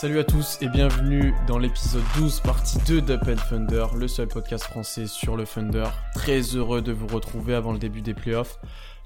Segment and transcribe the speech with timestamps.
[0.00, 4.28] Salut à tous et bienvenue dans l'épisode 12, partie 2 d'Up and Thunder, le seul
[4.28, 5.84] podcast français sur le Thunder.
[6.14, 8.58] Très heureux de vous retrouver avant le début des playoffs.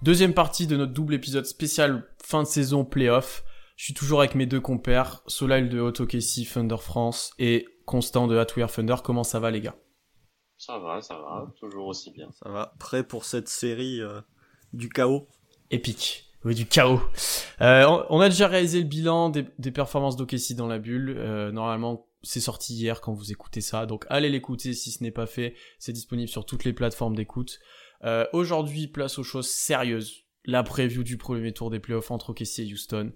[0.02, 3.42] Deuxième partie de notre double épisode spécial fin de saison playoff.
[3.74, 8.38] Je suis toujours avec mes deux compères, Solal de Autokessi Thunder France et Constant de
[8.38, 8.94] Hatwear Thunder.
[9.02, 9.74] Comment ça va les gars?
[10.58, 12.30] Ça va, ça va, toujours aussi bien.
[12.40, 14.20] Ça va, prêt pour cette série euh,
[14.72, 15.26] du chaos?
[15.72, 16.23] Épique.
[16.44, 17.00] Oui, du chaos.
[17.62, 21.14] Euh, on a déjà réalisé le bilan des, performances d'Okessi dans la bulle.
[21.16, 23.86] Euh, normalement, c'est sorti hier quand vous écoutez ça.
[23.86, 25.54] Donc allez l'écouter si ce n'est pas fait.
[25.78, 27.60] C'est disponible sur toutes les plateformes d'écoute.
[28.04, 30.24] Euh, Aujourd'hui, place aux choses sérieuses.
[30.44, 33.12] La preview du premier tour des playoffs entre OKC et Houston.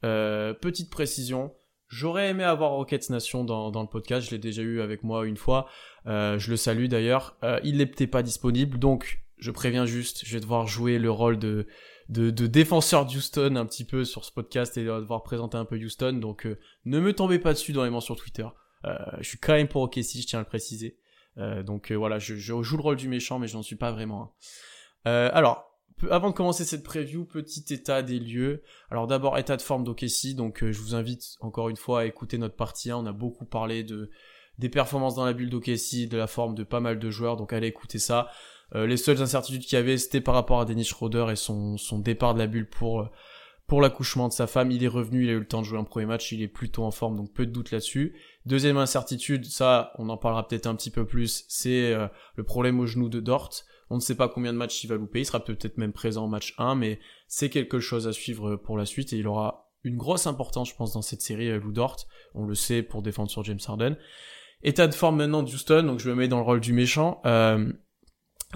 [0.00, 1.52] Petite précision,
[1.88, 4.26] j'aurais aimé avoir Rockets Nation dans, dans le podcast.
[4.26, 5.68] Je l'ai déjà eu avec moi une fois.
[6.06, 7.36] Je le salue d'ailleurs.
[7.62, 11.66] Il n'était pas disponible, donc je préviens juste, je vais devoir jouer le rôle de
[12.10, 15.76] de, de défenseur d'Houston un petit peu sur ce podcast et devoir présenter un peu
[15.76, 16.14] Houston.
[16.14, 18.46] Donc euh, ne me tombez pas dessus dans les mentions Twitter.
[18.84, 20.98] Euh, je suis quand même pour OKC, je tiens à le préciser.
[21.38, 23.92] Euh, donc voilà, je, je, joue le rôle du méchant, mais je n'en suis pas
[23.92, 24.34] vraiment.
[25.04, 25.66] alors,
[26.10, 28.62] avant de commencer cette preview, petit état des lieux.
[28.90, 32.38] Alors d'abord état de forme d'OKC, donc je vous invite encore une fois à écouter
[32.38, 32.96] notre partie 1.
[32.96, 34.10] On a beaucoup parlé de
[34.58, 37.52] des performances dans la bulle d'OKC, de la forme de pas mal de joueurs, donc
[37.52, 38.28] allez écouter ça.
[38.74, 41.76] Euh, les seules incertitudes qu'il y avait, c'était par rapport à Dennis Schroeder et son,
[41.98, 43.06] départ de la bulle pour, euh,
[43.66, 44.70] pour l'accouchement de sa femme.
[44.70, 46.48] Il est revenu, il a eu le temps de jouer un premier match, il est
[46.48, 48.16] plutôt en forme, donc peu de doute là-dessus.
[48.46, 52.78] Deuxième incertitude, ça, on en parlera peut-être un petit peu plus, c'est euh, le problème
[52.80, 53.50] au genou de Dort.
[53.92, 56.24] On ne sait pas combien de matchs il va louper, il sera peut-être même présent
[56.24, 59.66] en match 1, mais c'est quelque chose à suivre pour la suite et il aura
[59.82, 61.96] une grosse importance, je pense, dans cette série, Lou Dort.
[62.34, 63.96] On le sait pour défendre sur James Harden.
[64.62, 67.20] État de forme maintenant de Houston, donc je me mets dans le rôle du méchant.
[67.24, 67.72] Euh,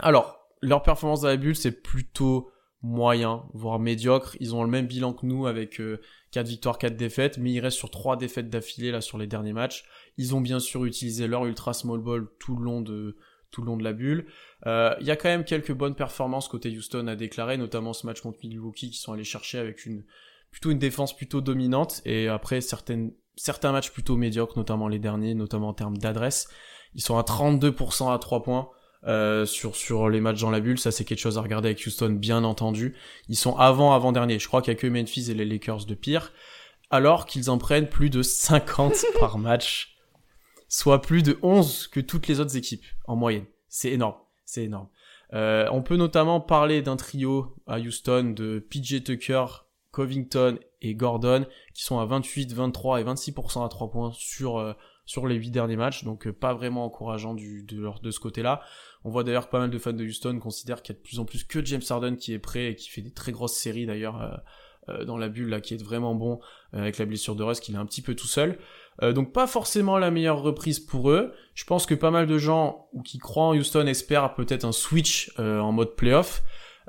[0.00, 2.50] alors, leur performance dans la bulle, c'est plutôt
[2.82, 4.36] moyen, voire médiocre.
[4.40, 6.00] Ils ont le même bilan que nous avec euh,
[6.32, 9.54] 4 victoires, 4 défaites, mais ils restent sur 3 défaites d'affilée là sur les derniers
[9.54, 9.84] matchs.
[10.18, 13.16] Ils ont bien sûr utilisé leur ultra small ball tout le long de
[13.50, 14.26] tout le long de la bulle.
[14.66, 18.04] Euh, il y a quand même quelques bonnes performances côté Houston à déclarer, notamment ce
[18.04, 20.04] match contre Milwaukee qui sont allés chercher avec une
[20.50, 25.34] plutôt une défense plutôt dominante et après certaines certains matchs plutôt médiocres, notamment les derniers,
[25.34, 26.48] notamment en termes d'adresse.
[26.94, 28.68] Ils sont à 32% à 3 points.
[29.06, 31.84] Euh, sur sur les matchs dans la bulle, ça c'est quelque chose à regarder avec
[31.86, 32.96] Houston bien entendu.
[33.28, 34.38] Ils sont avant avant dernier.
[34.38, 36.32] Je crois qu'il y a que Memphis et les Lakers de pire,
[36.88, 39.98] alors qu'ils en prennent plus de 50 par match,
[40.68, 43.44] soit plus de 11 que toutes les autres équipes en moyenne.
[43.68, 44.16] C'est énorme,
[44.46, 44.88] c'est énorme.
[45.34, 49.44] Euh, on peut notamment parler d'un trio à Houston de PJ Tucker,
[49.90, 54.72] Covington et Gordon qui sont à 28, 23 et 26% à 3 points sur euh,
[55.06, 58.62] sur les 8 derniers matchs, donc euh, pas vraiment encourageant de, de ce côté-là.
[59.04, 61.18] On voit d'ailleurs pas mal de fans de Houston considèrent qu'il y a de plus
[61.18, 63.86] en plus que James Harden qui est prêt et qui fait des très grosses séries
[63.86, 64.42] d'ailleurs
[64.88, 66.40] euh, dans la bulle là, qui est vraiment bon
[66.74, 68.58] avec la blessure de Russ, qu'il est un petit peu tout seul.
[69.00, 71.32] donc pas forcément la meilleure reprise pour eux.
[71.54, 75.32] Je pense que pas mal de gens qui croient en Houston espèrent peut-être un switch
[75.38, 76.42] en mode playoff.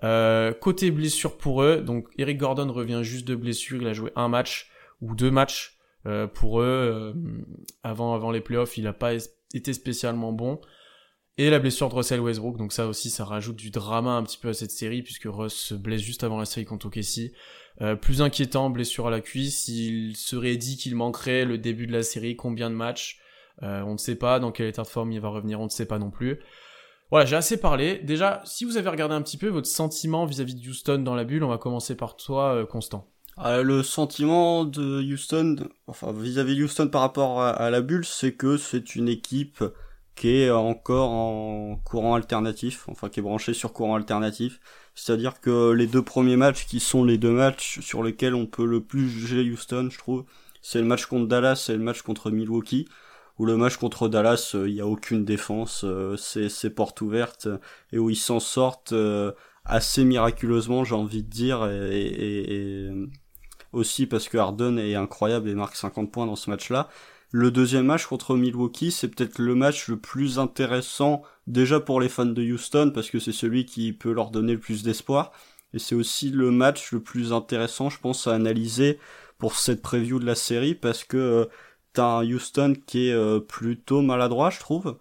[0.03, 4.11] Euh, côté blessure pour eux, donc Eric Gordon revient juste de blessure, il a joué
[4.15, 4.69] un match
[5.01, 5.74] ou deux matchs
[6.07, 7.13] euh, pour eux euh,
[7.83, 9.13] avant avant les playoffs, il n'a pas
[9.53, 10.59] été spécialement bon.
[11.37, 14.37] Et la blessure de Russell Westbrook, donc ça aussi ça rajoute du drama un petit
[14.37, 17.33] peu à cette série puisque Russ se blesse juste avant la série contre OKC.
[17.99, 22.03] plus inquiétant, blessure à la cuisse, il serait dit qu'il manquerait le début de la
[22.03, 23.19] série, combien de matchs,
[23.61, 25.85] on ne sait pas dans quel état de forme il va revenir, on ne sait
[25.85, 26.39] pas non plus.
[27.11, 27.99] Voilà, j'ai assez parlé.
[27.99, 31.23] Déjà, si vous avez regardé un petit peu votre sentiment vis-à-vis de Houston dans la
[31.23, 33.07] bulle, on va commencer par toi, euh, Constant.
[33.39, 38.55] Euh, le sentiment de Houston, enfin vis-à-vis Houston par rapport à, la bulle, c'est que
[38.57, 39.63] c'est une équipe
[40.15, 44.61] qui est encore en courant alternatif, enfin qui est branchée sur courant alternatif.
[44.95, 48.65] C'est-à-dire que les deux premiers matchs, qui sont les deux matchs sur lesquels on peut
[48.65, 50.23] le plus juger Houston, je trouve,
[50.61, 52.87] c'est le match contre Dallas et le match contre Milwaukee
[53.37, 57.49] où le match contre Dallas, il euh, n'y a aucune défense, euh, c'est porte ouverte,
[57.91, 58.93] et où ils s'en sortent
[59.65, 62.89] assez miraculeusement, j'ai envie de dire, et,
[63.75, 66.89] aussi parce que Harden est incroyable et marque 50 points dans ce match-là.
[67.31, 72.09] Le deuxième match contre Milwaukee, c'est peut-être le match le plus intéressant déjà pour les
[72.09, 75.31] fans de Houston parce que c'est celui qui peut leur donner le plus d'espoir
[75.73, 78.99] et c'est aussi le match le plus intéressant, je pense, à analyser
[79.37, 81.49] pour cette preview de la série parce que
[81.93, 84.97] t'as un Houston qui est euh, plutôt maladroit, je trouve,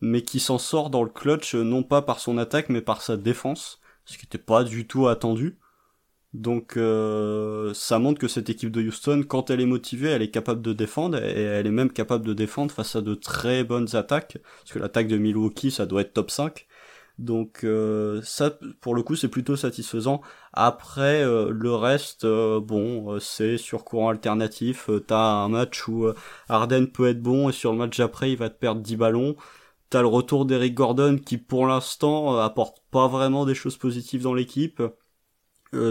[0.00, 3.02] mais qui s'en sort dans le clutch, euh, non pas par son attaque, mais par
[3.02, 5.58] sa défense, ce qui n'était pas du tout attendu.
[6.34, 10.30] Donc euh, ça montre que cette équipe de Houston, quand elle est motivée, elle est
[10.30, 13.96] capable de défendre, et elle est même capable de défendre face à de très bonnes
[13.96, 16.66] attaques, parce que l'attaque de Milwaukee, ça doit être top 5.
[17.18, 20.20] Donc euh, ça, pour le coup, c'est plutôt satisfaisant.
[20.52, 24.90] Après, euh, le reste, bon, c'est sur courant alternatif.
[25.06, 26.06] T'as un match où
[26.48, 29.36] Arden peut être bon et sur le match après, il va te perdre 10 ballons.
[29.90, 34.34] T'as le retour d'Eric Gordon qui, pour l'instant, apporte pas vraiment des choses positives dans
[34.34, 34.82] l'équipe.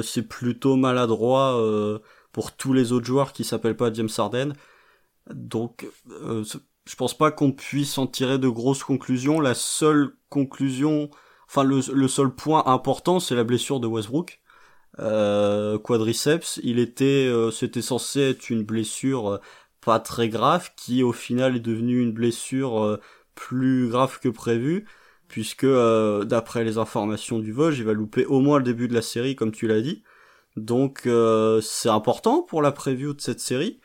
[0.03, 1.61] C'est plutôt maladroit
[2.31, 4.53] pour tous les autres joueurs qui s'appellent pas James Arden.
[5.33, 5.87] Donc,
[6.87, 9.39] je pense pas qu'on puisse en tirer de grosses conclusions.
[9.39, 11.09] La seule conclusion,
[11.47, 14.39] enfin le, seul point important, c'est la blessure de Westbrook.
[14.99, 19.37] Euh, quadriceps, il était, euh, c'était censé être une blessure euh,
[19.81, 22.99] pas très grave, qui au final est devenue une blessure euh,
[23.35, 24.87] plus grave que prévu,
[25.27, 25.67] puisque
[26.25, 29.35] d'après les informations du Vosges, il va louper au moins le début de la série,
[29.35, 30.03] comme tu l'as dit.
[30.55, 31.07] Donc
[31.61, 33.79] c'est important pour la preview de cette série.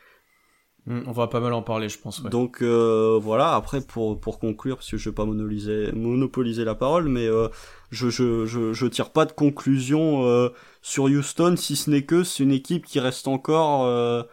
[0.85, 2.21] Mm, on va pas mal en parler, je pense.
[2.23, 3.55] Donc euh, voilà.
[3.55, 7.47] Après, pour pour conclure, parce que je vais pas monopoliser monopoliser la parole, mais euh,
[7.91, 10.49] je, je je je tire pas de conclusion euh,
[10.81, 14.23] sur Houston, si ce n'est que c'est une équipe qui reste encore euh,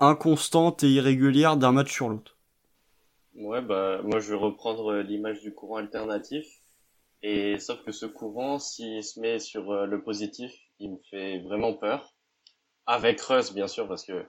[0.00, 2.35] inconstante et irrégulière d'un match sur l'autre.
[3.36, 6.46] Ouais, bah moi je vais reprendre l'image du courant alternatif.
[7.22, 11.74] Et sauf que ce courant, s'il se met sur le positif, il me fait vraiment
[11.74, 12.14] peur.
[12.86, 14.26] Avec Russ, bien sûr, parce que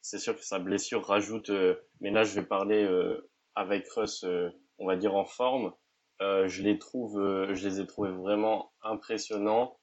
[0.00, 4.24] c'est sûr que sa blessure rajoute, euh, mais là je vais parler euh, avec Russ,
[4.24, 5.72] euh, on va dire en forme.
[6.20, 7.20] je les trouve,
[7.52, 9.78] je les ai trouvés vraiment impressionnants,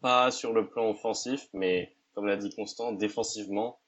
[0.00, 3.80] pas sur le plan offensif, mais comme l'a dit Constant, défensivement,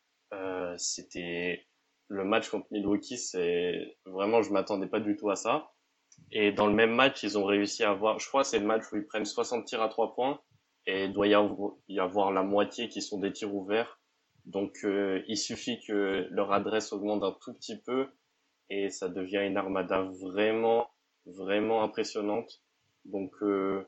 [0.76, 1.66] c'était
[2.10, 5.70] le match contre Milwaukee, c'est vraiment, je m'attendais pas du tout à ça.
[6.32, 8.82] Et dans le même match, ils ont réussi à avoir, je crois, c'est le match
[8.92, 10.40] où ils prennent 60 tirs à 3 points
[10.86, 14.00] et il doit y avoir la moitié qui sont des tirs ouverts.
[14.44, 18.08] Donc euh, il suffit que leur adresse augmente un tout petit peu
[18.70, 20.88] et ça devient une armada vraiment,
[21.26, 22.60] vraiment impressionnante.
[23.04, 23.84] Donc euh,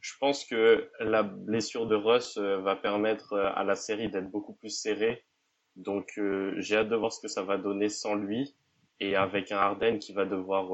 [0.00, 4.54] je pense que la blessure de Russ euh, va permettre à la série d'être beaucoup
[4.54, 5.24] plus serrée.
[5.76, 6.20] Donc
[6.58, 8.54] j'ai hâte de voir ce que ça va donner sans lui
[9.00, 10.70] et avec un Harden qui va devoir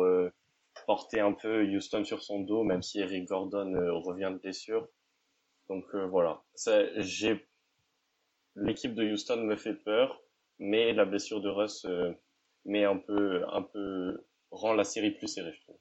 [0.86, 3.72] porter un peu Houston sur son dos, même si Eric Gordon
[4.04, 4.88] revient de blessure.
[5.68, 6.42] Donc voilà,
[6.98, 7.46] j'ai
[8.56, 10.20] l'équipe de Houston me fait peur,
[10.58, 12.12] mais la blessure de Russ euh,
[12.64, 15.76] met un peu, un peu, rend la série plus serrée, je trouve.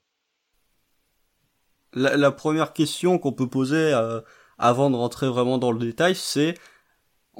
[1.93, 4.21] La, première question qu'on peut poser euh,
[4.59, 6.53] avant de rentrer vraiment dans le détail, c'est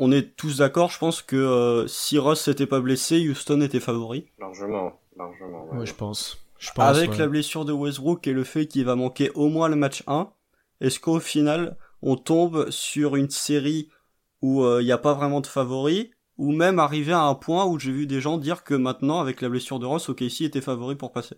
[0.02, 3.82] on est tous d'accord, je pense que euh, si Russ s'était pas blessé, Houston était
[3.82, 4.26] favori.
[4.40, 5.68] Largement, largement.
[5.74, 6.38] Ouais, je pense.
[6.58, 9.68] Je pense Avec la blessure de Westbrook et le fait qu'il va manquer au moins
[9.68, 10.32] le match 1,
[10.80, 13.90] est-ce qu'au final, on tombe sur une série
[14.42, 16.08] où il euh, n'y a pas vraiment de favoris,
[16.38, 19.42] ou même arriver à un point où j'ai vu des gens dire que maintenant, avec
[19.42, 21.36] la blessure de Ross, OKC était favori pour passer?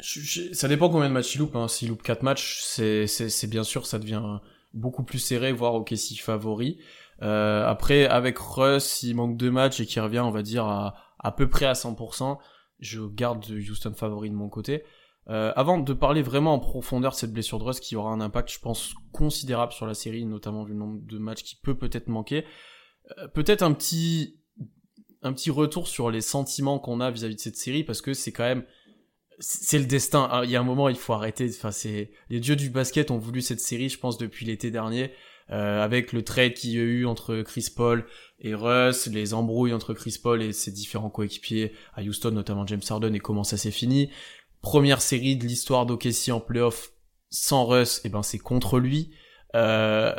[0.00, 1.54] Ça dépend combien de matchs il loupe.
[1.54, 1.68] Hein.
[1.68, 4.40] S'il loupe 4 matchs, c'est, c'est, bien sûr, ça devient
[4.72, 6.78] beaucoup plus serré, voire OKC favori.
[7.22, 10.94] Euh, après, avec Russ, s'il manque deux matchs et qu'il revient, on va dire, à,
[11.18, 12.38] à peu près à 100%,
[12.80, 14.84] je garde Houston favori de mon côté.
[15.30, 18.20] Euh, avant de parler vraiment en profondeur de cette blessure de Russ qui aura un
[18.20, 21.76] impact, je pense, considérable sur la série, notamment vu le nombre de matchs qui peut
[21.76, 22.44] peut-être manquer,
[23.18, 24.38] euh, peut-être un petit,
[25.22, 28.32] un petit retour sur les sentiments qu'on a vis-à-vis de cette série, parce que c'est
[28.32, 28.64] quand même,
[29.38, 30.28] c'est le destin.
[30.30, 31.48] Ah, il y a un moment, il faut arrêter.
[31.48, 35.10] Enfin, c'est les dieux du basket ont voulu cette série, je pense, depuis l'été dernier.
[35.50, 38.06] Euh, avec le trade qu'il y a eu entre Chris Paul
[38.40, 42.80] et Russ, les embrouilles entre Chris Paul et ses différents coéquipiers à Houston, notamment James
[42.88, 44.10] Harden, et comment ça s'est fini
[44.64, 46.90] première série de l'histoire d'OKC en playoff
[47.30, 49.14] sans Russ, et eh ben c'est contre lui.
[49.54, 50.14] Euh,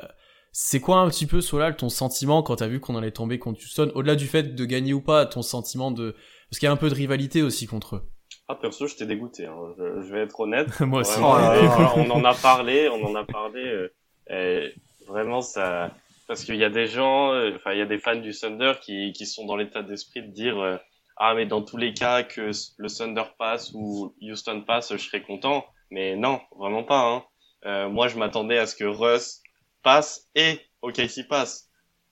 [0.51, 3.59] c'est quoi un petit peu Solal ton sentiment quand t'as vu qu'on allait tomber contre
[3.59, 6.15] Houston Au-delà du fait de gagner ou pas, ton sentiment de
[6.49, 8.09] parce qu'il y a un peu de rivalité aussi contre eux.
[8.47, 9.47] Ah perso, j'étais dégoûté.
[9.47, 9.55] Hein.
[9.77, 10.79] Je, vais être honnête.
[10.79, 11.19] Moi aussi.
[11.19, 13.89] on en a parlé, on en a parlé.
[14.31, 14.69] Euh,
[15.05, 15.91] vraiment ça,
[16.27, 18.73] parce qu'il y a des gens, euh, enfin il y a des fans du Thunder
[18.81, 20.77] qui qui sont dans l'état d'esprit de dire euh,
[21.17, 25.21] ah mais dans tous les cas que le Thunder passe ou Houston passe, je serais
[25.21, 25.65] content.
[25.91, 27.09] Mais non, vraiment pas.
[27.09, 27.23] Hein.
[27.65, 29.41] Euh, moi, je m'attendais à ce que Russ
[29.81, 31.69] passe et OKC passe,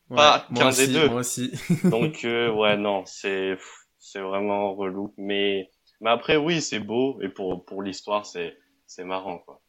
[0.10, 1.10] pas qu'un des deux.
[1.10, 1.52] Moi aussi.
[1.84, 3.58] Donc euh, ouais, non, c'est
[4.00, 5.14] c'est vraiment relou.
[5.18, 5.70] Mais
[6.02, 9.62] mais après oui, c'est beau et pour pour l'histoire, c'est c'est marrant quoi.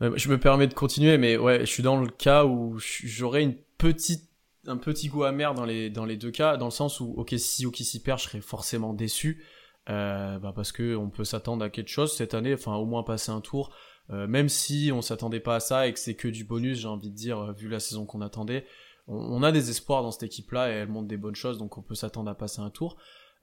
[0.00, 3.56] Je me permets de continuer, mais ouais, je suis dans le cas où j'aurais une
[3.78, 4.26] petite
[4.68, 8.02] un petit goût amer dans les, deux cas, dans le sens où, ok, si OKC
[8.04, 9.44] perd, je serais forcément déçu,
[9.88, 13.04] euh, bah parce que on peut s'attendre à quelque chose cette année, enfin au moins
[13.04, 13.74] passer un tour,
[14.10, 16.88] euh, même si on s'attendait pas à ça et que c'est que du bonus, j'ai
[16.88, 18.66] envie de dire, euh, vu la saison qu'on attendait,
[19.08, 21.82] on, a des espoirs dans cette équipe-là et elle montre des bonnes choses, donc on
[21.82, 22.96] peut s'attendre à passer un tour.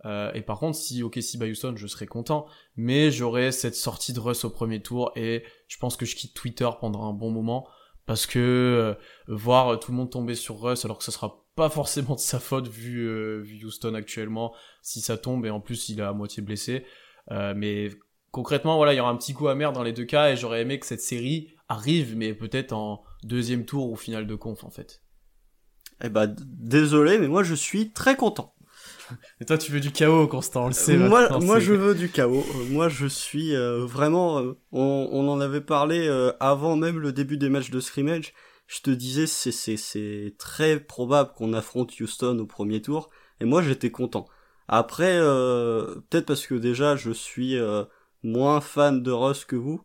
[0.05, 2.45] Euh, et par contre, si OKC bat Houston, je serais content.
[2.75, 6.33] Mais j'aurais cette sortie de Russ au premier tour et je pense que je quitte
[6.33, 7.67] Twitter pendant un bon moment
[8.05, 8.93] parce que euh,
[9.27, 12.39] voir tout le monde tomber sur Russ alors que ce sera pas forcément de sa
[12.39, 16.13] faute vu, euh, vu Houston actuellement si ça tombe et en plus il est à
[16.13, 16.85] moitié blessé.
[17.31, 17.89] Euh, mais
[18.31, 20.61] concrètement, voilà, il y aura un petit coup amer dans les deux cas et j'aurais
[20.61, 24.69] aimé que cette série arrive, mais peut-être en deuxième tour ou finale de conf en
[24.69, 25.01] fait.
[26.03, 28.53] Eh ben, désolé, mais moi je suis très content.
[29.41, 30.97] Et toi, tu veux du chaos, Constant, on le sait.
[30.97, 32.45] moi, moi je veux du chaos.
[32.55, 34.39] Euh, moi, je suis euh, vraiment.
[34.39, 36.07] Euh, on, on, en avait parlé
[36.39, 38.33] avant même le début des matchs de scrimmage.
[38.67, 43.09] Je te disais, c'est c'est c'est très probable qu'on affronte Houston au premier tour.
[43.39, 44.25] Et moi, j'étais content.
[44.67, 47.57] Après, peut-être parce que déjà, je suis
[48.23, 49.81] moins fan de Russ que vous.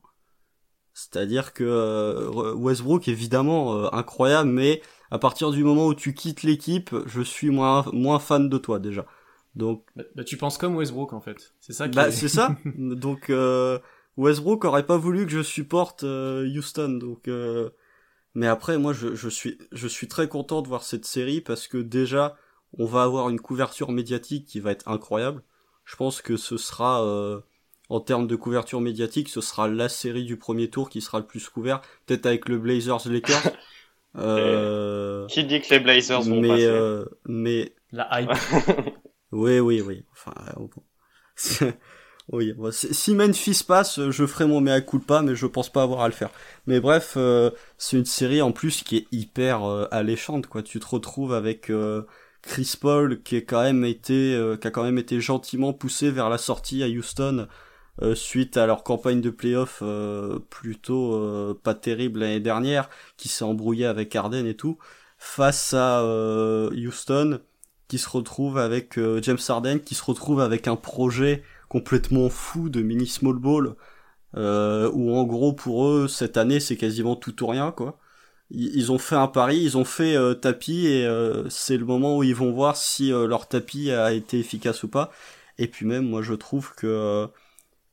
[0.95, 7.23] C'est-à-dire que Westbrook, évidemment, incroyable, mais à partir du moment où tu quittes l'équipe, je
[7.23, 9.07] suis moins moins fan de toi déjà.
[9.55, 11.55] Donc bah, bah tu penses comme Westbrook en fait.
[11.61, 12.57] C'est ça qui Bah c'est ça.
[12.77, 13.79] donc euh,
[14.17, 17.71] Westbrook aurait pas voulu que je supporte euh, Houston donc euh...
[18.35, 21.67] mais après moi je, je suis je suis très content de voir cette série parce
[21.69, 22.37] que déjà
[22.77, 25.43] on va avoir une couverture médiatique qui va être incroyable.
[25.85, 27.41] Je pense que ce sera euh,
[27.89, 31.27] en termes de couverture médiatique, ce sera la série du premier tour qui sera le
[31.27, 33.53] plus couvert, peut-être avec le Blazers Lakers.
[34.17, 35.27] Euh...
[35.27, 38.31] Qui dit que les Blazers vont mais, passer euh, mais la hype.
[39.33, 40.05] oui, oui, oui.
[40.13, 40.71] Enfin, bon.
[42.33, 42.53] oui.
[42.55, 46.09] Bon, si Memphis passe, je ferai mon mea culpa, mais je pense pas avoir à
[46.09, 46.31] le faire.
[46.67, 50.63] Mais bref, euh, c'est une série en plus qui est hyper euh, alléchante, quoi.
[50.63, 52.03] Tu te retrouves avec euh,
[52.43, 56.29] Chris Paul qui est quand même été, qui a quand même été gentiment poussé vers
[56.29, 57.49] la sortie à Houston
[58.01, 63.29] euh, suite à leur campagne de playoff euh, plutôt euh, pas terrible l'année dernière, qui
[63.29, 64.79] s'est embrouillé avec Harden et tout,
[65.19, 66.05] face à
[66.73, 67.41] Houston,
[67.89, 72.83] qui se retrouve avec James Harden, qui se retrouve avec un projet complètement fou de
[72.83, 73.75] mini small ball,
[74.37, 77.99] où en gros pour eux cette année c'est quasiment tout ou rien quoi.
[78.51, 81.09] Ils, ont fait un pari, ils ont fait tapis et
[81.51, 85.11] c'est le moment où ils vont voir si leur tapis a été efficace ou pas.
[85.59, 87.29] Et puis même moi je trouve que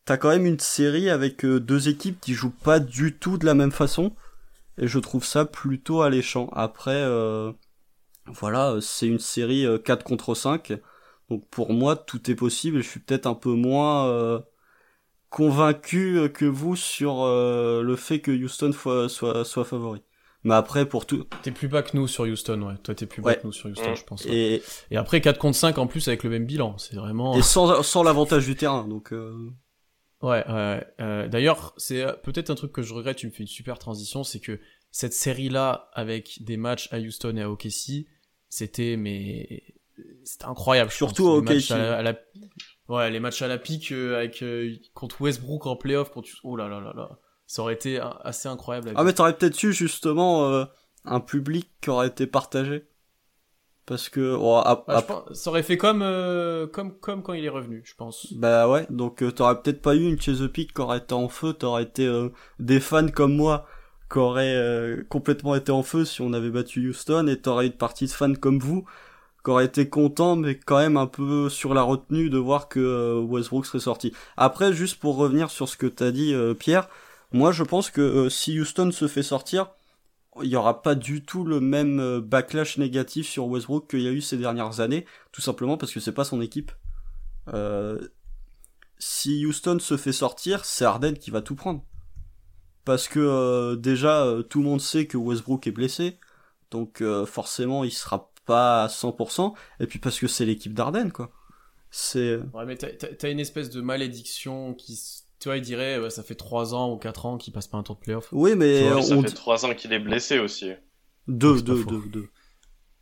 [0.06, 3.46] t'as quand même une série avec euh, deux équipes qui jouent pas du tout de
[3.46, 4.16] la même façon.
[4.78, 6.50] Et je trouve ça plutôt alléchant.
[6.54, 7.52] Après, euh,
[8.28, 10.74] voilà, c'est une série 4 euh, contre 5.
[11.30, 12.82] Donc pour moi, tout est possible.
[12.82, 14.44] Je suis peut-être un peu moins
[15.30, 20.04] convaincu que vous sur le fait que Houston soit, soit, soit favori.
[20.44, 21.26] Mais après, pour tout.
[21.42, 22.76] T'es plus bas que nous sur Houston, ouais.
[22.84, 24.26] Toi, t'es plus bas que nous sur Houston, je pense.
[24.28, 24.62] Et...
[24.92, 26.78] et après, 4 contre 5 en plus avec le même bilan.
[26.78, 27.36] C'est vraiment.
[27.36, 29.12] Et sans, sans l'avantage du terrain, donc.
[30.22, 33.48] Ouais, euh, d'ailleurs, c'est euh, peut-être un truc que je regrette, tu me fais une
[33.48, 34.60] super transition, c'est que
[34.92, 38.08] cette série-là, avec des matchs à Houston et à OKC,
[38.48, 39.64] c'était, mais,
[40.24, 40.92] c'était incroyable.
[40.92, 41.74] Surtout à OKC.
[42.88, 44.44] Ouais, les matchs à la pique euh, avec,
[44.94, 47.20] contre Westbrook en playoff, pour Oh là là là là.
[47.48, 48.94] Ça aurait été assez incroyable.
[48.96, 50.66] Ah, mais t'aurais peut-être eu, justement,
[51.04, 52.88] un public qui aurait été partagé
[53.86, 54.36] parce que
[54.88, 58.34] bah, ça aurait fait comme euh, comme comme quand il est revenu je pense.
[58.34, 61.54] Bah ouais donc euh, t'aurais peut-être pas eu une Chesapeake qui aurait été en feu
[61.54, 63.68] t'aurais été euh, des fans comme moi
[64.12, 68.06] qui auraient complètement été en feu si on avait battu Houston et t'aurais une partie
[68.06, 68.86] de fans comme vous
[69.44, 73.20] qui auraient été contents mais quand même un peu sur la retenue de voir que
[73.20, 74.14] Westbrook serait sorti.
[74.38, 76.88] Après juste pour revenir sur ce que t'as dit Pierre
[77.32, 79.70] moi je pense que si Houston se fait sortir
[80.44, 84.08] il n'y aura pas du tout le même euh, backlash négatif sur Westbrook qu'il y
[84.08, 86.72] a eu ces dernières années, tout simplement parce que c'est pas son équipe.
[87.54, 88.10] Euh,
[88.98, 91.84] si Houston se fait sortir, c'est Harden qui va tout prendre.
[92.84, 96.20] Parce que euh, déjà, tout le monde sait que Westbrook est blessé,
[96.72, 101.32] donc forcément il sera pas à 100%, et puis parce que c'est l'équipe d'Arden, quoi.
[101.90, 102.38] C'est...
[102.54, 106.74] Ouais, mais t'as une espèce de malédiction qui tu vois, il dirait, ça fait 3
[106.74, 108.30] ans ou 4 ans qu'il passe pas un tour de playoff.
[108.32, 109.02] Oui, mais.
[109.02, 110.72] ça fait 3 ans qu'il est blessé aussi.
[111.28, 112.30] 2, 2, 2, 2.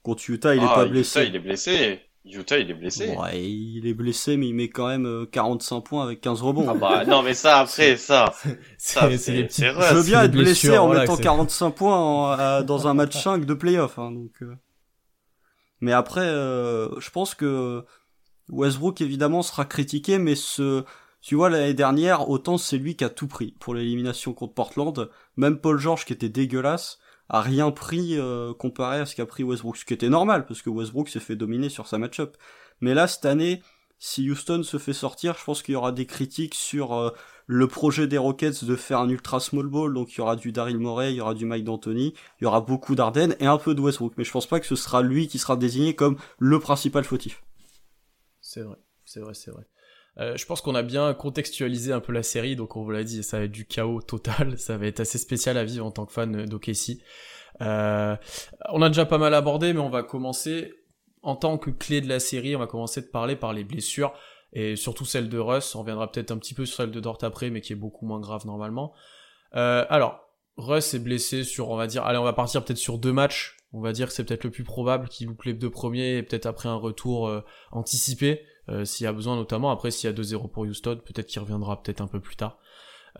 [0.01, 1.19] Contre Utah, il est ah, pas blessé.
[1.19, 2.01] Utah, il est blessé.
[2.25, 3.15] Utah, il est blessé.
[3.17, 6.67] Ouais, il est blessé, mais il met quand même 45 euh, points avec 15 rebonds.
[6.69, 8.33] Ah bah, non, mais ça, après, ça.
[8.77, 12.93] ça, c'est les petits Je veux bien être blessé en mettant 45 points dans un
[12.93, 14.31] match 5 de playoff, hein, donc.
[14.41, 14.55] Euh.
[15.81, 17.83] Mais après, euh, je pense que
[18.47, 20.85] Westbrook, évidemment, sera critiqué, mais ce,
[21.23, 25.09] tu vois, l'année dernière, autant c'est lui qui a tout pris pour l'élimination contre Portland.
[25.37, 26.99] Même Paul George, qui était dégueulasse,
[27.29, 29.77] a rien pris euh, comparé à ce qu'a pris Westbrook.
[29.77, 32.35] Ce qui était normal, parce que Westbrook s'est fait dominer sur sa match-up.
[32.81, 33.63] Mais là, cette année,
[33.99, 37.11] si Houston se fait sortir, je pense qu'il y aura des critiques sur euh,
[37.47, 39.93] le projet des Rockets de faire un ultra small ball.
[39.93, 42.47] Donc il y aura du Daryl Morey, il y aura du Mike D'Antoni, il y
[42.47, 44.15] aura beaucoup d'Arden et un peu de Westbrook.
[44.17, 47.43] Mais je pense pas que ce sera lui qui sera désigné comme le principal fautif.
[48.41, 49.63] C'est vrai c'est vrai, c'est vrai.
[50.19, 53.03] Euh, je pense qu'on a bien contextualisé un peu la série, donc on vous l'a
[53.03, 55.91] dit, ça va être du chaos total, ça va être assez spécial à vivre en
[55.91, 56.99] tant que fan d'OKC.
[57.61, 58.15] Euh,
[58.69, 60.73] on a déjà pas mal abordé, mais on va commencer
[61.21, 64.13] en tant que clé de la série, on va commencer de parler par les blessures,
[64.51, 67.17] et surtout celle de Russ, on reviendra peut-être un petit peu sur celle de Dort
[67.23, 68.93] après, mais qui est beaucoup moins grave normalement.
[69.55, 70.19] Euh, alors,
[70.57, 73.57] Russ est blessé sur, on va dire, allez, on va partir peut-être sur deux matchs,
[73.71, 76.23] on va dire que c'est peut-être le plus probable qu'il loupe les deux premiers, et
[76.23, 77.41] peut-être après un retour euh,
[77.71, 79.71] anticipé, euh, s'il y a besoin notamment.
[79.71, 82.57] Après, s'il y a 2-0 pour Houston, peut-être qu'il reviendra peut-être un peu plus tard.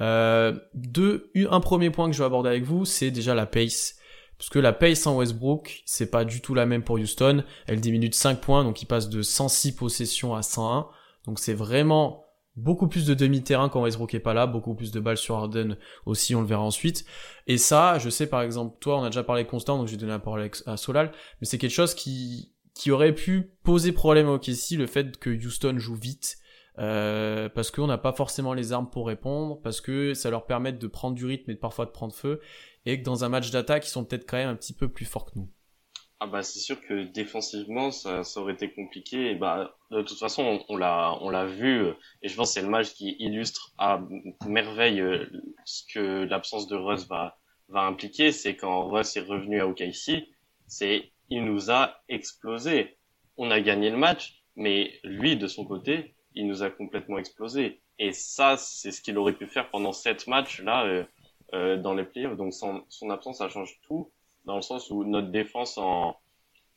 [0.02, 3.98] Euh, deux, un premier point que je vais aborder avec vous, c'est déjà la pace.
[4.38, 7.44] Parce que la pace en Westbrook, c'est pas du tout la même pour Houston.
[7.68, 10.88] Elle diminue de 5 points, donc il passe de 106 possessions à 101.
[11.26, 15.00] Donc c'est vraiment beaucoup plus de demi-terrain quand Westbrook est pas là, beaucoup plus de
[15.00, 17.06] balles sur Harden aussi, on le verra ensuite.
[17.48, 20.12] Et ça, je sais par exemple, toi, on a déjà parlé Constant, donc j'ai donné
[20.12, 24.36] la parole à Solal, mais c'est quelque chose qui, qui aurait pu poser problème au
[24.36, 26.38] OKC, le fait que Houston joue vite,
[26.80, 30.74] euh, parce qu'on n'a pas forcément les armes pour répondre, parce que ça leur permet
[30.74, 32.42] de prendre du rythme et parfois de prendre feu,
[32.86, 35.06] et que dans un match d'attaque, ils sont peut-être quand même un petit peu plus
[35.06, 35.50] forts que nous.
[36.20, 40.18] Ah bah c'est sûr que défensivement ça, ça aurait été compliqué et bah de toute
[40.18, 41.86] façon on, l'a on l'a vu
[42.22, 44.02] et je pense que c'est le match qui illustre à
[44.48, 45.26] merveille euh,
[45.66, 47.38] ce que l'absence de Russ va
[47.68, 50.30] va impliquer c'est quand Russ est revenu à OKC
[50.66, 52.96] c'est il nous a explosé.
[53.38, 57.82] On a gagné le match, mais lui, de son côté, il nous a complètement explosé.
[57.98, 61.04] Et ça, c'est ce qu'il aurait pu faire pendant sept matchs là euh,
[61.56, 62.38] euh, dans les playoffs.
[62.38, 64.12] Donc son, absence, ça change tout,
[64.46, 66.16] dans le sens où notre défense en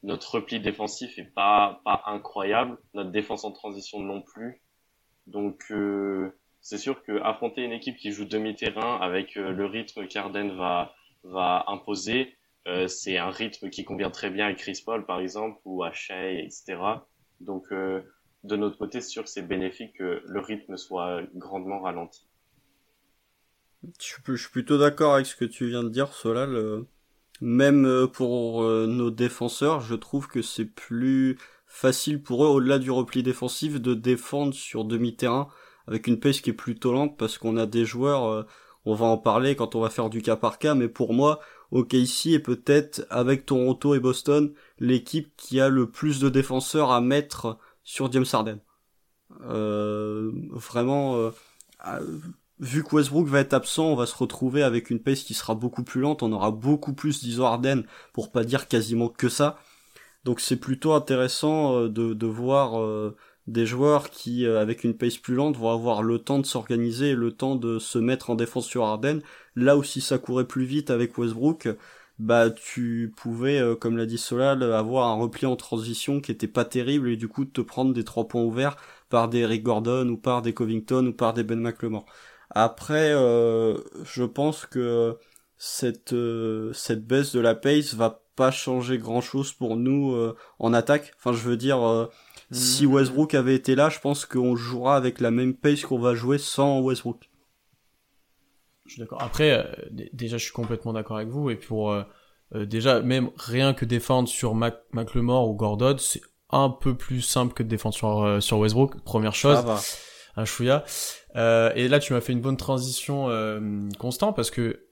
[0.02, 4.62] notre repli défensif est pas pas incroyable, notre défense en transition non plus.
[5.26, 10.56] Donc euh, c'est sûr que affronter une équipe qui joue demi-terrain avec le rythme qu'Arden
[10.56, 10.94] va
[11.24, 12.36] va imposer,
[12.66, 15.92] euh, c'est un rythme qui convient très bien à Chris Paul, par exemple, ou à
[15.92, 16.78] Shea, etc.
[17.40, 18.00] Donc, euh,
[18.42, 22.26] de notre côté, c'est sûr que c'est bénéfique que le rythme soit grandement ralenti.
[24.00, 26.84] Je, suis plutôt d'accord avec ce que tu viens de dire, Solal.
[27.40, 32.90] Même euh, pour nos défenseurs, je trouve que c'est plus facile pour eux, au-delà du
[32.90, 35.48] repli défensif, de défendre sur demi-terrain
[35.86, 38.46] avec une pace qui est plutôt lente parce qu'on a des joueurs,
[38.86, 41.40] on va en parler quand on va faire du cas par cas, mais pour moi,
[41.72, 47.00] OKC est peut-être avec Toronto et Boston l'équipe qui a le plus de défenseurs à
[47.00, 48.58] mettre sur James Harden.
[49.42, 51.30] Euh, vraiment, euh,
[52.58, 55.54] vu que Westbrook va être absent, on va se retrouver avec une pace qui sera
[55.54, 56.22] beaucoup plus lente.
[56.22, 59.58] On aura beaucoup plus d'Iso Harden pour pas dire quasiment que ça.
[60.24, 64.96] Donc c'est plutôt intéressant euh, de, de voir euh, des joueurs qui, euh, avec une
[64.96, 68.34] pace plus lente, vont avoir le temps de s'organiser, le temps de se mettre en
[68.34, 69.20] défense sur Harden.
[69.54, 71.68] Là où si ça courait plus vite avec Westbrook,
[72.18, 76.48] bah tu pouvais, euh, comme l'a dit Solal, avoir un repli en transition qui était
[76.48, 78.76] pas terrible et du coup te prendre des trois points ouverts
[79.10, 82.06] par des Rick Gordon ou par des Covington ou par des Ben McLemore.
[82.50, 85.16] Après, euh, je pense que
[85.58, 86.14] cette
[86.72, 90.14] cette baisse de la pace va pas changer grand chose pour nous
[90.58, 91.12] en attaque.
[91.18, 92.08] Enfin, je veux dire
[92.50, 92.94] si mhm.
[92.94, 96.38] Westbrook avait été là, je pense qu'on jouera avec la même pace qu'on va jouer
[96.38, 97.28] sans Westbrook.
[98.86, 99.20] Je suis d'accord.
[99.20, 99.64] Après, euh,
[100.12, 101.50] déjà, je suis complètement d'accord avec vous.
[101.50, 102.02] Et pour euh,
[102.54, 107.20] euh, déjà, même rien que défendre sur Mac McLemore ou Gordon, c'est un peu plus
[107.20, 109.00] simple que de défendre sur, sur Westbrook.
[109.02, 109.58] Première chose.
[110.36, 110.84] Un chouïa.
[111.34, 113.28] et là, tu m'as fait une bonne transition
[113.98, 114.86] constant parce que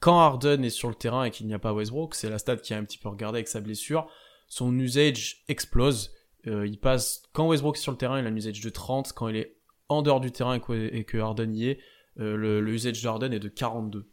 [0.00, 2.56] quand Harden est sur le terrain et qu'il n'y a pas Westbrook, c'est la stat
[2.56, 4.08] qui a un petit peu regardé avec sa blessure.
[4.48, 6.10] Son usage explose
[6.46, 9.12] euh, il passe, quand Westbrook est sur le terrain, il a un usage de 30.
[9.12, 9.56] Quand il est
[9.88, 11.78] en dehors du terrain et que, Harden y est,
[12.18, 14.08] euh, le, le, usage de Harden est de 42.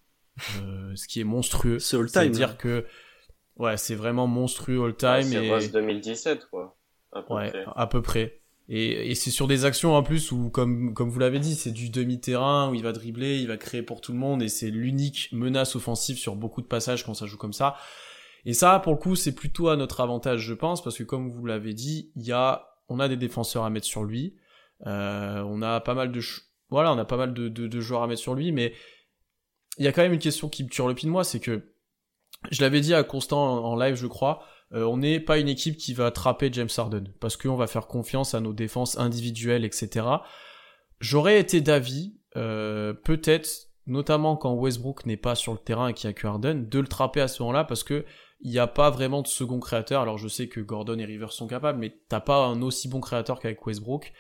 [0.62, 1.80] Euh, ce qui est monstrueux.
[1.80, 2.22] C'est all time.
[2.22, 2.56] C'est-à-dire hein.
[2.60, 2.86] que,
[3.58, 5.24] ouais, c'est vraiment monstrueux all time.
[5.24, 6.78] c'est 2017, quoi.
[7.14, 7.66] À peu ouais, près.
[7.76, 8.42] à peu près.
[8.70, 11.72] Et, et c'est sur des actions en plus où, comme, comme vous l'avez dit, c'est
[11.72, 14.70] du demi-terrain où il va dribbler, il va créer pour tout le monde et c'est
[14.70, 17.78] l'unique menace offensive sur beaucoup de passages quand ça joue comme ça.
[18.46, 21.30] Et ça, pour le coup, c'est plutôt à notre avantage, je pense, parce que comme
[21.30, 24.36] vous l'avez dit, il y a, on a des défenseurs à mettre sur lui.
[24.86, 26.22] Euh, on a pas mal de,
[26.70, 28.74] voilà, on a pas mal de, joueurs à mettre sur lui, mais
[29.78, 31.40] il y a quand même une question qui me tue le pied de moi, c'est
[31.40, 31.74] que
[32.52, 35.78] je l'avais dit à Constant en live, je crois, euh, on n'est pas une équipe
[35.78, 40.06] qui va attraper James Harden parce qu'on va faire confiance à nos défenses individuelles, etc.
[41.00, 46.10] J'aurais été d'avis, euh, peut-être, notamment quand Westbrook n'est pas sur le terrain et qu'il
[46.10, 48.06] y a que Harden, de le trapper à ce moment-là parce que
[48.40, 50.02] il n'y a pas vraiment de second créateur.
[50.02, 53.02] Alors je sais que Gordon et Rivers sont capables, mais t'as pas un aussi bon
[53.02, 54.14] créateur qu'avec Westbrook.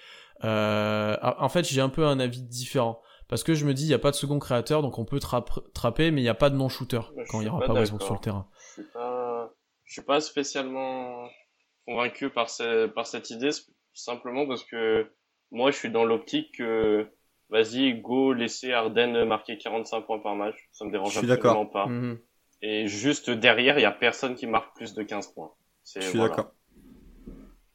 [0.43, 3.01] Euh, en fait, j'ai un peu un avis différent.
[3.27, 5.19] Parce que je me dis, il n'y a pas de second créateur, donc on peut
[5.19, 8.13] trapper, mais il n'y a pas de non-shooter quand il n'y aura pas, Westbrook sur
[8.13, 8.47] le terrain.
[8.77, 9.53] Je suis pas,
[9.83, 11.27] je suis pas spécialement
[11.85, 12.47] convaincu par,
[12.95, 13.49] par cette idée,
[13.93, 15.11] simplement parce que
[15.51, 17.07] moi, je suis dans l'optique que,
[17.49, 20.55] vas-y, go, laisser Arden marquer 45 points par match.
[20.71, 21.87] Ça me dérange absolument pas.
[21.87, 22.19] Mhm.
[22.61, 25.51] Et juste derrière, il y a personne qui marque plus de 15 points.
[25.95, 26.51] Je suis d'accord.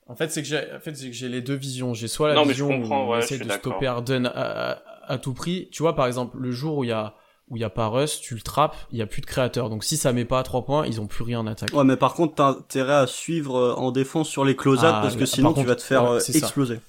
[0.08, 1.94] En fait, c'est que j'ai, en fait, c'est que j'ai les deux visions.
[1.94, 5.68] J'ai soit la vision où on essaie de stopper Arden à, à, tout prix.
[5.70, 7.14] Tu vois, par exemple, le jour où il y a,
[7.48, 9.70] où il y a pas Russ, tu le trappes, il y a plus de créateurs.
[9.70, 11.72] Donc si ça met pas à 3 points, ils ont plus rien en attaque.
[11.72, 15.00] Ouais, mais par contre, t'as intérêt à suivre euh, en défense sur les close ah,
[15.02, 16.80] parce que sinon tu vas te faire euh, exploser.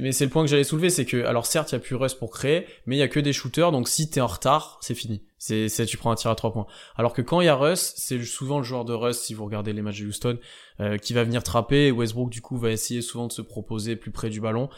[0.00, 1.96] Mais c'est le point que j'allais soulever, c'est que, alors certes, il y a plus
[1.96, 4.78] Russ pour créer, mais il y a que des shooters, donc si t'es en retard,
[4.80, 5.24] c'est fini.
[5.36, 6.66] C'est, tu prends un tir à trois points.
[6.96, 9.44] Alors que quand il y a Russ, c'est souvent le joueur de Russ, si vous
[9.44, 10.38] regardez les matchs de Houston,
[10.80, 13.96] euh, qui va venir trapper, et Westbrook, du coup, va essayer souvent de se proposer
[13.96, 14.68] plus près du ballon.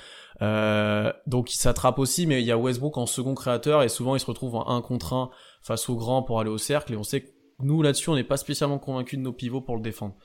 [0.40, 4.16] Euh, donc il s'attrape aussi, mais il y a Westbrook en second créateur, et souvent
[4.16, 5.30] il se retrouve en un contre un
[5.60, 7.28] face au grand pour aller au cercle, et on sait que
[7.60, 10.16] nous, là-dessus, on n'est pas spécialement convaincus de nos pivots pour le défendre.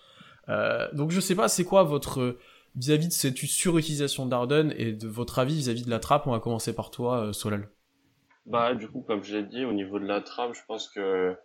[0.49, 2.37] Euh, donc je sais pas, c'est quoi votre
[2.75, 6.39] vis-à-vis de cette surutilisation d'Arden et de votre avis vis-à-vis de la trappe On va
[6.39, 7.69] commencer par toi, euh, Solal.
[8.45, 11.35] Bah, du coup, comme j'ai dit, au niveau de la trappe, je pense que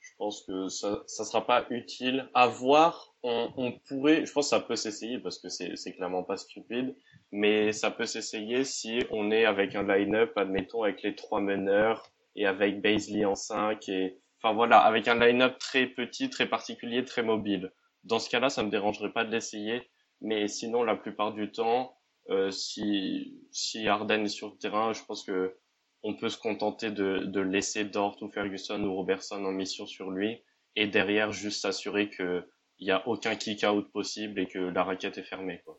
[0.00, 2.28] je pense que ça, ça sera pas utile.
[2.34, 6.36] À voir, on, pourrait, je pense que ça peut s'essayer parce que c'est clairement pas
[6.36, 6.96] stupide,
[7.32, 12.10] mais ça peut s'essayer si on est avec un line-up, admettons, avec les trois meneurs
[12.34, 17.04] et avec Baisley en 5 et, enfin voilà, avec un line-up très petit, très particulier,
[17.04, 17.72] très mobile.
[18.04, 19.82] Dans ce cas-là, ça me dérangerait pas de l'essayer
[20.20, 21.96] mais sinon, la plupart du temps,
[22.30, 25.56] euh, si, si Arden est sur le terrain, je pense que
[26.02, 30.10] on peut se contenter de, de laisser Dort ou Ferguson ou Robertson en mission sur
[30.10, 30.42] lui
[30.76, 34.82] et derrière juste s'assurer que il y a aucun kick out possible et que la
[34.82, 35.78] raquette est fermée quoi.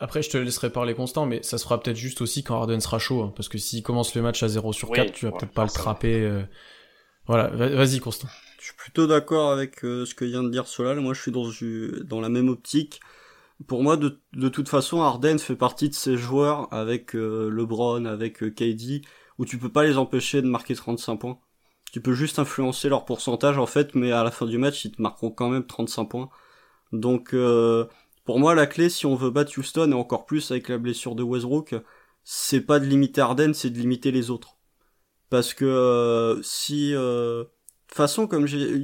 [0.00, 2.78] Après, je te laisserai parler constant, mais ça se fera peut-être juste aussi quand Arden
[2.78, 5.32] sera chaud, hein, parce que s'il commence le match à 0 sur 4, tu vas
[5.32, 6.20] peut-être pas le trapper.
[6.20, 6.42] Euh...
[7.24, 8.28] Voilà, vas-y Constant.
[8.58, 10.98] Je suis plutôt d'accord avec euh, ce que vient de dire Solal.
[11.00, 11.48] Moi, je suis dans,
[12.04, 13.00] dans la même optique.
[13.66, 18.04] Pour moi, de, de toute façon, Arden fait partie de ces joueurs avec euh, LeBron,
[18.04, 19.02] avec euh, KD,
[19.38, 21.38] où tu peux pas les empêcher de marquer 35 points.
[21.92, 24.92] Tu peux juste influencer leur pourcentage en fait, mais à la fin du match, ils
[24.92, 26.30] te marqueront quand même 35 points.
[26.92, 27.34] Donc,
[28.24, 31.14] pour moi, la clé, si on veut battre Houston, et encore plus avec la blessure
[31.14, 31.74] de Westbrook,
[32.24, 34.58] c'est pas de limiter Arden, c'est de limiter les autres.
[35.30, 36.94] Parce que si
[37.94, 38.80] façon, comme j'ai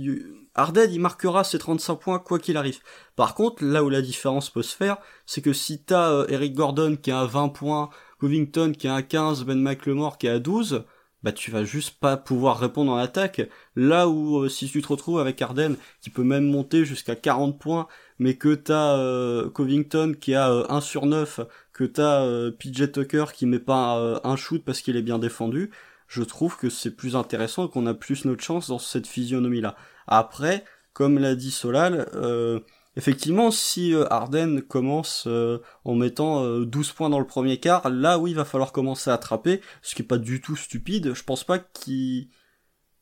[0.55, 2.79] Harden, il marquera ses 35 points quoi qu'il arrive.
[3.17, 6.55] Par contre, là où la différence peut se faire, c'est que si t'as euh, Eric
[6.55, 7.91] Gordon qui a à 20 points,
[8.21, 10.85] Covington qui a à 15, Ben McLemore qui a à 12,
[11.25, 13.43] bah tu vas juste pas pouvoir répondre en attaque.
[13.75, 17.59] Là où euh, si tu te retrouves avec Harden qui peut même monter jusqu'à 40
[17.59, 17.89] points,
[18.21, 21.41] mais que t'as euh, Covington qui a 1 sur 9,
[21.73, 25.73] que t'as PJ Tucker qui met pas un shoot parce qu'il est bien défendu,
[26.07, 29.77] je trouve que c'est plus intéressant et qu'on a plus notre chance dans cette physionomie-là.
[30.07, 30.65] Après,
[30.95, 32.61] comme l'a dit Solal, euh,
[32.97, 38.19] effectivement, si euh, Arden commence euh, en mettant 12 points dans le premier quart, là
[38.19, 41.13] oui, il va falloir commencer à attraper, ce qui est pas du tout stupide.
[41.15, 42.29] Je pense pas qu'il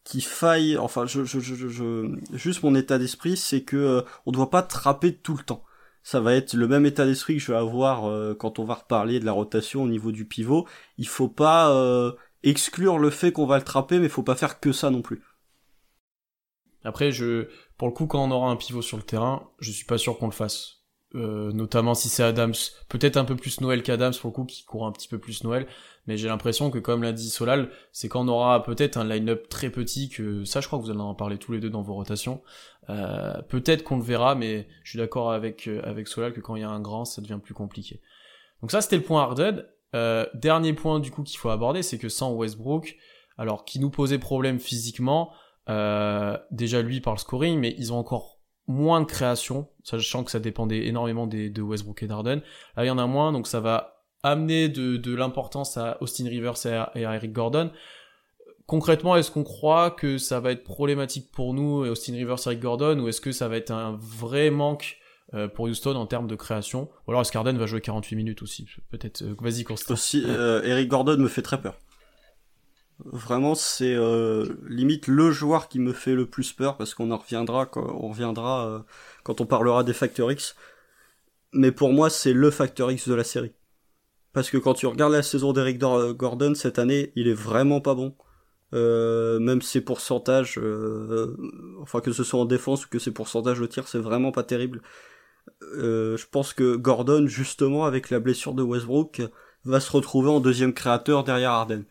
[0.05, 4.51] qu'il faille, enfin, je, je, je, je, juste mon état d'esprit, c'est que on doit
[4.51, 5.63] pas trapper tout le temps.
[6.03, 9.21] Ça va être le même état d'esprit que je vais avoir quand on va reparler
[9.21, 10.67] de la rotation au niveau du pivot.
[10.99, 11.73] Il faut pas
[12.43, 15.23] exclure le fait qu'on va le trapper, mais faut pas faire que ça non plus.
[16.85, 19.85] Après, je, pour le coup, quand on aura un pivot sur le terrain, je suis
[19.85, 20.83] pas sûr qu'on le fasse.
[21.15, 22.55] Euh, notamment si c'est Adams,
[22.89, 25.45] peut-être un peu plus Noël qu'Adams pour le coup, qui court un petit peu plus
[25.45, 25.67] Noël,
[26.07, 29.47] mais j'ai l'impression que comme l'a dit Solal, c'est quand on aura peut-être un line-up
[29.51, 31.83] très petit, que ça je crois que vous allez en parler tous les deux dans
[31.83, 32.41] vos rotations,
[32.89, 36.57] euh, peut-être qu'on le verra, mais je suis d'accord avec, euh, avec Solal que quand
[36.57, 38.01] il y a un grand, ça devient plus compliqué.
[38.63, 39.69] Donc ça c'était le point Harded.
[39.95, 42.97] Euh, dernier point du coup qu'il faut aborder, c'est que sans Westbrook,
[43.37, 45.33] alors qui nous posait problème physiquement,
[45.69, 50.31] euh, déjà lui par le scoring, mais ils ont encore moins de création, sachant que
[50.31, 52.41] ça dépendait énormément de Westbrook et Darden.
[52.77, 56.65] Là il y en a moins, donc ça va amener de, l'importance à Austin Rivers
[56.65, 57.71] et à, Eric Gordon.
[58.67, 63.01] Concrètement, est-ce qu'on croit que ça va être problématique pour nous, Austin Rivers, Eric Gordon,
[63.01, 64.99] ou est-ce que ça va être un vrai manque
[65.35, 66.91] euh, pour Houston en termes de création.
[67.07, 69.23] Ou alors Scarden va jouer 48 minutes aussi, peut-être.
[69.23, 69.95] Euh, vas-y, Constant.
[69.95, 71.79] Aussi, euh, Eric Gordon me fait très peur.
[73.05, 73.97] Vraiment, c'est
[74.69, 78.09] limite le joueur qui me fait le plus peur parce qu'on en reviendra quand on
[78.09, 78.85] reviendra
[79.25, 80.55] quand on parlera des Factor X.
[81.53, 83.55] Mais pour moi, c'est le Factor X de la série.
[84.33, 87.95] Parce que quand tu regardes la saison d'Eric Gordon cette année, il est vraiment pas
[87.95, 88.15] bon.
[88.73, 90.61] même ses pourcentages,
[91.81, 94.45] enfin que ce soit en défense ou que ses pourcentages de tir, c'est vraiment pas
[94.45, 94.81] terrible.
[95.63, 99.23] Euh, je pense que Gordon, justement, avec la blessure de Westbrook,
[99.65, 101.85] va se retrouver en deuxième créateur derrière Arden.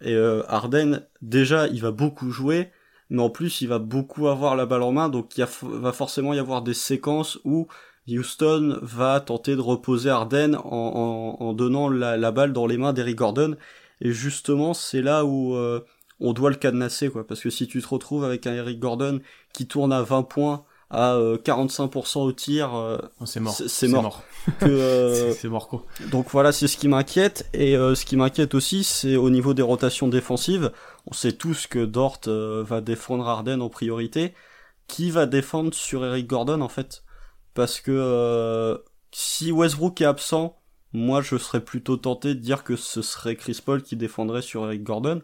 [0.00, 2.70] Et euh, Arden, déjà, il va beaucoup jouer,
[3.10, 6.34] mais en plus, il va beaucoup avoir la balle en main, donc il va forcément
[6.34, 7.66] y avoir des séquences où
[8.08, 12.92] Houston va tenter de reposer Harden en, en, donnant la, la, balle dans les mains
[12.92, 13.56] d'Eric Gordon.
[14.00, 15.80] Et justement, c'est là où euh,
[16.20, 17.26] on doit le cadenasser, quoi.
[17.26, 19.20] Parce que si tu te retrouves avec un Eric Gordon
[19.52, 23.54] qui tourne à 20 points, à 45% au tir, oh, c'est mort.
[23.54, 24.22] C'est mort.
[24.60, 25.84] c'est mort quoi.
[26.10, 27.48] Donc voilà, c'est ce qui m'inquiète.
[27.52, 30.70] Et ce qui m'inquiète aussi, c'est au niveau des rotations défensives.
[31.06, 34.34] On sait tous que Dort va défendre Harden en priorité.
[34.86, 37.02] Qui va défendre sur Eric Gordon en fait?
[37.56, 38.78] Parce que euh,
[39.12, 40.60] si Westbrook est absent,
[40.92, 44.64] moi je serais plutôt tenté de dire que ce serait Chris Paul qui défendrait sur
[44.66, 45.22] Eric Gordon.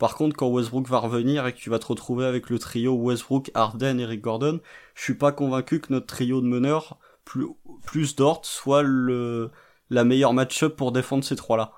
[0.00, 2.94] Par contre, quand Westbrook va revenir et que tu vas te retrouver avec le trio
[2.94, 4.60] Westbrook, Harden, Eric Gordon,
[4.94, 7.48] je suis pas convaincu que notre trio de meneurs, plus,
[7.84, 9.50] plus Dort, soit le,
[9.90, 11.72] la meilleure match-up pour défendre ces trois-là.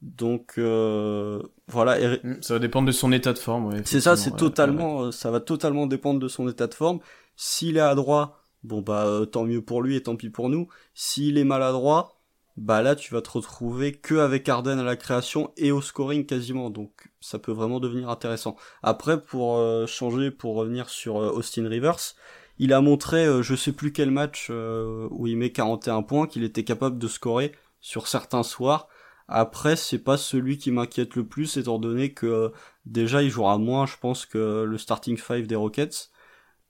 [0.00, 2.16] Donc euh, voilà.
[2.24, 3.66] Mm, ça va dépendre de son état de forme.
[3.66, 7.00] Ouais, c'est ça, c'est totalement, ça va totalement dépendre de son état de forme.
[7.36, 10.48] S'il est à droit, bon bah euh, tant mieux pour lui et tant pis pour
[10.48, 10.66] nous.
[10.94, 12.15] S'il est maladroit,
[12.56, 16.26] bah là tu vas te retrouver que avec Arden à la création et au scoring
[16.26, 18.56] quasiment, donc ça peut vraiment devenir intéressant.
[18.82, 22.14] Après pour euh, changer, pour revenir sur euh, Austin Rivers,
[22.58, 26.64] il a montré je sais plus quel match où il met 41 points qu'il était
[26.64, 28.88] capable de scorer sur certains soirs.
[29.28, 32.52] Après c'est pas celui qui m'inquiète le plus étant donné que
[32.86, 36.10] déjà il jouera moins je pense que le starting five des Rockets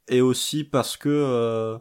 [0.09, 1.79] et aussi parce que euh,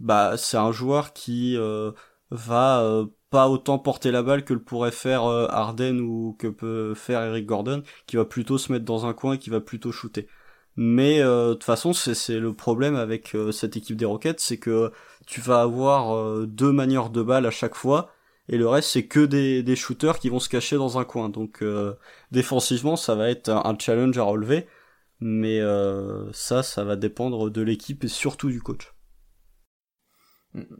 [0.00, 1.92] bah c'est un joueur qui euh,
[2.30, 3.06] va euh,
[3.44, 7.82] autant porter la balle que le pourrait faire Harden ou que peut faire Eric Gordon,
[8.06, 10.28] qui va plutôt se mettre dans un coin et qui va plutôt shooter.
[10.76, 14.92] Mais de toute façon, c'est le problème avec cette équipe des Rockets, c'est que
[15.26, 18.10] tu vas avoir deux manières de balle à chaque fois,
[18.48, 21.28] et le reste c'est que des, des shooters qui vont se cacher dans un coin.
[21.28, 21.64] Donc
[22.32, 24.66] défensivement, ça va être un challenge à relever
[25.20, 28.94] mais euh, ça, ça va dépendre de l'équipe et surtout du coach.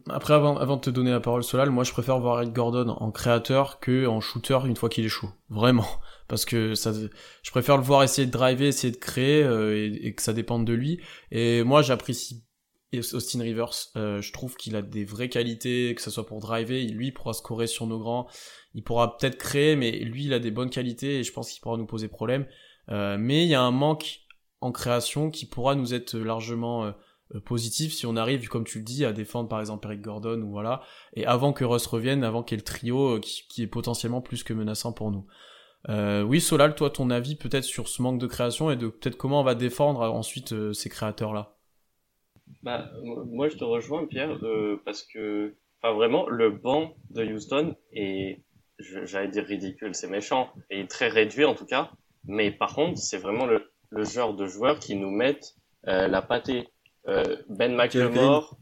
[0.09, 2.89] Après, avant, avant de te donner la parole, Solal, moi je préfère voir Eric Gordon
[2.89, 5.31] en créateur que en shooter une fois qu'il échoue.
[5.49, 5.87] Vraiment.
[6.29, 10.15] Parce que ça, je préfère le voir essayer de driver, essayer de créer euh, et,
[10.15, 11.01] que ça dépende de lui.
[11.31, 12.45] Et moi j'apprécie
[12.95, 13.71] Austin Rivers.
[13.97, 16.85] Euh, je trouve qu'il a des vraies qualités, que ce soit pour driver.
[16.87, 18.29] Lui pourra scorer sur nos grands.
[18.75, 21.61] Il pourra peut-être créer, mais lui il a des bonnes qualités et je pense qu'il
[21.61, 22.47] pourra nous poser problème.
[22.89, 24.27] mais il y a un manque
[24.61, 26.93] en création qui pourra nous être largement euh, euh,
[27.45, 30.51] positif si on arrive, comme tu le dis, à défendre par exemple Eric Gordon ou
[30.51, 30.83] voilà,
[31.15, 34.21] et avant que Russ revienne, avant qu'il y ait le trio euh, qui, est potentiellement
[34.21, 35.27] plus que menaçant pour nous.
[35.89, 39.41] oui, Solal, toi, ton avis peut-être sur ce manque de création et de peut-être comment
[39.41, 41.57] on va défendre ensuite ces créateurs-là?
[42.63, 44.39] Bah, Moi, je te rejoins, Pierre,
[44.85, 48.43] parce que, enfin, vraiment, le banc de Houston est,
[48.79, 51.91] j'allais dire ridicule, c'est méchant, et très réduit en tout cas,
[52.25, 55.55] mais par contre, c'est vraiment le, le genre de joueurs qui nous mettent
[55.89, 56.69] euh, la pâtée.
[57.09, 58.57] Euh, ben McLemore,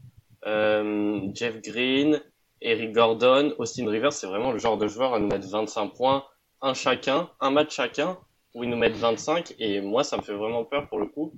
[0.45, 2.21] euh, Jeff Green,
[2.61, 6.23] Eric Gordon, Austin Rivers, c'est vraiment le genre de joueur à nous mettre 25 points,
[6.61, 8.17] un chacun, un match chacun,
[8.53, 11.33] où ils nous mettent 25, et moi ça me fait vraiment peur pour le coup.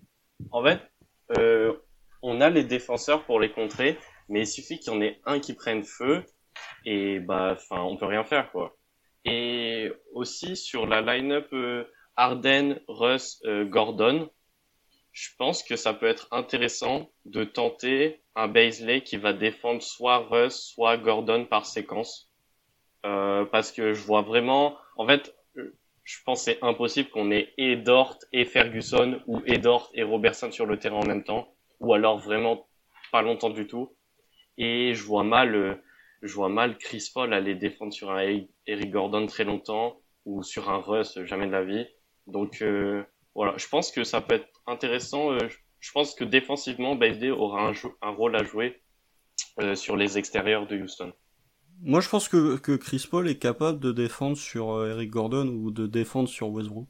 [0.51, 0.79] En fait,
[1.37, 1.73] euh,
[2.21, 3.97] on a les défenseurs pour les contrer,
[4.29, 6.23] mais il suffit qu'il y en ait un qui prenne feu,
[6.85, 8.75] et bah, enfin, on peut rien faire quoi.
[9.25, 14.29] Et aussi sur la line-up euh, Arden, Russ, euh, Gordon,
[15.17, 20.19] je pense que ça peut être intéressant de tenter un Baisley qui va défendre soit
[20.19, 22.31] Russ, soit Gordon par séquence.
[23.03, 25.35] Euh, parce que je vois vraiment, en fait,
[26.03, 30.51] je pense c'est impossible qu'on ait et Dort et Ferguson ou et Dort et Robertson
[30.51, 32.67] sur le terrain en même temps, ou alors vraiment
[33.11, 33.95] pas longtemps du tout.
[34.59, 35.83] Et je vois mal, euh,
[36.21, 38.19] je vois mal Chris Paul aller défendre sur un
[38.67, 41.87] Eric Gordon très longtemps ou sur un Russ jamais de la vie.
[42.27, 43.03] Donc euh,
[43.37, 45.31] voilà, je pense que ça peut être intéressant.
[45.31, 45.47] Euh,
[45.79, 48.81] je pense que défensivement, BSD aura un, un, rôle à jouer
[49.59, 51.13] euh, sur les extérieurs de Houston.
[51.83, 55.69] Moi, je pense que, que Chris Paul est capable de défendre sur Eric Gordon ou
[55.69, 56.87] de défendre sur Westbrook.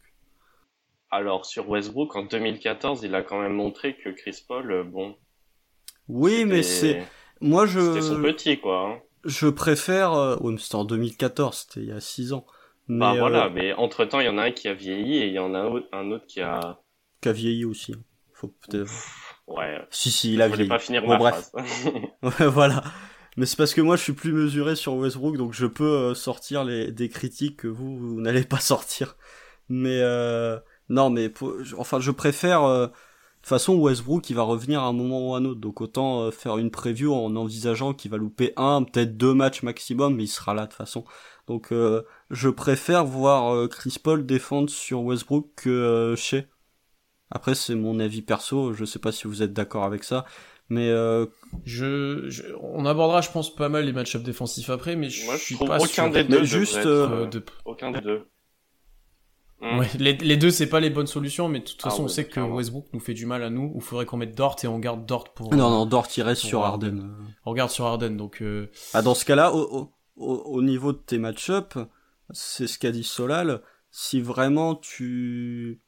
[1.11, 5.17] Alors, sur Westbrook, en 2014, il a quand même montré que Chris Paul, bon.
[6.07, 7.05] Oui, mais c'est.
[7.41, 7.81] Moi, je.
[7.81, 8.87] C'était son petit, quoi.
[8.87, 9.01] Hein.
[9.25, 10.39] Je préfère.
[10.41, 12.45] Mais c'était en 2014, c'était il y a 6 ans.
[12.89, 15.27] Bah voilà, euh, mais entre temps, il y en a un qui a vieilli et
[15.27, 15.59] il y en a
[15.91, 16.79] un autre, qui a.
[17.21, 17.95] Qui a vieilli aussi.
[18.33, 18.91] Faut peut-être.
[19.47, 19.79] Ouais.
[19.89, 20.69] Si, si, il a vieilli.
[20.69, 21.49] pas finir bon, bref.
[22.23, 22.83] ouais, voilà.
[23.35, 26.13] Mais c'est parce que moi, je suis plus mesuré sur Westbrook, donc je peux euh,
[26.13, 29.17] sortir les, des critiques que vous, vous n'allez pas sortir.
[29.69, 30.57] Mais, euh,
[30.89, 31.31] non, mais,
[31.77, 35.35] enfin, je préfère, euh, de toute façon, Westbrook, il va revenir à un moment ou
[35.35, 35.59] à un autre.
[35.59, 40.15] Donc autant faire une preview en envisageant qu'il va louper un, peut-être deux matchs maximum,
[40.15, 41.05] mais il sera là de toute façon.
[41.47, 46.37] Donc euh, je préfère voir euh, Chris Paul défendre sur Westbrook que chez.
[46.37, 46.41] Euh,
[47.31, 50.25] Après c'est mon avis perso, je sais pas si vous êtes d'accord avec ça,
[50.69, 51.25] Mais euh,
[51.65, 55.35] je, je, on abordera, je pense, pas mal les match-ups défensifs après, mais je, Moi,
[55.37, 56.11] je suis trouve pas aucun sûr.
[56.11, 58.27] des deux Mais juste, euh, être, de- aucun des deux.
[59.59, 59.79] Hmm.
[59.79, 62.05] Ouais, les, les deux, c'est pas les bonnes solutions, mais de toute Ah façon, on
[62.05, 62.39] ouais, sait que.
[62.39, 63.71] Westbrook nous fait du mal à nous.
[63.75, 65.51] Il faudrait qu'on mette Dort et on garde Dort pour.
[65.55, 66.99] non, non, Dort il reste sur Harden.
[66.99, 67.15] Harden.
[67.45, 68.41] On regarde sur Harden, donc.
[68.43, 68.69] Euh...
[68.93, 71.73] Ah, dans ce cas-là, au, au, au- au niveau de tes match-up,
[72.31, 73.61] c'est ce qu'a dit Solal.
[73.91, 75.81] Si vraiment tu,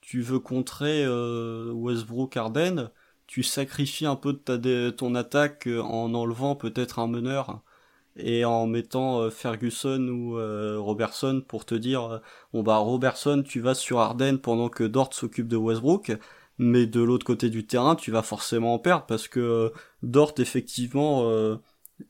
[0.00, 2.90] tu veux contrer euh, Westbrook Harden,
[3.26, 7.62] tu sacrifies un peu de ta, dé- ton attaque euh, en enlevant peut-être un meneur
[8.16, 10.36] et en mettant euh, Ferguson ou
[10.82, 12.20] Robertson pour te dire
[12.52, 16.12] bon bah Robertson tu vas sur Harden pendant que Dort s'occupe de Westbrook
[16.58, 19.72] mais de l'autre côté du terrain tu vas forcément en perdre parce que
[20.02, 21.24] Dort effectivement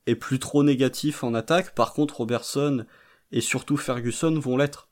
[0.07, 1.75] est plus trop négatif en attaque.
[1.75, 2.85] Par contre, Robertson
[3.33, 4.89] et surtout Ferguson vont l'être.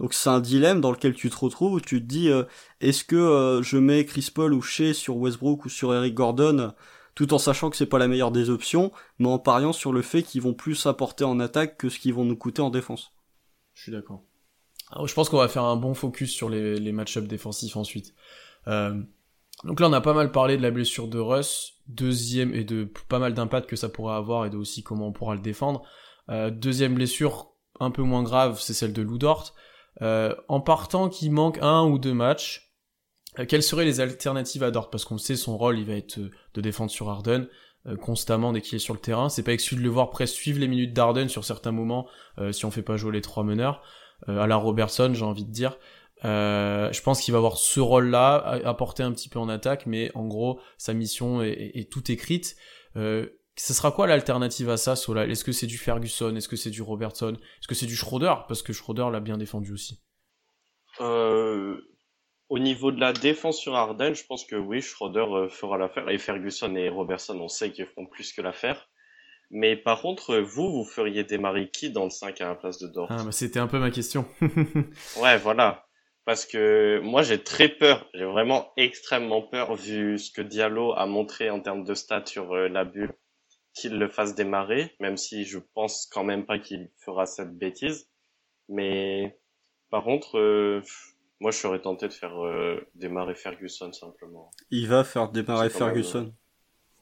[0.00, 2.44] Donc c'est un dilemme dans lequel tu te retrouves où tu te dis euh,
[2.80, 6.72] est-ce que euh, je mets Chris Paul ou Shea sur Westbrook ou sur Eric Gordon
[7.14, 10.02] tout en sachant que c'est pas la meilleure des options, mais en pariant sur le
[10.02, 13.12] fait qu'ils vont plus apporter en attaque que ce qu'ils vont nous coûter en défense.
[13.74, 14.22] Je suis d'accord.
[15.04, 18.14] Je pense qu'on va faire un bon focus sur les, les match-ups défensifs ensuite.
[18.68, 19.02] Euh,
[19.64, 22.90] donc là, on a pas mal parlé de la blessure de Russ, deuxième et de
[23.08, 25.82] pas mal d'impact que ça pourrait avoir et de aussi comment on pourra le défendre.
[26.28, 27.51] Euh, deuxième blessure,
[27.82, 29.54] un peu moins grave, c'est celle de Lou Dort.
[30.00, 32.72] Euh, en partant qu'il manque un ou deux matchs,
[33.38, 34.90] euh, quelles seraient les alternatives à Dort?
[34.90, 37.48] Parce qu'on sait son rôle, il va être euh, de défendre sur Harden
[37.86, 39.28] euh, constamment dès qu'il est sur le terrain.
[39.28, 42.06] C'est pas exclu de le voir presque suivre les minutes d'Harden sur certains moments
[42.52, 43.82] si on fait pas jouer les trois meneurs
[44.26, 45.78] à la Robertson, j'ai envie de dire.
[46.22, 50.26] Je pense qu'il va avoir ce rôle-là, apporter un petit peu en attaque, mais en
[50.26, 52.56] gros, sa mission est, toute écrite.
[53.56, 55.30] Ce sera quoi l'alternative à ça, Solal?
[55.30, 56.34] Est-ce que c'est du Ferguson?
[56.36, 57.34] Est-ce que c'est du Robertson?
[57.34, 58.34] Est-ce que c'est du Schroeder?
[58.48, 60.00] Parce que Schroeder l'a bien défendu aussi.
[61.00, 61.76] Euh,
[62.48, 66.08] au niveau de la défense sur Harden, je pense que oui, Schroeder euh, fera l'affaire.
[66.08, 68.88] Et Ferguson et Robertson, on sait qu'ils feront plus que l'affaire.
[69.50, 72.78] Mais par contre, euh, vous, vous feriez démarrer qui dans le 5 à la place
[72.78, 73.08] de Dort?
[73.10, 74.26] Ah, bah, C'était un peu ma question.
[75.20, 75.86] Ouais, voilà.
[76.24, 78.08] Parce que moi, j'ai très peur.
[78.14, 82.52] J'ai vraiment extrêmement peur, vu ce que Diallo a montré en termes de stats sur
[82.54, 83.12] euh, la bulle,
[83.74, 88.08] qu'il le fasse démarrer, même si je pense quand même pas qu'il fera cette bêtise.
[88.68, 89.38] Mais
[89.90, 90.82] par contre, euh,
[91.40, 94.50] moi, je serais tenté de faire euh, démarrer Ferguson simplement.
[94.70, 96.32] Il va faire démarrer même, Ferguson.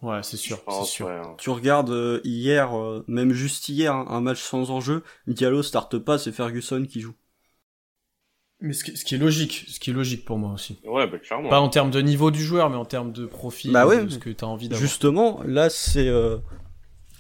[0.03, 1.07] ouais, c'est sûr, c'est pense, sûr.
[1.07, 1.35] ouais, hein.
[1.39, 5.99] Tu regardes euh, hier, euh, même juste hier, hein, un match sans enjeu, Diallo starte
[5.99, 7.15] pas, c'est Ferguson qui joue.
[8.63, 10.81] Mais ce qui, ce qui est logique, ce qui est logique pour moi aussi.
[10.85, 11.49] Ouais, bah, clairement.
[11.49, 14.11] Pas en termes de niveau du joueur, mais en termes de profil, Bah ouais, de
[14.11, 14.87] ce que tu as envie d'avoir.
[14.87, 16.37] Justement, là, c'est, euh,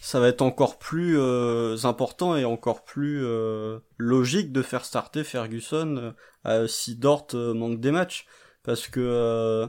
[0.00, 5.24] ça va être encore plus euh, important et encore plus euh, logique de faire starter
[5.24, 6.14] Ferguson
[6.46, 8.26] euh, si Dort manque des matchs,
[8.62, 9.68] parce que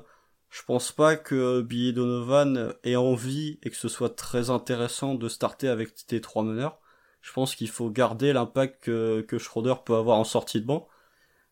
[0.50, 5.28] je pense pas que Billy Donovan ait envie et que ce soit très intéressant de
[5.28, 6.80] starter avec tes trois meneurs.
[7.22, 10.88] Je pense qu'il faut garder l'impact que, que Schroeder peut avoir en sortie de banc.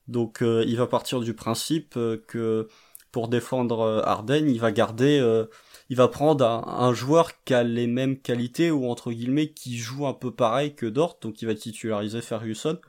[0.07, 2.67] Donc il va partir du principe que
[3.11, 5.45] pour défendre euh, Harden, il va garder, euh,
[5.89, 10.07] il va prendre un, joueur qui a les mêmes qualités ou entre guillemets qui joue
[10.07, 12.79] un peu pareil que Dort, donc il va titulariser Ferguson.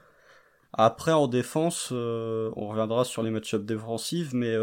[0.73, 4.55] Après en défense, euh, on reviendra sur les match-ups défensifs, mais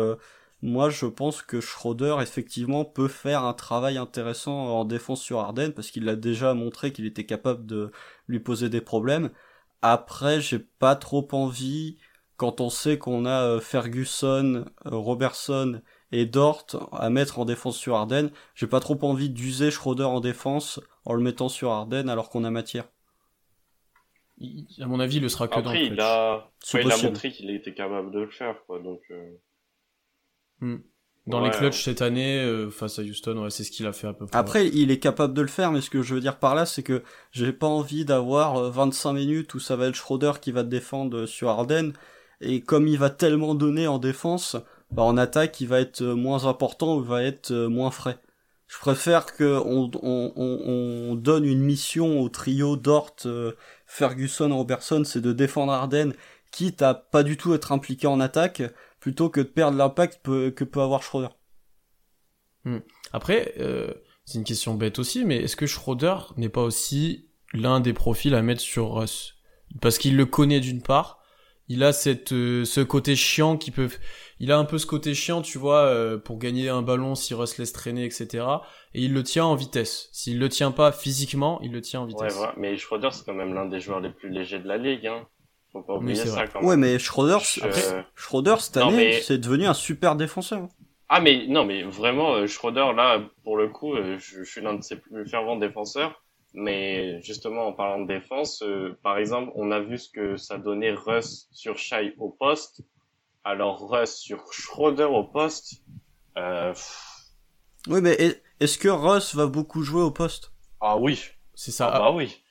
[0.62, 5.72] moi je pense que Schroeder effectivement peut faire un travail intéressant en défense sur Harden
[5.72, 7.92] parce qu'il a déjà montré qu'il était capable de
[8.28, 9.32] lui poser des problèmes.
[9.82, 11.98] Après, j'ai pas trop envie
[12.38, 17.78] quand on sait qu'on a euh, Ferguson, euh, Robertson et Dort à mettre en défense
[17.78, 22.10] sur Harden, j'ai pas trop envie d'user Schroeder en défense en le mettant sur Harden
[22.10, 22.86] alors qu'on a matière.
[24.40, 26.92] Il- à mon avis, il le sera que dans Après, le il a, ouais, il
[26.92, 28.80] a montré qu'il était capable de le faire, quoi.
[28.80, 29.36] Donc, euh,
[31.26, 31.46] Dans Ouais.
[31.46, 34.14] les clutches cette année, euh, face à Houston, ouais, c'est ce qu'il a fait à
[34.14, 34.38] peu près.
[34.40, 36.66] Après, il est capable de le faire, mais ce que je veux dire par là,
[36.66, 40.52] c'est que j'ai pas envie d'avoir euh, 25 minutes où ça va être Schroeder qui
[40.52, 41.92] va te défendre euh, sur Harden,
[42.42, 44.56] et comme il va tellement donner en défense,
[44.92, 47.92] bah, en attaque, il va être euh, moins important ou il va être euh, moins
[47.92, 48.20] frais.
[48.68, 53.54] Je préfère que on, on, on, on donne une mission au trio Dort, euh,
[53.86, 56.12] Ferguson, Robertson, c'est de défendre Harden,
[56.52, 58.62] quitte à pas du tout être impliqué en attaque,
[59.00, 61.30] plutôt que de perdre l'impact que, peut avoir Schroeder.
[63.14, 63.94] Après, euh,
[64.26, 68.36] c'est une question bête aussi, mais est-ce que Schroeder n'est pas aussi l'un des profils
[68.36, 69.36] à mettre sur Russ?
[69.82, 71.17] Parce qu'il le connaît d'une part,
[71.70, 73.90] il a cette euh, ce côté chiant qui peut,
[74.40, 77.34] il a un peu ce côté chiant, tu vois, euh, pour gagner un ballon si
[77.34, 78.46] Russ laisse traîner, etc.
[78.94, 80.10] Et il le tient en vitesse.
[80.14, 82.36] S'il le tient pas physiquement, il le tient en ouais, vitesse.
[82.36, 82.54] voilà.
[82.58, 85.26] Mais Schroeder, c'est quand même l'un des joueurs les plus légers de la ligue, hein.
[85.74, 86.70] Faut pas oublier ça, quand même.
[86.70, 87.60] Ouais, mais Schroeder, Je-
[88.16, 90.68] Schroeder cette Non, année, mais- c'est devenu un super défenseur.
[91.10, 94.60] Ah mais non mais vraiment euh, Schroeder là pour le coup euh, je, je suis
[94.60, 96.22] l'un de ses plus fervents défenseurs
[96.58, 100.58] mais justement en parlant de défense euh, par exemple on a vu ce que ça
[100.58, 102.82] donnait Russ sur Shai au poste.
[103.44, 105.82] Alors Russ sur Schroeder au poste
[106.38, 106.74] euh,
[107.88, 110.52] Oui, mais est- est-ce que Russ va beaucoup jouer au poste?
[110.82, 111.20] Ah oui.
[111.56, 111.90] C'est ça.
[111.94, 112.44] ah bah oui.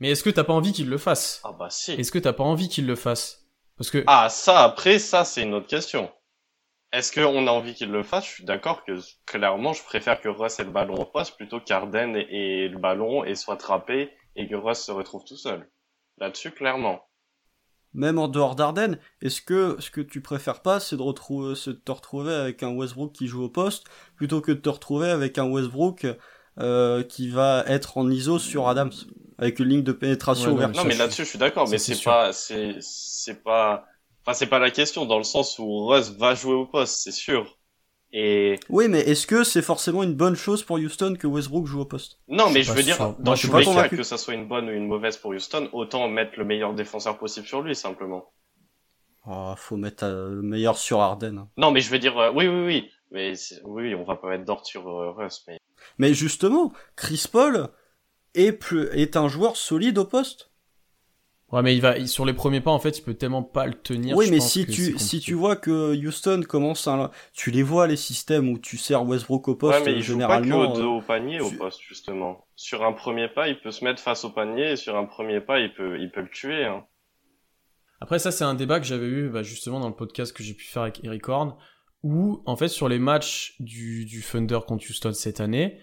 [0.00, 1.40] Mais est-ce que t'as pas envie qu'il le fasse?
[1.44, 1.92] Ah bah si.
[1.92, 3.46] Est-ce que t'as pas envie qu'il le fasse?
[3.76, 6.10] Parce que Ah, ça, après, ça, c'est une autre question.
[6.92, 8.26] Est-ce qu'on a envie qu'il le fasse?
[8.26, 8.92] Je suis d'accord que,
[9.24, 13.24] clairement, je préfère que Russ ait le ballon au poste plutôt qu'Arden ait le ballon
[13.24, 15.70] et soit trappé et que Russ se retrouve tout seul.
[16.18, 17.02] Là-dessus, clairement.
[17.92, 21.70] Même en dehors d'Arden, est-ce que ce que tu préfères pas, c'est de, retrouver, c'est
[21.70, 23.84] de te retrouver avec un Westbrook qui joue au poste,
[24.14, 26.06] plutôt que de te retrouver avec un Westbrook
[26.58, 28.92] euh, qui va être en ISO sur Adams,
[29.38, 31.68] avec une ligne de pénétration Ouais, ouverte mais Non, mais je- là-dessus, je suis d'accord,
[31.68, 33.86] mais c'est pas, c'est, c'est pas,
[34.30, 37.12] enfin, c'est pas la question dans le sens où Russ va jouer au poste, c'est
[37.12, 37.58] sûr.
[38.12, 41.80] Et Oui, mais est-ce que c'est forcément une bonne chose pour Houston que Westbrook joue
[41.80, 42.18] au poste?
[42.28, 43.14] Non, mais je veux dire, sûr.
[43.18, 44.86] dans Moi, je suis tous pas les cas, que ça soit une bonne ou une
[44.86, 48.32] mauvaise pour Houston, autant mettre le meilleur défenseur possible sur lui, simplement.
[49.26, 51.46] oh, Faut mettre euh, le meilleur sur Arden.
[51.56, 52.90] Non, mais je veux dire, euh, oui, oui, oui.
[53.12, 53.32] Mais
[53.64, 55.58] oui, on va pas mettre Dort sur euh, Russ, mais
[55.98, 57.68] Mais justement, Chris Paul
[58.34, 60.49] est, plus, est un joueur solide au poste.
[61.52, 63.74] Ouais, mais il va sur les premiers pas en fait, il peut tellement pas le
[63.74, 64.16] tenir.
[64.16, 67.10] oui, je mais pense si tu, si tu vois que Houston commence à...
[67.32, 70.18] Tu les vois, les systèmes où tu sers Westbrook au poste, ouais, mais il joue
[70.18, 72.46] pas que au, euh, au panier, au poste, justement.
[72.56, 75.40] Sur un premier pas, il peut se mettre face au panier, et sur un premier
[75.40, 76.84] pas, il peut, il peut le tuer, hein.
[78.02, 80.54] Après ça c'est un débat que j'avais eu bah, justement dans le podcast que j'ai
[80.54, 81.54] pu faire avec Eric Horn
[82.02, 85.78] où en fait sur les matchs du, du Thunder contre Houston cette année,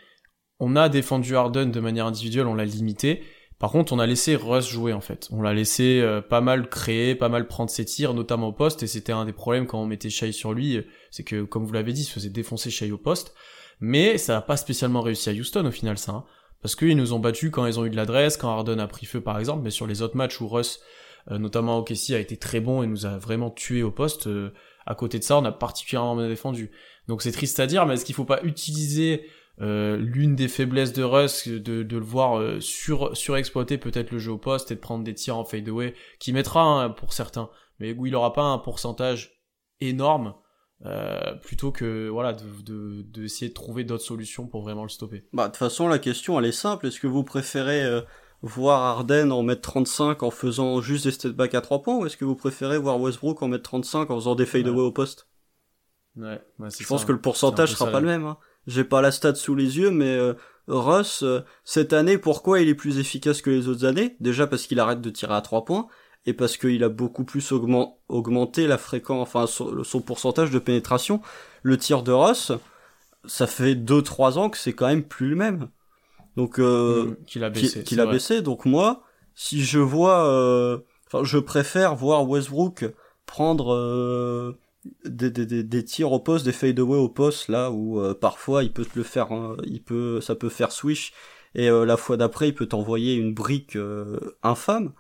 [0.59, 3.24] on a défendu Harden de manière individuelle, on l'a limité.
[3.60, 5.28] Par contre, on a laissé Russ jouer en fait.
[5.32, 8.84] On l'a laissé euh, pas mal créer, pas mal prendre ses tirs, notamment au poste.
[8.84, 11.66] Et c'était un des problèmes quand on mettait Shai sur lui, euh, c'est que comme
[11.66, 13.34] vous l'avez dit, il se faisait défoncer Shai au poste.
[13.80, 16.12] Mais ça n'a pas spécialement réussi à Houston au final ça.
[16.12, 16.26] hein.
[16.62, 19.05] Parce qu'ils nous ont battus quand ils ont eu de l'adresse, quand Harden a pris
[19.05, 19.62] feu par exemple.
[19.64, 20.80] Mais sur les autres matchs où Russ
[21.32, 24.28] euh, notamment OKC a été très bon et nous a vraiment tué au poste.
[24.28, 24.53] euh,
[24.86, 26.72] à côté de ça, on a particulièrement bien défendu.
[27.08, 29.28] Donc c'est triste à dire, mais est-ce qu'il faut pas utiliser
[29.62, 34.20] euh, l'une des faiblesses de Russ, de, de le voir euh, sur surexploiter peut-être le
[34.20, 37.49] jeu au poste et de prendre des tirs en fadeaway, qui mettra hein, pour certains,
[37.80, 39.41] mais où il aura pas un pourcentage
[39.82, 40.36] énorme,
[40.86, 44.89] euh, plutôt que voilà de, de, de essayer de trouver d'autres solutions pour vraiment le
[44.89, 45.26] stopper.
[45.34, 46.86] Bah, de toute façon, la question, elle est simple.
[46.88, 48.01] Est-ce que vous préférez euh,
[48.43, 52.05] voir Arden en mettre 35 en faisant juste des step back à 3 points, ou
[52.05, 55.28] est-ce que vous préférez voir Westbrook en mettre 35 en faisant des fadeaway au poste?
[56.16, 58.26] Ouais, ouais, Je pense que le pourcentage un peu sera pas le même.
[58.26, 58.38] Hein.
[58.68, 60.34] J'ai pas la stat sous les yeux, mais euh,
[60.68, 64.15] Russ, euh, cette année, pourquoi il est plus efficace que les autres années?
[64.20, 65.88] Déjà parce qu'il arrête de tirer à 3 points,
[66.26, 70.59] et parce qu'il a beaucoup plus augmen- augmenté la fréquence, enfin son, son pourcentage de
[70.59, 71.22] pénétration.
[71.63, 72.51] Le tir de Russ,
[73.26, 75.70] ça fait 2-3 ans que c'est quand même plus le même.
[76.36, 77.84] Donc euh, Mm, qu'il a baissé.
[77.84, 78.15] qu'il a vrai.
[78.15, 78.41] baissé.
[78.41, 79.03] Donc moi,
[79.36, 82.86] si je vois, euh, enfin, je préfère voir Westbrook
[83.26, 84.53] prendre euh,
[85.05, 88.73] des, des, des, tirs au poste, des fadeaway au poste, là où euh, parfois il
[88.73, 91.13] peut te le faire, hein, il peut, ça peut faire swish,
[91.55, 94.93] et euh, la fois d'après il peut t'envoyer une brique euh, infâme,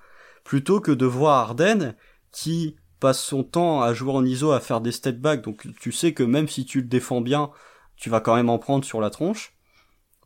[0.43, 1.95] plutôt que de voir Arden
[2.31, 5.91] qui passe son temps à jouer en ISO, à faire des step back, donc tu
[5.91, 7.51] sais que même si tu le défends bien,
[7.95, 9.57] tu vas quand même en prendre sur la tronche.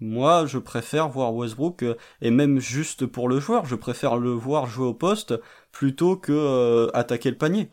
[0.01, 4.31] Moi, je préfère voir Westbrook, euh, et même juste pour le joueur, je préfère le
[4.31, 5.35] voir jouer au poste
[5.71, 7.69] plutôt que euh, attaquer le panier.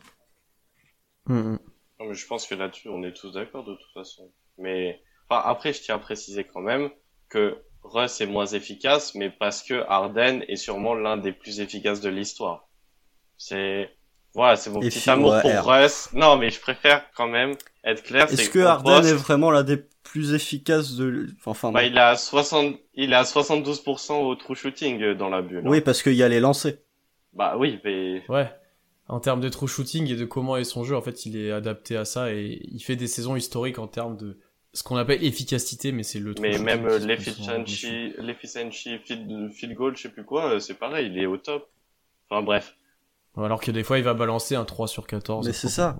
[1.25, 1.59] Mm, mm.
[1.99, 4.31] Non, mais je pense que là-dessus, on est tous d'accord de toute façon.
[4.57, 6.89] Mais enfin, après, je tiens à préciser quand même
[7.29, 12.01] que Russ est moins efficace, mais parce que Harden est sûrement l'un des plus efficaces
[12.01, 12.67] de l'histoire.
[13.37, 13.89] C'est
[14.33, 15.65] voilà, c'est mon Et petit amour pour R.
[15.65, 16.09] Russ.
[16.13, 18.31] Non, mais je préfère quand même être clair.
[18.31, 21.27] Est-ce que Harden poste, est vraiment l'un des plus efficaces de...
[21.45, 25.29] Enfin, bah, il est à 60, il est à 72% au true shooting euh, dans
[25.29, 25.63] la bulle.
[25.65, 25.69] hein.
[25.69, 26.75] Oui, parce qu'il y a les lancers.
[27.33, 28.49] Bah oui, mais Ouais.
[29.09, 31.51] En termes de true shooting et de comment est son jeu, en fait, il est
[31.51, 34.37] adapté à ça et il fait des saisons historiques en termes de
[34.73, 39.97] ce qu'on appelle efficacité, mais c'est le true mais même l'efficiency, l'efficiency field, field goal,
[39.97, 41.67] je sais plus quoi, euh, c'est pareil, il est au top.
[42.29, 42.75] Enfin bref.
[43.35, 45.47] Alors que des fois, il va balancer un 3 sur 14.
[45.47, 45.99] Mais c'est ça.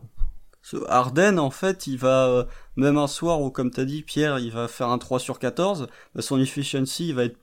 [0.62, 2.44] Ce Harden, en fait, il va, euh,
[2.76, 5.88] même un soir où, comme t'as dit, Pierre, il va faire un 3 sur 14,
[6.14, 7.40] bah, son efficiency, il va être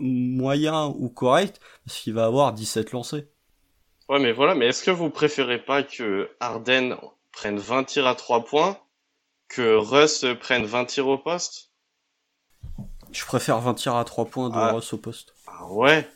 [0.00, 3.28] moyen ou correct, parce qu'il va avoir 17 lancés.
[4.08, 6.96] Ouais, mais voilà, mais est-ce que vous préférez pas que Harden
[7.32, 8.78] prenne 20 tirs à 3 points,
[9.48, 11.70] que Russ prenne 20 tirs au poste?
[13.12, 14.72] Je préfère 20 tirs à 3 points de Ah.
[14.72, 15.34] Russ au poste.
[15.46, 16.08] Ah ouais?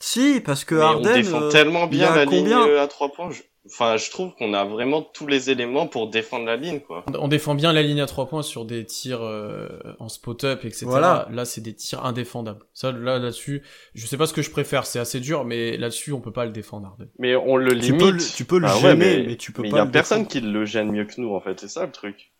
[0.00, 1.08] Si, parce que Harden.
[1.10, 3.30] On défend tellement bien la ligne à trois points.
[3.66, 7.02] Enfin, je trouve qu'on a vraiment tous les éléments pour défendre la ligne, quoi.
[7.18, 10.84] On défend bien la ligne à trois points sur des tirs euh, en spot-up, etc.
[10.84, 11.26] Voilà.
[11.30, 12.66] Là, c'est des tirs indéfendables.
[12.74, 13.62] Ça, là, là-dessus,
[13.94, 14.84] je sais pas ce que je préfère.
[14.84, 16.94] C'est assez dur, mais là-dessus, on peut pas le défendre.
[17.18, 17.86] Mais on le limite.
[17.86, 19.76] Tu peux le, tu peux le ah gêner, mais, tu peux mais pas.
[19.78, 21.58] Il y a personne qui le gêne mieux que nous, en fait.
[21.58, 22.32] C'est ça le truc.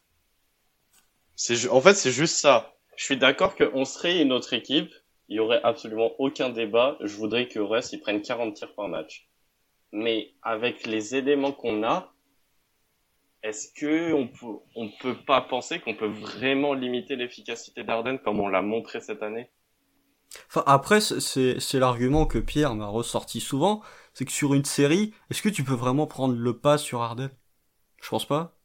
[1.37, 2.75] C'est, en fait, c'est juste ça.
[2.97, 4.93] Je suis d'accord qu'on serait une autre équipe.
[5.31, 6.99] Il y aurait absolument aucun débat.
[7.01, 9.27] Je voudrais que Russ, il prenne 40 tirs par match
[9.95, 12.13] mais avec les éléments qu'on a,
[13.43, 18.41] est-ce que on peut, on peut pas penser qu'on peut vraiment limiter l'efficacité d'Arden comme
[18.41, 19.51] on l'a montré cette année?
[20.49, 23.83] Enfin, après, c'est, c'est l'argument que Pierre m'a ressorti souvent,
[24.15, 27.31] c'est que sur une série, est-ce que tu peux vraiment prendre le pas sur Arden?
[28.03, 28.59] Je pense pas.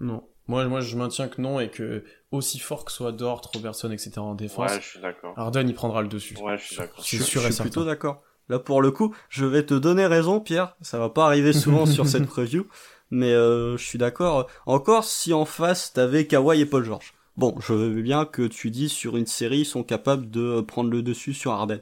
[0.00, 0.28] Non.
[0.48, 2.02] Moi, moi, je maintiens que non et que
[2.32, 4.18] aussi fort que soit Dort, Robertson, etc.
[4.18, 5.38] en défense, ouais, je suis d'accord.
[5.38, 6.36] Harden, il prendra le dessus.
[6.38, 7.04] Ouais, je suis d'accord.
[7.04, 8.24] Je, je suis plutôt d'accord.
[8.50, 10.76] Là, pour le coup, je vais te donner raison, Pierre.
[10.80, 12.66] Ça va pas arriver souvent sur cette preview,
[13.12, 14.48] mais euh, je suis d'accord.
[14.66, 17.14] Encore si en face t'avais Kawhi et Paul George.
[17.36, 20.90] Bon, je veux bien que tu dis sur une série ils sont capables de prendre
[20.90, 21.78] le dessus sur Harden.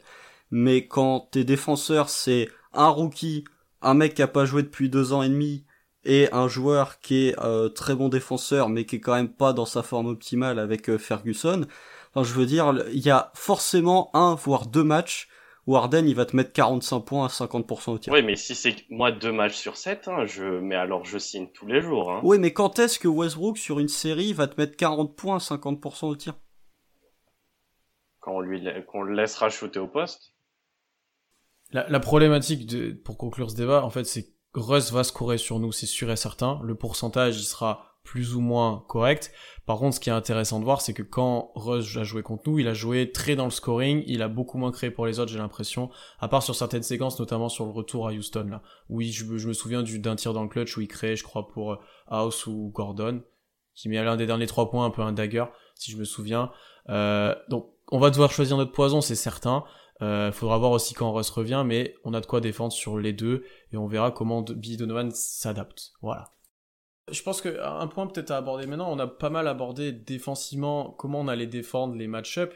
[0.50, 3.44] Mais quand tes défenseurs c'est un rookie,
[3.80, 5.64] un mec qui a pas joué depuis deux ans et demi
[6.04, 9.54] et un joueur qui est euh, très bon défenseur mais qui est quand même pas
[9.54, 11.64] dans sa forme optimale avec euh, Ferguson.
[12.12, 15.28] Enfin, je veux dire, il y a forcément un voire deux matchs
[15.68, 18.10] où Harden il va te mettre 45 points à 50% au tir.
[18.10, 20.42] Oui, mais si c'est moi deux matchs sur 7, hein, je...
[20.42, 22.10] mais alors je signe tous les jours.
[22.10, 22.22] Hein.
[22.24, 25.40] Oui, mais quand est-ce que Westbrook sur une série va te mettre 40 points à
[25.40, 26.36] 50% au tir?
[28.20, 30.32] Quand on lui qu'on le laissera shooter au poste.
[31.70, 35.58] La, problématique de, pour conclure ce débat, en fait, c'est que Russ va scorer sur
[35.58, 36.60] nous, c'est sûr et certain.
[36.64, 39.32] Le pourcentage, il sera plus ou moins correct.
[39.66, 42.48] Par contre, ce qui est intéressant de voir, c'est que quand Rush a joué contre
[42.48, 45.20] nous, il a joué très dans le scoring, il a beaucoup moins créé pour les
[45.20, 48.62] autres, j'ai l'impression, à part sur certaines séquences, notamment sur le retour à Houston, là.
[48.88, 51.72] Oui, je, me souviens d'un tir dans le clutch où il crée, je crois, pour
[51.72, 53.22] euh, House ou Gordon,
[53.74, 55.44] qui met l'un des derniers trois points, un peu un dagger,
[55.74, 56.50] si je me souviens.
[56.88, 59.64] Euh, donc, on va devoir choisir notre poison, c'est certain.
[60.00, 63.12] Euh, faudra voir aussi quand Russ revient, mais on a de quoi défendre sur les
[63.12, 65.92] deux, et on verra comment Billy Donovan s'adapte.
[66.00, 66.32] Voilà.
[67.10, 71.20] Je pense qu'un point peut-être à aborder maintenant, on a pas mal abordé défensivement comment
[71.20, 72.54] on allait défendre les match-up.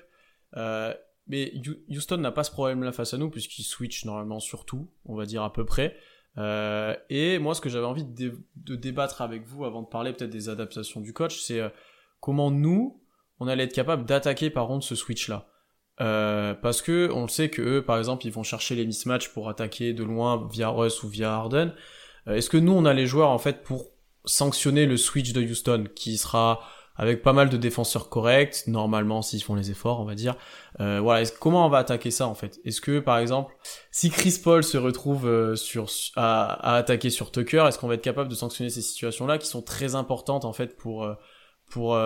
[0.56, 0.94] Euh,
[1.26, 1.52] mais
[1.88, 5.24] Houston n'a pas ce problème-là face à nous, puisqu'il switch normalement sur tout, on va
[5.24, 5.96] dire à peu près.
[6.38, 8.34] Euh, et moi, ce que j'avais envie de,
[8.76, 11.68] débattre avec vous avant de parler peut-être des adaptations du coach, c'est euh,
[12.20, 13.00] comment nous,
[13.38, 15.48] on allait être capable d'attaquer par contre ce switch-là.
[15.98, 19.92] parce que on sait que eux, par exemple, ils vont chercher les mismatchs pour attaquer
[19.92, 21.72] de loin via Russ ou via Harden.
[22.26, 23.91] Est-ce que nous, on a les joueurs en fait pour
[24.24, 26.60] sanctionner le switch de Houston, qui sera
[26.96, 30.36] avec pas mal de défenseurs corrects, normalement s'ils font les efforts, on va dire.
[30.80, 32.60] Euh, voilà, comment on va attaquer ça en fait?
[32.64, 33.54] Est-ce que par exemple,
[33.90, 38.02] si Chris Paul se retrouve euh, sur à, attaquer sur Tucker, est-ce qu'on va être
[38.02, 41.14] capable de sanctionner ces situations-là qui sont très importantes en fait pour euh,
[41.70, 41.98] pour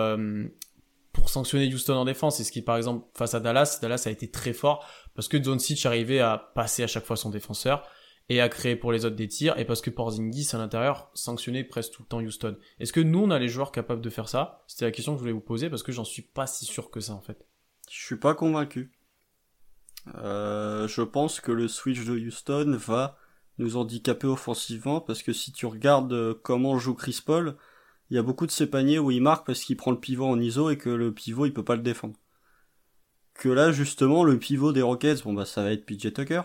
[1.11, 2.39] pour sanctionner Houston en défense?
[2.39, 5.35] Et ce qui par exemple face à Dallas, Dallas a été très fort parce que
[5.35, 7.83] Doncic arrivait à passer à chaque fois son défenseur
[8.29, 11.63] et à créer pour les autres des tirs, et parce que Porzingis à l'intérieur sanctionnait
[11.63, 12.57] presque tout le temps Houston.
[12.79, 14.63] Est-ce que nous on a les joueurs capables de faire ça?
[14.67, 16.91] C'était la question que je voulais vous poser parce que j'en suis pas si sûr
[16.91, 17.45] que ça en fait.
[17.89, 18.91] Je suis pas convaincu.
[20.15, 23.17] Euh, je pense que le switch de Houston va
[23.57, 27.55] nous handicaper offensivement parce que si tu regardes euh, comment joue Chris Paul,
[28.09, 30.25] il y a beaucoup de ces paniers où il marque parce qu'il prend le pivot
[30.25, 32.15] en ISO et que le pivot il peut pas le défendre.
[33.33, 36.41] Que là justement le pivot des Rockets, bon bah ça va être PJ Tucker,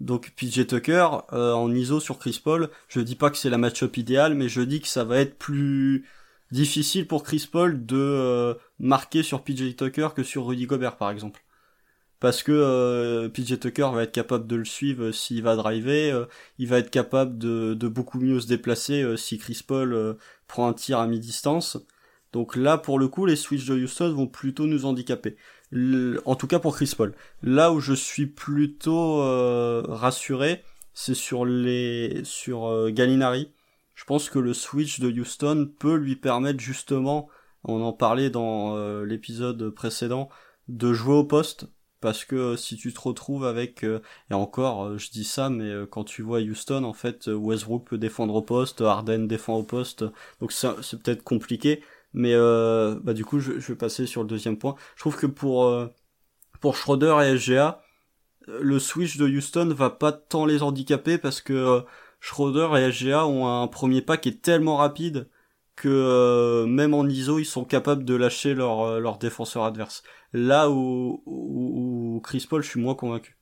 [0.00, 3.58] donc PJ Tucker euh, en ISO sur Chris Paul, je dis pas que c'est la
[3.58, 6.06] match-up idéale, mais je dis que ça va être plus
[6.52, 11.10] difficile pour Chris Paul de euh, marquer sur PJ Tucker que sur Rudy Gobert par
[11.10, 11.42] exemple.
[12.20, 16.28] Parce que euh, PJ Tucker va être capable de le suivre s'il va driver,
[16.58, 20.16] il va être capable de, de, beaucoup mieux se déplacer si Chris Paul
[20.48, 21.78] prend un tir à mi-distance.
[22.32, 25.36] Donc là, pour le coup, les switches de Houston vont plutôt nous handicaper
[25.72, 27.14] en tout cas pour Chris Paul.
[27.42, 30.62] Là où je suis plutôt euh, rassuré,
[30.94, 33.52] c'est sur les sur euh, Gallinari.
[33.94, 37.28] Je pense que le switch de Houston peut lui permettre justement,
[37.64, 40.28] on en parlait dans euh, l'épisode précédent,
[40.68, 41.66] de jouer au poste.
[42.00, 46.22] Parce que si tu te retrouves avec et encore je dis ça mais quand tu
[46.22, 50.04] vois Houston en fait Westbrook peut défendre au poste, Harden défend au poste
[50.40, 51.82] donc c'est peut-être compliqué
[52.12, 54.74] mais euh, bah du coup, je, je, vais passer sur le deuxième point.
[54.96, 55.88] Je trouve que pour euh,
[56.60, 57.82] pour Schroeder et SGA,
[58.48, 61.80] le switch de Houston va pas tant les handicaper parce que euh,
[62.20, 65.28] Schroeder et SGA ont un premier pas qui est tellement rapide
[65.76, 70.02] que euh, même en ISO ils sont capables de lâcher leur euh, leur défenseur adverse.
[70.32, 73.36] Là où, où, où Chris Paul, je suis moins convaincu.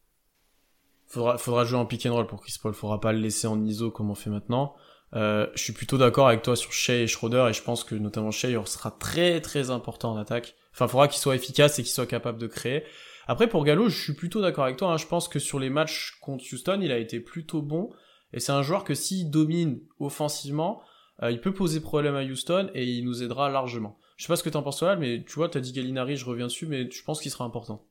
[1.07, 2.75] Faudra, faudra jouer en pick and roll pour Chris Paul.
[2.75, 4.75] Faudra pas le laisser en ISO comme on fait maintenant.
[5.15, 7.95] Euh, je suis plutôt d'accord avec toi sur Shea et Schroeder et je pense que
[7.95, 10.57] notamment Shea sera très très important en attaque.
[10.73, 12.85] Enfin, faudra qu'il soit efficace et qu'il soit capable de créer.
[13.29, 14.93] Après, pour Gallo, je suis plutôt d'accord avec toi.
[14.93, 14.97] Hein.
[14.97, 17.91] Je pense que sur les matchs contre Houston, il a été plutôt bon.
[18.33, 20.83] Et c'est un joueur que s'il domine offensivement,
[21.23, 23.99] euh, il peut poser problème à Houston et il nous aidera largement.
[24.17, 26.25] Je sais pas ce que t'en penses toi, mais tu vois, t'as dit Gallinari, je
[26.25, 27.87] reviens dessus, mais je pense qu'il sera important.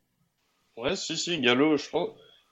[0.77, 2.09] Ouais, si, si, Gallo, je pense.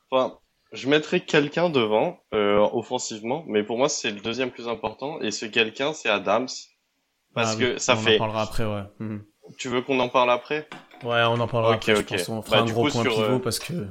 [0.09, 0.39] Enfin,
[0.74, 5.22] je mettrais quelqu'un devant, euh, offensivement, mais pour moi, c'est le deuxième plus important.
[5.22, 6.50] Et ce quelqu'un, c'est Adams.
[7.36, 8.14] Parce ah que ça fait.
[8.14, 8.84] On en parlera après, ouais.
[9.00, 9.24] Mhm.
[9.58, 10.68] Tu veux qu'on en parle après?
[11.04, 11.96] Ouais, on en parlera après.
[11.96, 13.88] Je pense on fera bah, un gros point pivot euh, parce que.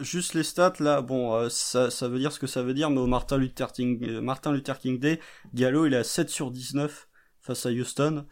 [0.00, 2.90] Juste les stats là, bon, euh, ça, ça veut dire ce que ça veut dire,
[2.90, 5.20] mais au Martin Luther King, Martin Luther King Day,
[5.52, 7.08] Gallo il est à 7 sur 19
[7.40, 8.24] face à Houston.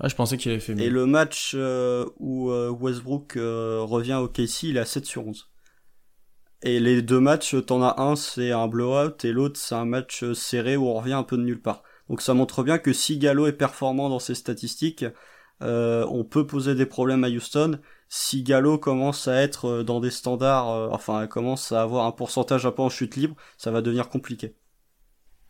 [0.00, 0.82] Ah, je pensais qu'il avait fait mieux.
[0.82, 5.06] Et le match euh, où euh, Westbrook euh, revient au KC, il est à 7
[5.06, 5.50] sur 11.
[6.62, 10.24] Et les deux matchs, t'en as un, c'est un blowout, et l'autre, c'est un match
[10.32, 11.82] serré où on revient un peu de nulle part.
[12.08, 15.04] Donc ça montre bien que si Gallo est performant dans ses statistiques,
[15.60, 17.78] on peut poser des problèmes à Houston.
[18.08, 22.72] Si Gallo commence à être dans des standards, enfin commence à avoir un pourcentage un
[22.72, 24.54] peu en chute libre, ça va devenir compliqué.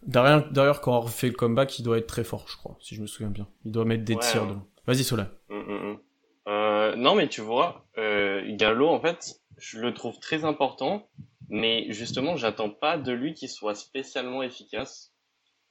[0.07, 3.03] D'ailleurs, quand on refait le comeback, il doit être très fort, je crois, si je
[3.03, 3.49] me souviens bien.
[3.65, 4.49] Il doit mettre des tirs hein.
[4.49, 4.67] devant.
[4.87, 5.31] Vas-y, Sola.
[5.49, 5.99] Mm, mm, mm.
[6.47, 11.09] Euh, non, mais tu vois, euh, Gallo, en fait, je le trouve très important,
[11.49, 15.15] mais justement, j'attends pas de lui qu'il soit spécialement efficace.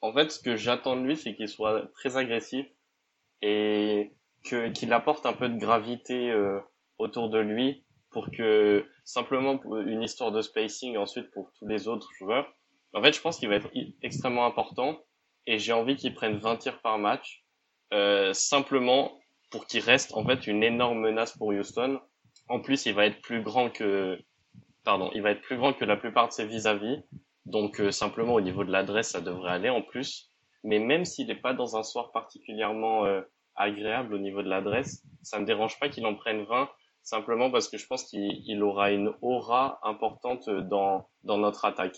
[0.02, 2.66] En fait, ce que j'attends de lui, c'est qu'il soit très agressif
[3.42, 4.12] et
[4.44, 6.60] que qu'il apporte un peu de gravité euh,
[6.98, 12.10] autour de lui pour que simplement une histoire de spacing ensuite pour tous les autres
[12.18, 12.48] joueurs
[12.94, 13.70] en fait, je pense qu'il va être
[14.02, 15.00] extrêmement important
[15.46, 17.44] et j'ai envie qu'il prenne 20 tirs par match,
[17.94, 19.20] euh, simplement
[19.52, 22.00] pour qu'il reste en fait une énorme menace pour Houston.
[22.50, 24.20] En plus, il va être plus grand que,
[24.84, 27.04] pardon, il va être plus grand que la plupart de ses vis-à-vis.
[27.46, 30.32] Donc euh, simplement au niveau de l'adresse, ça devrait aller en plus.
[30.64, 33.22] Mais même s'il n'est pas dans un soir particulièrement euh,
[33.56, 36.70] agréable au niveau de l'adresse, ça me dérange pas qu'il en prenne 20
[37.04, 41.98] simplement parce que je pense qu'il aura une aura importante dans, dans notre attaque.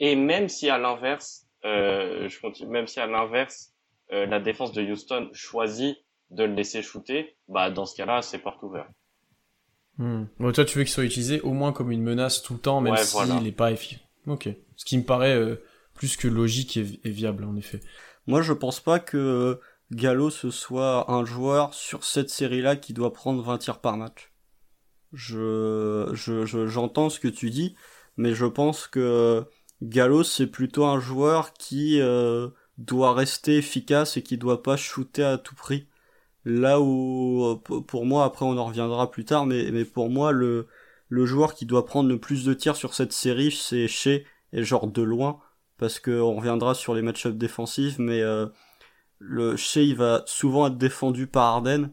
[0.00, 3.72] Et même si à l'inverse, euh, je continue, même si à l'inverse,
[4.12, 5.96] euh, la défense de Houston choisit
[6.30, 8.90] de le laisser shooter, bah dans ce cas-là, c'est porte ouverte.
[9.98, 10.24] Hmm.
[10.38, 12.80] Bon, toi, tu veux qu'il soit utilisé au moins comme une menace tout le temps,
[12.80, 14.00] même s'il n'est pas efficace.
[14.26, 14.48] Ok.
[14.76, 15.56] Ce qui me paraît euh,
[15.94, 17.80] plus que logique et, viable, en effet.
[18.26, 19.60] Moi, je pense pas que
[19.92, 24.32] Gallo ce soit un joueur sur cette série-là qui doit prendre 20 tirs par match.
[25.12, 27.76] Je, je, j'entends ce que tu dis,
[28.16, 29.46] mais je pense que
[29.82, 32.48] Gallo, c'est plutôt un joueur qui euh,
[32.78, 35.86] doit rester efficace et qui doit pas shooter à tout prix.
[36.44, 40.32] Là où, euh, pour moi, après on en reviendra plus tard, mais, mais pour moi,
[40.32, 40.66] le,
[41.08, 44.22] le joueur qui doit prendre le plus de tirs sur cette série, c'est Shea,
[44.52, 45.40] et genre de loin,
[45.78, 48.46] parce que on reviendra sur les match-ups défensifs, mais euh,
[49.18, 51.90] le Shea, il va souvent être défendu par Arden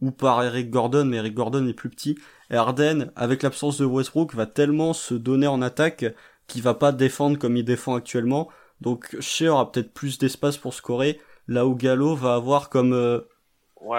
[0.00, 2.18] ou par Eric Gordon, mais Eric Gordon est plus petit.
[2.50, 6.04] Et Arden, avec l'absence de Westbrook, va tellement se donner en attaque
[6.46, 8.48] qui va pas défendre comme il défend actuellement.
[8.80, 13.20] Donc Shea aura peut-être plus d'espace pour scorer, là où Gallo va avoir comme euh,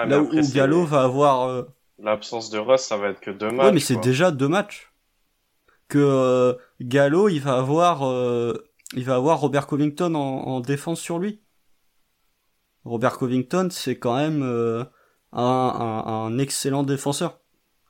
[0.06, 1.64] là où, Gallo va avoir euh,
[1.98, 3.66] l'absence de Russ, ça va être que deux matchs.
[3.66, 4.92] Ouais, mais c'est déjà deux matchs.
[5.88, 8.02] Que euh, Gallo, il va avoir
[8.94, 11.42] il va avoir Robert Covington en, en défense sur lui.
[12.84, 17.40] Robert Covington, c'est quand même un, un, un excellent défenseur.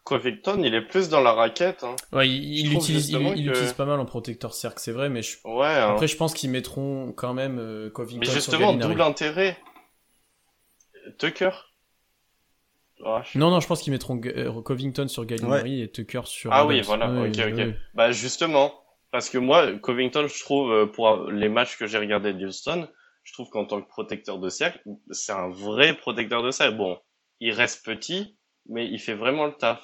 [0.08, 1.84] Covington, il est plus dans la raquette.
[1.84, 1.94] Hein.
[2.12, 5.36] Ouais, il, utilise, il, utilise pas mal en protecteur cercle, c'est vrai, mais je...
[5.44, 5.92] ouais, hein.
[5.92, 8.20] après je pense qu'ils mettront quand même euh, Covington.
[8.20, 9.58] Mais justement, d'où l'intérêt?
[11.18, 11.50] Tucker?
[13.34, 16.52] non, non, je pense qu'ils mettront euh, Covington sur Gallinari et Tucker sur.
[16.54, 17.74] Ah oui, voilà, ok, ok.
[17.92, 18.72] Bah justement,
[19.10, 22.88] parce que moi, Covington, je trouve euh, pour les matchs que j'ai regardés de Houston,
[23.24, 24.80] je trouve qu'en tant que protecteur de cercle,
[25.10, 26.78] c'est un vrai protecteur de cercle.
[26.78, 26.98] Bon,
[27.40, 28.38] il reste petit,
[28.70, 29.82] mais il fait vraiment le taf.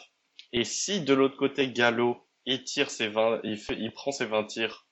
[0.57, 4.24] Et si de l'autre côté Gallo il tire ses 20, il, fait, il prend ses
[4.24, 4.86] 20 tirs,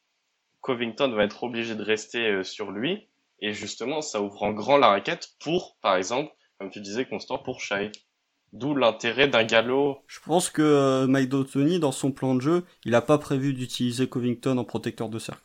[0.60, 3.08] Covington va être obligé de rester euh, sur lui.
[3.38, 7.38] Et justement, ça ouvre en grand la raquette pour, par exemple, comme tu disais, Constant,
[7.38, 7.92] pour Shai.
[8.52, 9.98] D'où l'intérêt d'un Gallo.
[10.08, 13.54] Je pense que euh, Mike D'Antoni, dans son plan de jeu, il a pas prévu
[13.54, 15.42] d'utiliser Covington en protecteur de cercle.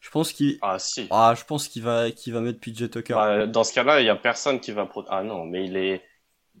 [0.00, 0.58] Je pense qu'il.
[0.60, 1.06] Ah si.
[1.10, 3.14] Ah, je pense qu'il va, qu'il va mettre PJ Tucker.
[3.14, 5.14] Bah, dans ce cas-là, il y a personne qui va protéger.
[5.16, 6.02] Ah non, mais il est.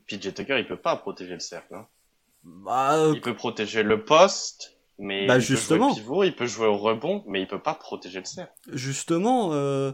[0.06, 1.74] PJ Tucker, il peut pas protéger le cercle.
[1.74, 1.86] Hein.
[2.46, 5.88] Bah, euh, il peut protéger le poste, mais bah, il justement.
[5.88, 8.52] peut jouer pivot, il peut jouer au rebond, mais il peut pas protéger le cercle.
[8.72, 9.92] Justement, euh,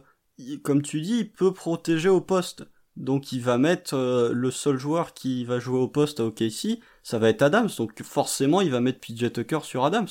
[0.63, 2.67] comme tu dis, il peut protéger au poste.
[2.97, 6.79] Donc il va mettre euh, le seul joueur qui va jouer au poste à OKC,
[7.03, 7.71] ça va être Adams.
[7.79, 10.09] Donc forcément il va mettre PJ Tucker sur Adams.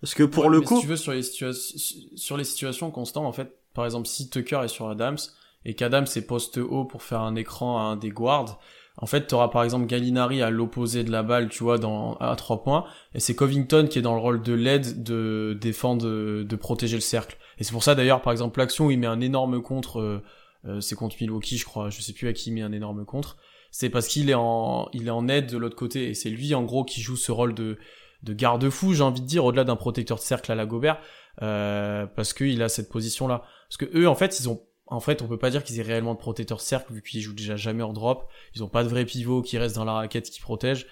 [0.00, 3.32] Parce que pour le coup, si tu veux sur les, sur les situations constantes, en
[3.32, 5.18] fait, par exemple si Tucker est sur Adams
[5.64, 8.60] et qu'Adams est poste haut pour faire un écran à un des guards,
[9.00, 12.34] en fait, tu par exemple Gallinari à l'opposé de la balle, tu vois, dans, à
[12.36, 12.84] trois points,
[13.14, 17.00] et c'est Covington qui est dans le rôle de l'aide de défendre, de, protéger le
[17.00, 17.38] cercle.
[17.58, 20.22] Et c'est pour ça d'ailleurs, par exemple, l'action où il met un énorme contre, euh,
[20.66, 23.04] euh, c'est contre Milwaukee, je crois, je sais plus à qui il met un énorme
[23.04, 23.36] contre,
[23.70, 26.54] c'est parce qu'il est en, il est en aide de l'autre côté, et c'est lui
[26.54, 27.78] en gros qui joue ce rôle de,
[28.22, 30.98] de garde-fou, j'ai envie de dire, au-delà d'un protecteur de cercle à la Gobert,
[31.42, 33.42] euh, parce qu'il a cette position-là.
[33.68, 35.84] Parce que eux, en fait, ils ont en fait, on peut pas dire qu'ils aient
[35.84, 38.28] réellement de protecteur cercle vu qu'ils jouent déjà jamais en drop.
[38.54, 40.86] Ils ont pas de vrai pivot qui reste dans la raquette qui protège.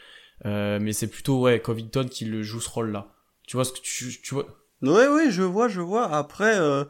[0.47, 3.09] Euh, mais c'est plutôt ouais Covington qui le joue ce rôle-là.
[3.47, 4.47] Tu vois ce que tu, tu vois?
[4.83, 6.15] Oui, oui, je vois, je vois.
[6.15, 6.85] Après, euh,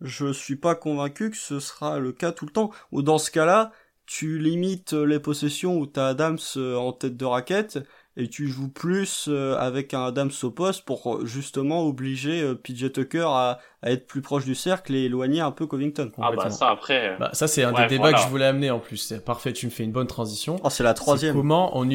[0.00, 2.70] je suis pas convaincu que ce sera le cas tout le temps.
[2.92, 3.72] Ou dans ce cas-là,
[4.06, 7.80] tu limites les possessions où t'as Adams euh, en tête de raquette
[8.16, 12.54] et tu joues plus euh, avec un Adams au poste pour euh, justement obliger euh,
[12.54, 16.10] PJ Tucker à, être plus proche du cercle et éloigner un peu Covington.
[16.18, 17.16] Ah bah ça après.
[17.18, 18.96] Bah, ça c'est un des débats que je voulais amener en plus.
[18.96, 20.58] C'est parfait, tu me fais une bonne transition.
[20.64, 21.34] Oh c'est la troisième.
[21.34, 21.88] Comment on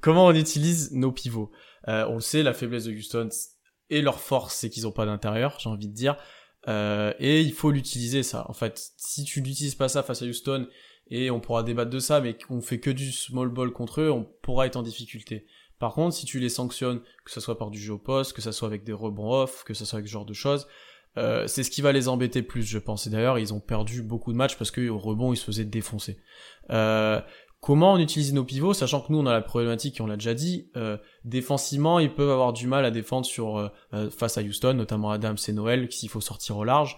[0.00, 1.52] comment on utilise nos pivots
[1.86, 3.28] On le sait, la faiblesse de Houston
[3.90, 6.16] et leur force c'est qu'ils ont pas d'intérieur, j'ai envie de dire.
[6.66, 8.46] et il faut l'utiliser ça.
[8.48, 10.66] En fait, si tu n'utilises pas ça face à Houston
[11.10, 14.10] et on pourra débattre de ça, mais qu'on fait que du small ball contre eux,
[14.10, 15.46] on pourra être en difficulté.
[15.78, 18.42] Par contre, si tu les sanctionnes, que ce soit par du jeu au poste, que
[18.42, 20.66] ce soit avec des rebonds off, que ce soit avec ce genre de choses,
[21.16, 23.06] euh, c'est ce qui va les embêter plus, je pense.
[23.06, 26.18] Et d'ailleurs, ils ont perdu beaucoup de matchs parce qu'au rebond, ils se faisaient défoncer.
[26.70, 27.20] Euh,
[27.60, 30.16] comment on utilise nos pivots, sachant que nous, on a la problématique, et on l'a
[30.16, 33.70] déjà dit, euh, défensivement, ils peuvent avoir du mal à défendre sur
[34.10, 36.96] face à Houston, notamment Adams et Noël, s'il faut sortir au large.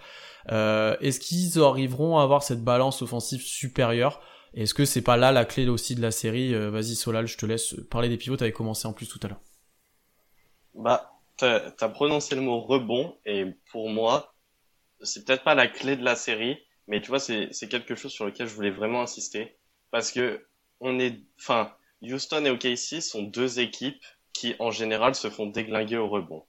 [0.51, 4.20] Euh, est-ce qu'ils arriveront à avoir cette balance offensive supérieure?
[4.55, 6.55] Est-ce que c'est pas là la clé aussi de la série?
[6.55, 9.28] Euh, Vas-y Solal, je te laisse parler des pivots, t'avais commencé en plus tout à
[9.28, 9.40] l'heure.
[10.74, 14.34] Bah, t'as as prononcé le mot rebond, et pour moi,
[15.03, 18.26] c'est peut-être pas la clé de la série, mais tu vois, c'est quelque chose sur
[18.26, 19.57] lequel je voulais vraiment insister,
[19.90, 20.47] parce que
[20.80, 21.72] on est, enfin,
[22.03, 26.45] Houston et OKC sont deux équipes qui, en général, se font déglinguer au rebond.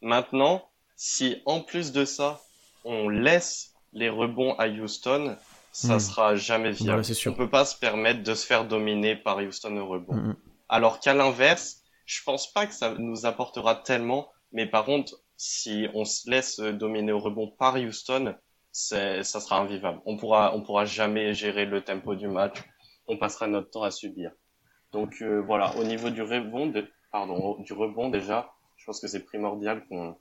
[0.00, 2.40] Maintenant, si en plus de ça,
[2.86, 5.36] on laisse les rebonds à Houston,
[5.72, 6.00] ça hmm.
[6.00, 7.02] sera jamais viable.
[7.26, 10.14] On peut pas se permettre de se faire dominer par Houston au rebond.
[10.14, 10.36] Hmm, hmm.
[10.68, 15.86] Alors qu'à l'inverse, je pense pas que ça nous apportera tellement, mais par contre, si
[15.94, 18.34] on se laisse dominer au rebond par Houston,
[18.72, 20.00] ça sera invivable.
[20.06, 22.56] On pourra, on pourra jamais gérer le tempo du match.
[23.06, 24.32] On passera notre temps à subir.
[24.92, 26.72] Donc euh, voilà, au niveau du rebond,
[27.12, 30.16] pardon, du rebond déjà, je pense que c'est primordial qu'on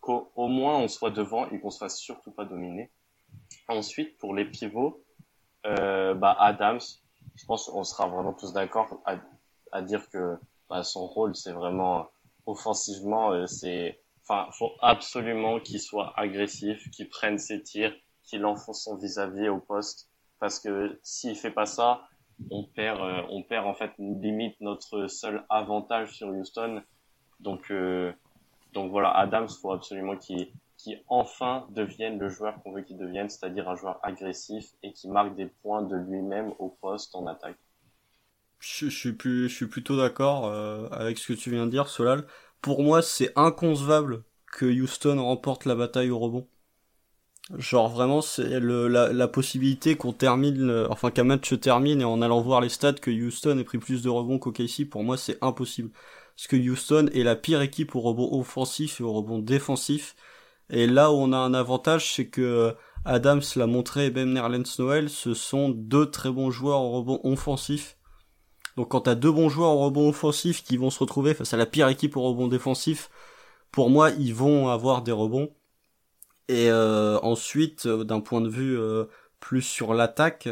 [0.00, 2.90] qu'au moins on soit devant et qu'on se fasse surtout pas dominer.
[3.68, 5.04] Ensuite, pour les pivots,
[5.66, 6.80] euh, bah Adams,
[7.36, 9.16] je pense qu'on sera vraiment tous d'accord à,
[9.72, 10.36] à, dire que
[10.68, 12.08] bah, son rôle, c'est vraiment
[12.46, 17.94] offensivement, euh, c'est, enfin, faut absolument qu'il soit agressif, qu'il prenne ses tirs,
[18.24, 22.02] qu'il enfonce son vis-à-vis au poste, parce que s'il fait pas ça,
[22.50, 26.82] on perd, euh, on perd en fait limite notre seul avantage sur Houston.
[27.40, 28.12] Donc euh,
[28.72, 30.48] donc voilà, Adams, faut absolument qu'il
[31.08, 35.34] enfin devienne le joueur qu'on veut qu'il devienne, c'est-à-dire un joueur agressif et qui marque
[35.34, 37.58] des points de lui-même au poste en attaque.
[38.58, 39.12] Je, suis,
[39.66, 42.26] plutôt d'accord euh, avec ce que tu viens de dire, Solal.
[42.60, 46.46] Pour moi, c'est inconcevable que Houston remporte la bataille au rebond.
[47.56, 52.22] Genre vraiment, c'est la, la possibilité qu'on termine, enfin qu'un match se termine et en
[52.22, 55.36] allant voir les stats que Houston ait pris plus de rebonds qu'OKC, pour moi c'est
[55.42, 55.90] impossible
[56.40, 60.16] parce que Houston est la pire équipe au rebond offensif et au rebond défensif.
[60.70, 62.72] Et là où on a un avantage, c'est que euh,
[63.04, 67.20] Adams l'a montré et Ben Nerlens Noël, ce sont deux très bons joueurs au rebond
[67.24, 67.98] offensif.
[68.78, 71.58] Donc quand t'as deux bons joueurs au rebond offensif qui vont se retrouver face à
[71.58, 73.10] la pire équipe au rebond défensif,
[73.70, 75.50] pour moi ils vont avoir des rebonds.
[76.48, 78.78] Et euh, ensuite, euh, d'un point de vue
[79.40, 80.48] plus sur l'attaque,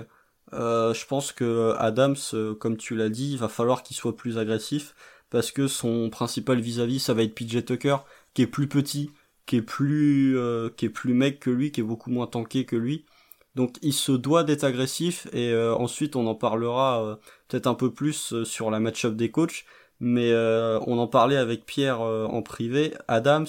[0.52, 2.16] je pense que Adams,
[2.60, 4.94] comme tu l'as dit, il va falloir qu'il soit plus agressif
[5.30, 7.96] parce que son principal vis-à-vis ça va être PJ Tucker
[8.34, 9.10] qui est plus petit,
[9.46, 12.64] qui est plus euh, qui est plus mec que lui, qui est beaucoup moins tanké
[12.64, 13.06] que lui.
[13.54, 17.16] Donc il se doit d'être agressif et euh, ensuite on en parlera euh,
[17.48, 19.64] peut-être un peu plus sur la match-up des coachs,
[20.00, 22.94] mais on en parlait avec Pierre en privé.
[23.08, 23.46] Adams,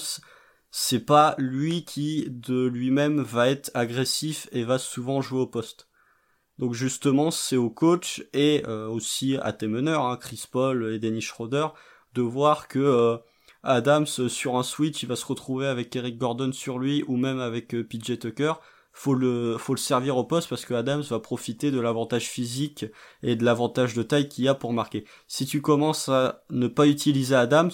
[0.70, 5.89] c'est pas lui qui de lui-même va être agressif et va souvent jouer au poste.
[6.60, 10.98] Donc justement, c'est au coach et euh, aussi à tes meneurs, hein, Chris Paul et
[10.98, 11.68] Dennis Schroeder,
[12.12, 13.16] de voir que euh,
[13.62, 17.40] Adams sur un switch, il va se retrouver avec Eric Gordon sur lui ou même
[17.40, 18.52] avec euh, PJ Tucker
[18.92, 22.84] faut le, faut le servir au poste parce que Adams va profiter de l'avantage physique
[23.22, 25.06] et de l'avantage de taille qu'il a pour marquer.
[25.28, 27.70] Si tu commences à ne pas utiliser Adams,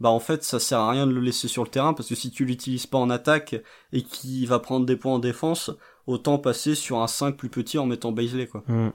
[0.00, 2.14] bah en fait ça sert à rien de le laisser sur le terrain parce que
[2.14, 3.54] si tu l'utilises pas en attaque
[3.92, 5.70] et qu'il va prendre des points en défense,
[6.06, 8.64] autant passer sur un 5 plus petit en mettant Baisley quoi.
[8.66, 8.92] Mmh.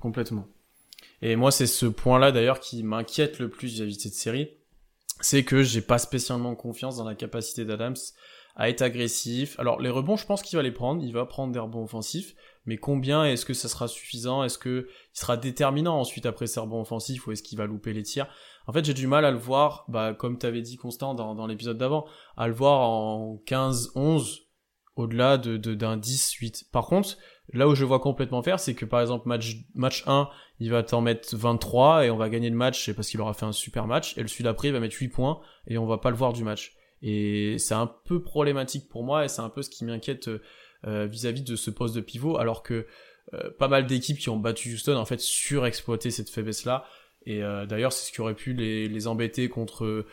[0.00, 0.46] Complètement.
[1.20, 4.50] Et moi c'est ce point-là d'ailleurs qui m'inquiète le plus vis-à-vis de cette série,
[5.20, 7.96] c'est que j'ai pas spécialement confiance dans la capacité d'Adams
[8.56, 9.58] à être agressif.
[9.58, 12.34] Alors les rebonds, je pense qu'il va les prendre, il va prendre des rebonds offensifs,
[12.66, 14.44] mais combien est-ce que ça sera suffisant?
[14.44, 17.92] Est-ce que il sera déterminant ensuite après ces rebonds offensifs ou est-ce qu'il va louper
[17.92, 18.28] les tirs?
[18.66, 21.34] En fait, j'ai du mal à le voir, bah comme tu avais dit Constant dans,
[21.34, 24.46] dans l'épisode d'avant, à le voir en 15 11
[24.96, 26.64] au-delà de d'un 10 8.
[26.70, 27.16] Par contre,
[27.52, 30.28] là où je vois complètement faire, c'est que par exemple match match 1,
[30.60, 33.46] il va t'en mettre 23 et on va gagner le match, parce qu'il aura fait
[33.46, 35.98] un super match et le celui d'après il va mettre 8 points et on va
[35.98, 36.74] pas le voir du match.
[37.02, 40.30] Et c'est un peu problématique pour moi et c'est un peu ce qui m'inquiète
[40.86, 42.86] euh, vis-à-vis de ce poste de pivot, alors que
[43.34, 46.84] euh, pas mal d'équipes qui ont battu Houston en fait surexploité cette faiblesse là.
[47.24, 50.04] Et euh, d'ailleurs, c'est ce qui aurait pu les, les embêter contre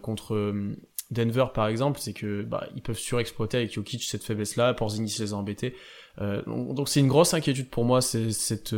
[0.00, 0.54] contre
[1.12, 5.20] Denver par exemple, c'est que bah, ils peuvent surexploiter avec Jokic cette faiblesse là, Porzingis
[5.20, 5.74] les a embêtés.
[6.18, 8.74] donc c'est une grosse inquiétude pour moi, c'est cette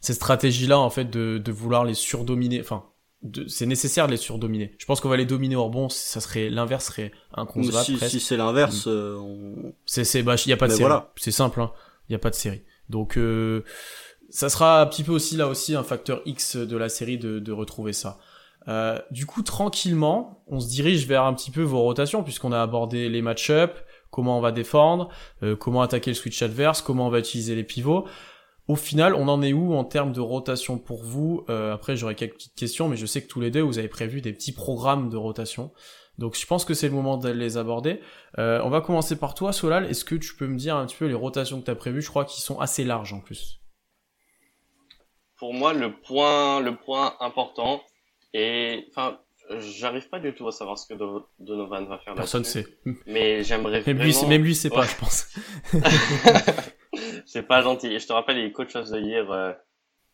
[0.00, 2.84] cette stratégie là en fait de, de vouloir les surdominer, enfin
[3.46, 4.74] c'est nécessaire de les surdominer.
[4.78, 7.84] Je pense qu'on va les dominer au rebond, ça serait l'inverse serait inconcevable.
[7.84, 9.74] Si, si c'est l'inverse, euh, on...
[9.86, 10.82] c'est c'est bah y a pas de série.
[10.82, 11.12] Voilà.
[11.16, 11.72] C'est simple, hein.
[12.08, 12.62] Il y a pas de série.
[12.88, 13.62] Donc euh,
[14.28, 17.38] ça sera un petit peu aussi là aussi un facteur X de la série de,
[17.38, 18.18] de retrouver ça.
[18.68, 22.60] Euh, du coup, tranquillement, on se dirige vers un petit peu vos rotations puisqu'on a
[22.62, 23.78] abordé les match-up,
[24.10, 25.08] comment on va défendre,
[25.42, 28.06] euh, comment attaquer le switch adverse, comment on va utiliser les pivots.
[28.68, 31.44] Au final, on en est où en termes de rotation pour vous?
[31.48, 33.88] Euh, Après, j'aurai quelques petites questions, mais je sais que tous les deux, vous avez
[33.88, 35.72] prévu des petits programmes de rotation.
[36.18, 38.00] Donc je pense que c'est le moment de les aborder.
[38.38, 39.86] Euh, on va commencer par toi, Solal.
[39.86, 42.02] Est-ce que tu peux me dire un petit peu les rotations que tu as prévues?
[42.02, 43.60] Je crois qu'ils sont assez larges en plus.
[45.38, 47.82] Pour moi, le point, le point important,
[48.34, 49.18] et enfin,
[49.58, 50.94] j'arrive pas du tout à savoir ce que
[51.38, 52.14] Donovan va faire.
[52.14, 52.66] Personne sait.
[53.06, 55.26] Mais j'aimerais même lui, même lui sait pas, je pense.
[57.26, 57.98] c'est pas gentil.
[57.98, 59.52] Je te rappelle, il est coach of the year euh,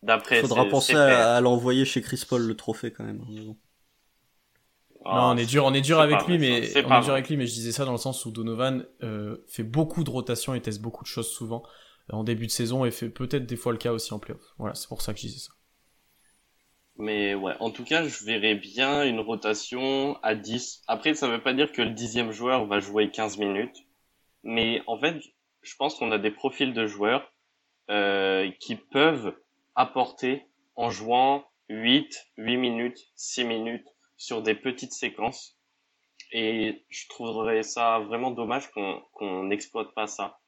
[0.03, 0.41] d'après.
[0.41, 3.19] Faudra penser à, l'envoyer chez Chris Paul le trophée quand même.
[3.19, 3.55] non,
[5.05, 7.47] on est dur, on est dur avec lui, mais on est dur avec lui, mais
[7.47, 10.81] je disais ça dans le sens où Donovan euh, fait beaucoup de rotations et teste
[10.81, 11.63] beaucoup de choses souvent
[12.11, 14.41] euh, en début de saison et fait peut-être des fois le cas aussi en playoff.
[14.57, 15.53] Voilà, c'est pour ça que je disais ça.
[16.99, 20.83] Mais ouais, en tout cas, je verrais bien une rotation à 10.
[20.87, 23.85] Après, ça veut pas dire que le dixième joueur va jouer 15 minutes.
[24.43, 25.15] Mais en fait,
[25.61, 27.31] je pense qu'on a des profils de joueurs
[27.89, 29.33] euh, qui peuvent
[29.75, 30.45] apporter
[30.75, 33.87] en jouant 8, 8 minutes, 6 minutes
[34.17, 35.57] sur des petites séquences.
[36.33, 40.39] Et je trouverais ça vraiment dommage qu'on n'exploite pas ça.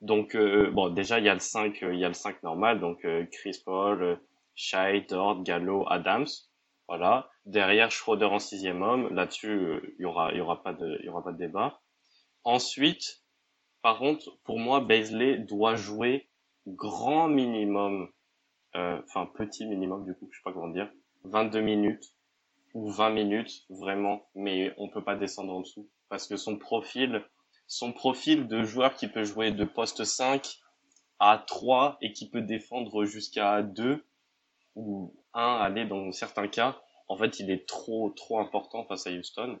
[0.00, 2.80] Donc euh, bon, déjà il y a le 5, il y a le 5 normal,
[2.80, 4.18] donc euh, Chris Paul,
[4.58, 6.26] euh, Shai, Dort, Gallo, Adams.
[6.88, 7.30] Voilà.
[7.46, 9.14] Derrière Schroeder en sixième homme.
[9.14, 11.80] Là-dessus, il y aura, il y aura pas de, il y aura pas de débat.
[12.44, 13.22] Ensuite,
[13.82, 16.28] par contre, pour moi, Baisley doit jouer
[16.66, 18.10] grand minimum,
[18.76, 20.90] euh, enfin petit minimum du coup, je sais pas comment dire,
[21.24, 22.04] 22 minutes
[22.74, 27.24] ou 20 minutes vraiment, mais on peut pas descendre en dessous parce que son profil,
[27.66, 30.58] son profil de joueur qui peut jouer de poste 5
[31.18, 34.04] à 3 et qui peut défendre jusqu'à 2
[34.74, 39.10] ou 1 aller dans certains cas, en fait, il est trop trop important face à
[39.10, 39.58] Houston.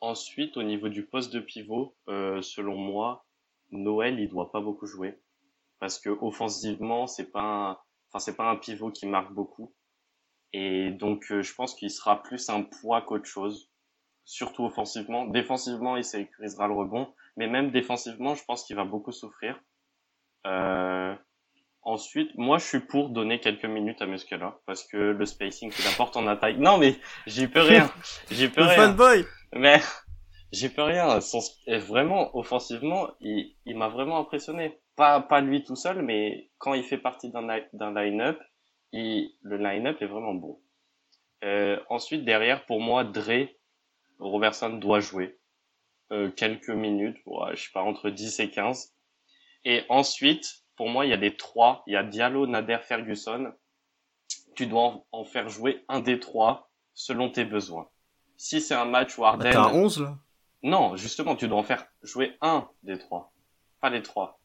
[0.00, 3.26] Ensuite, au niveau du poste de pivot, euh, selon moi,
[3.70, 5.18] Noël, il doit pas beaucoup jouer
[5.84, 7.70] parce que offensivement, c'est pas, un...
[8.08, 9.74] enfin c'est pas un pivot qui marque beaucoup.
[10.54, 13.70] Et donc, euh, je pense qu'il sera plus un poids qu'autre chose,
[14.24, 15.26] surtout offensivement.
[15.26, 19.60] Défensivement, il sécurisera le rebond, mais même défensivement, je pense qu'il va beaucoup souffrir.
[20.46, 21.14] Euh...
[21.84, 25.86] Ensuite, moi, je suis pour donner quelques minutes à Muscala parce que le spacing qu'il
[25.86, 26.56] apporte en attaque.
[26.56, 27.90] Non, mais j'y peux rien.
[28.30, 28.74] J'y peux rien.
[28.74, 29.26] Fanboy.
[29.54, 29.80] Mais
[30.52, 31.20] j'ai peux rien.
[31.20, 34.80] Son, vraiment, offensivement, il, il m'a vraiment impressionné.
[34.96, 38.40] Pas, pas lui tout seul, mais quand il fait partie d'un, line-up,
[38.92, 40.60] il, le line-up est vraiment bon.
[41.44, 43.48] Euh, ensuite, derrière, pour moi, Dre,
[44.18, 45.36] Robertson doit jouer
[46.12, 47.18] euh, quelques minutes,
[47.52, 48.94] je sais pas, entre 10 et 15.
[49.66, 51.82] Et ensuite, pour moi, il y a des trois.
[51.86, 53.52] Il y a Diallo, Nader, Ferguson.
[54.54, 57.88] Tu dois en, faire jouer un des trois selon tes besoins
[58.36, 59.52] si c'est un match où Arden...
[59.52, 60.18] Bah, t'as 11 là
[60.62, 63.32] Non, justement, tu dois en faire jouer un des trois,
[63.80, 64.40] pas les trois.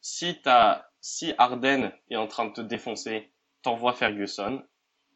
[0.00, 3.30] Si t'as, si Arden est en train de te défoncer,
[3.62, 4.62] t'envoies Ferguson.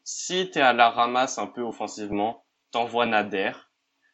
[0.04, 3.52] Si t'es à la ramasse un peu offensivement, t'envoies Nader.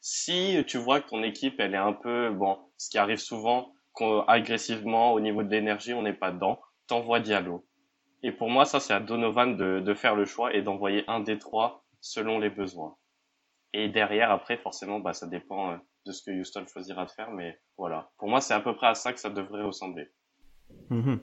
[0.00, 3.74] Si tu vois que ton équipe, elle est un peu, bon, ce qui arrive souvent,
[4.26, 7.64] agressivement au niveau de l'énergie, on n'est pas dedans, t'envoies Diallo.
[8.22, 11.20] Et pour moi, ça, c'est à Donovan de, de faire le choix et d'envoyer un
[11.20, 12.96] des trois selon les besoins.
[13.72, 15.76] Et derrière, après, forcément, bah, ça dépend euh,
[16.06, 18.10] de ce que Houston choisira de faire, mais voilà.
[18.18, 20.08] Pour moi, c'est à peu près à ça que ça devrait ressembler.
[20.90, 21.20] Mhm.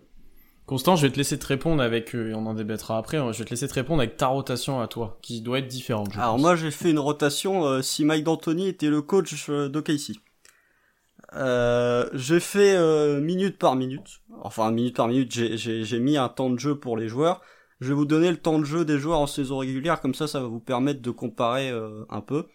[0.65, 3.39] Constant, je vais te laisser te répondre avec, euh, on en débattra après, hein, je
[3.39, 6.09] vais te laisser te répondre avec ta rotation à toi, qui doit être différente.
[6.17, 10.13] Alors moi, j'ai fait une rotation euh, si Mike D'Antoni était le coach euh, d'OKC.
[11.33, 16.49] Euh, j'ai fait euh, minute par minute, enfin minute par minute, j'ai mis un temps
[16.49, 17.41] de jeu pour les joueurs.
[17.81, 20.27] Je vais vous donner le temps de jeu des joueurs en saison régulière, comme ça
[20.27, 22.45] ça va vous permettre de comparer euh, un peu.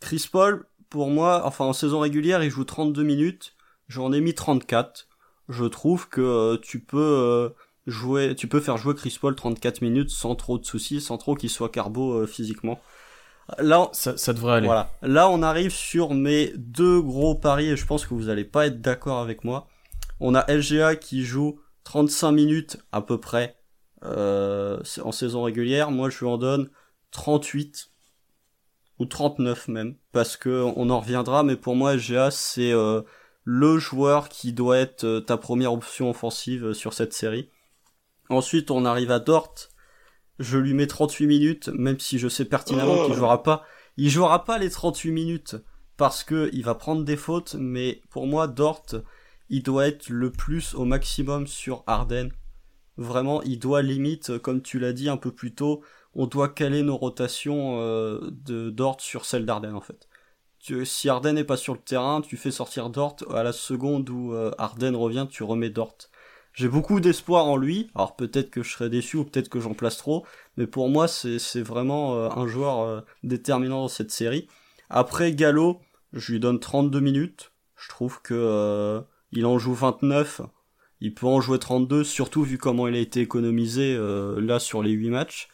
[0.00, 3.54] Chris Paul, pour moi, enfin en saison régulière, il joue 32 minutes,
[3.88, 5.08] j'en ai mis 34.
[5.48, 7.52] Je trouve que euh, tu peux
[7.86, 11.34] jouer, tu peux faire jouer Chris Paul 34 minutes sans trop de soucis, sans trop
[11.34, 12.80] qu'il soit carbo physiquement.
[13.58, 14.66] Là, ça, ça, devrait aller.
[14.66, 14.90] Voilà.
[15.02, 18.66] Là, on arrive sur mes deux gros paris et je pense que vous allez pas
[18.66, 19.68] être d'accord avec moi.
[20.20, 23.56] On a LGA qui joue 35 minutes à peu près
[24.04, 25.90] euh, en saison régulière.
[25.90, 26.70] Moi, je lui en donne
[27.10, 27.90] 38
[28.98, 31.42] ou 39 même parce que on en reviendra.
[31.42, 33.02] Mais pour moi, LGA c'est euh,
[33.44, 37.50] le joueur qui doit être euh, ta première option offensive sur cette série.
[38.28, 39.54] Ensuite, on arrive à Dort
[40.38, 43.64] je lui mets 38 minutes, même si je sais pertinemment qu'il jouera pas.
[43.96, 45.56] Il jouera pas les 38 minutes
[45.96, 48.86] parce que il va prendre des fautes, mais pour moi, Dort,
[49.50, 52.30] il doit être le plus au maximum sur Arden.
[52.96, 55.82] Vraiment, il doit limite, comme tu l'as dit un peu plus tôt,
[56.14, 60.08] on doit caler nos rotations euh, de Dort sur celle d'Arden en fait.
[60.84, 64.32] si Arden n'est pas sur le terrain, tu fais sortir Dort à la seconde où
[64.32, 65.96] euh, Arden revient, tu remets Dort.
[66.54, 67.90] J'ai beaucoup d'espoir en lui.
[67.94, 70.26] Alors peut-être que je serai déçu ou peut-être que j'en place trop,
[70.56, 74.48] mais pour moi c'est vraiment euh, un joueur euh, déterminant dans cette série.
[74.90, 75.80] Après Gallo,
[76.12, 77.52] je lui donne 32 minutes.
[77.76, 79.00] Je trouve que euh,
[79.32, 80.42] il en joue 29.
[81.00, 83.98] Il peut en jouer 32, surtout vu comment il a été économisé
[84.38, 85.48] là sur les 8 matchs.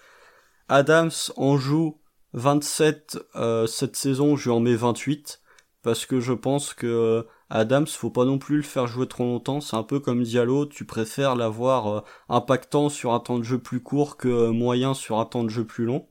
[0.68, 2.02] Adams en joue
[2.34, 3.18] 27
[3.66, 5.40] cette saison, je lui en mets 28
[5.82, 9.60] parce que je pense que Adams, faut pas non plus le faire jouer trop longtemps.
[9.60, 13.58] C'est un peu comme Diallo, tu préfères l'avoir euh, impactant sur un temps de jeu
[13.58, 16.06] plus court que euh, moyen sur un temps de jeu plus long.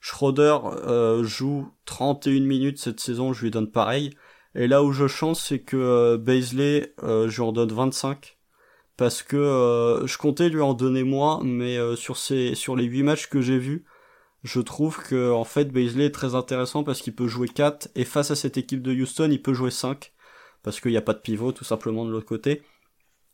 [0.00, 4.10] Schroeder euh, joue 31 minutes cette saison, je lui donne pareil.
[4.54, 8.36] Et là où je chante, c'est que Baisley, je lui en donne 25.
[8.98, 13.28] Parce que je comptais lui en donner moins, mais sur, ces, sur les 8 matchs
[13.28, 13.86] que j'ai vus,
[14.42, 18.04] je trouve que en fait Baisley est très intéressant parce qu'il peut jouer 4 et
[18.04, 20.12] face à cette équipe de Houston il peut jouer 5
[20.62, 22.62] parce qu'il n'y a pas de pivot tout simplement de l'autre côté.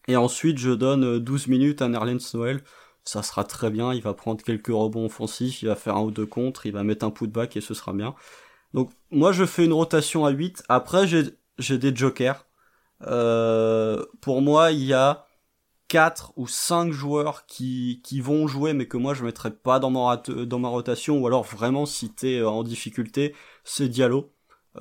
[0.06, 2.62] Et ensuite je donne 12 minutes à Nerlens Noël,
[3.04, 6.10] ça sera très bien, il va prendre quelques rebonds offensifs, il va faire un ou
[6.10, 8.14] deux contres, il va mettre un putback et ce sera bien.
[8.74, 12.46] Donc moi je fais une rotation à 8, après j'ai des jokers.
[13.06, 15.27] Euh, pour moi il y a
[15.88, 19.90] quatre ou cinq joueurs qui, qui vont jouer mais que moi je mettrais pas dans
[19.90, 23.34] ma, dans ma rotation ou alors vraiment si t'es euh, en difficulté
[23.64, 24.30] c'est Diallo.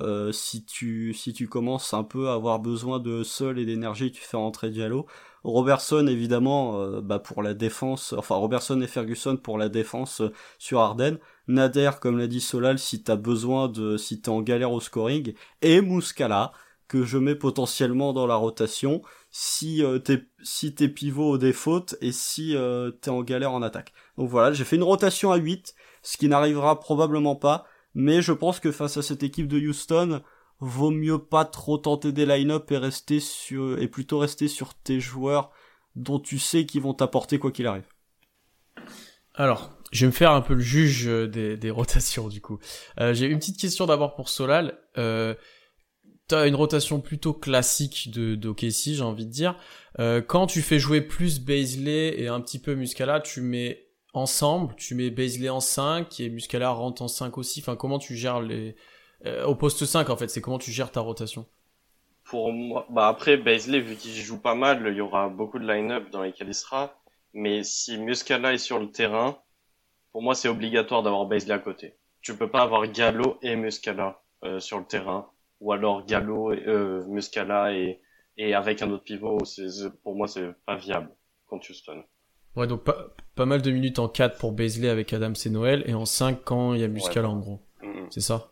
[0.00, 4.12] Euh, si tu si tu commences un peu à avoir besoin de sol et d'énergie
[4.12, 5.06] tu fais rentrer Diallo.
[5.44, 10.22] Robertson évidemment euh, bah pour la défense enfin Robertson et Ferguson pour la défense
[10.58, 11.18] sur Arden.
[11.48, 15.32] Nader comme l'a dit Solal si t'as besoin de si t'es en galère au scoring.
[15.62, 16.52] Et Muscala
[16.88, 21.96] que je mets potentiellement dans la rotation si euh, t'es si t'es pivot au défaute
[22.00, 23.92] et si euh, t'es en galère en attaque.
[24.16, 28.32] Donc voilà, j'ai fait une rotation à 8, ce qui n'arrivera probablement pas, mais je
[28.32, 30.22] pense que face à cette équipe de Houston,
[30.60, 35.00] vaut mieux pas trop tenter des line-up et rester sur et plutôt rester sur tes
[35.00, 35.50] joueurs
[35.94, 37.86] dont tu sais qu'ils vont t'apporter quoi qu'il arrive.
[39.34, 42.58] Alors, je vais me faire un peu le juge euh, des, des rotations du coup.
[43.00, 44.78] Euh, j'ai une petite question d'abord pour Solal.
[44.96, 45.34] Euh,
[46.28, 49.56] t'as une rotation plutôt classique de d'OKC, j'ai envie de dire.
[49.98, 54.74] Euh, quand tu fais jouer plus Baisley et un petit peu Muscala, tu mets ensemble,
[54.76, 57.60] tu mets Baisley en 5 et Muscala rentre en 5 aussi.
[57.60, 58.76] Enfin, comment tu gères les
[59.26, 61.46] euh, au poste 5 en fait, c'est comment tu gères ta rotation?
[62.24, 65.66] Pour moi, bah après Baisley vu qu'il joue pas mal, il y aura beaucoup de
[65.66, 67.00] line-up dans lesquels il sera.
[67.32, 69.38] Mais si Muscala est sur le terrain,
[70.12, 71.96] pour moi c'est obligatoire d'avoir Baisley à côté.
[72.20, 75.30] Tu peux pas avoir Gallo et Muscala euh, sur le terrain
[75.60, 78.00] ou alors Gallo, et, euh, Muscala et,
[78.36, 79.66] et avec un autre pivot, c'est,
[80.02, 81.10] pour moi c'est pas viable
[81.46, 82.02] contre Houston.
[82.56, 85.84] Ouais, donc pas, pas mal de minutes en 4 pour Baisley avec Adams et Noël,
[85.86, 87.60] et en 5 quand il y a Muscala en gros.
[87.82, 88.06] Mm-hmm.
[88.10, 88.50] C'est ça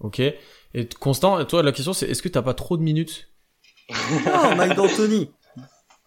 [0.00, 0.20] Ok.
[0.20, 3.28] Et Constant, toi la question c'est est-ce que t'as pas trop de minutes?
[4.26, 5.30] Non, Mike D'Antoni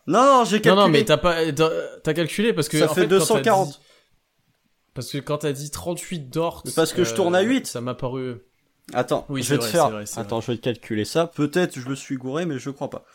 [0.08, 0.76] Non, j'ai calculé.
[0.76, 2.78] Non, non, mais t'as pas, t'as calculé parce que.
[2.78, 3.82] Ça fait, 240.
[4.94, 6.64] Parce que quand t'as dit 38 d'or.
[6.76, 7.66] Parce que je tourne à 8.
[7.68, 8.36] Ça m'a paru.
[8.94, 9.90] Attends, Oui, je vais te faire.
[9.90, 11.28] vrai, Attends, je vais te calculer ça.
[11.28, 13.06] Peut-être je me suis gouré, mais je crois pas.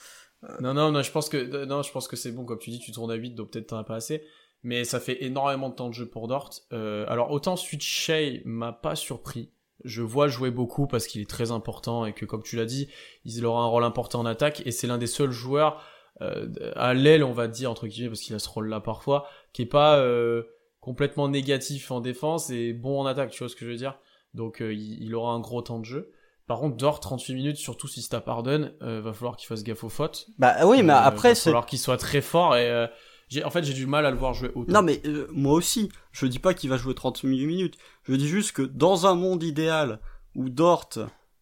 [0.61, 2.79] Non, non, non, je pense que, non, je pense que c'est bon, comme tu dis,
[2.79, 4.23] tu tournes à 8, donc peut-être t'en as pas assez.
[4.63, 6.51] Mais ça fait énormément de temps de jeu pour Dort.
[6.73, 9.51] Euh, alors, autant Switch Shea m'a pas surpris.
[9.85, 12.89] Je vois jouer beaucoup parce qu'il est très important et que, comme tu l'as dit,
[13.25, 15.83] il aura un rôle important en attaque et c'est l'un des seuls joueurs
[16.23, 19.63] euh, à l'aile, on va dire, entre guillemets, parce qu'il a ce rôle-là parfois, qui
[19.63, 20.43] est pas euh,
[20.81, 23.99] complètement négatif en défense et bon en attaque, tu vois ce que je veux dire?
[24.37, 26.13] Donc, euh, il, il aura un gros temps de jeu.
[26.47, 29.65] Par contre, Dort, 38 minutes, surtout si c'est à Pardon, euh, va falloir qu'il fasse
[29.65, 30.29] gaffe aux fautes.
[30.39, 31.45] Bah oui, mais Euh, après va c'est.
[31.51, 32.87] falloir qu'il soit très fort et euh,
[33.29, 34.73] j'ai en fait j'ai du mal à le voir jouer autant.
[34.73, 37.77] Non mais euh, moi aussi, je dis pas qu'il va jouer 38 minutes.
[38.05, 39.99] Je dis juste que dans un monde idéal
[40.37, 40.89] où Dort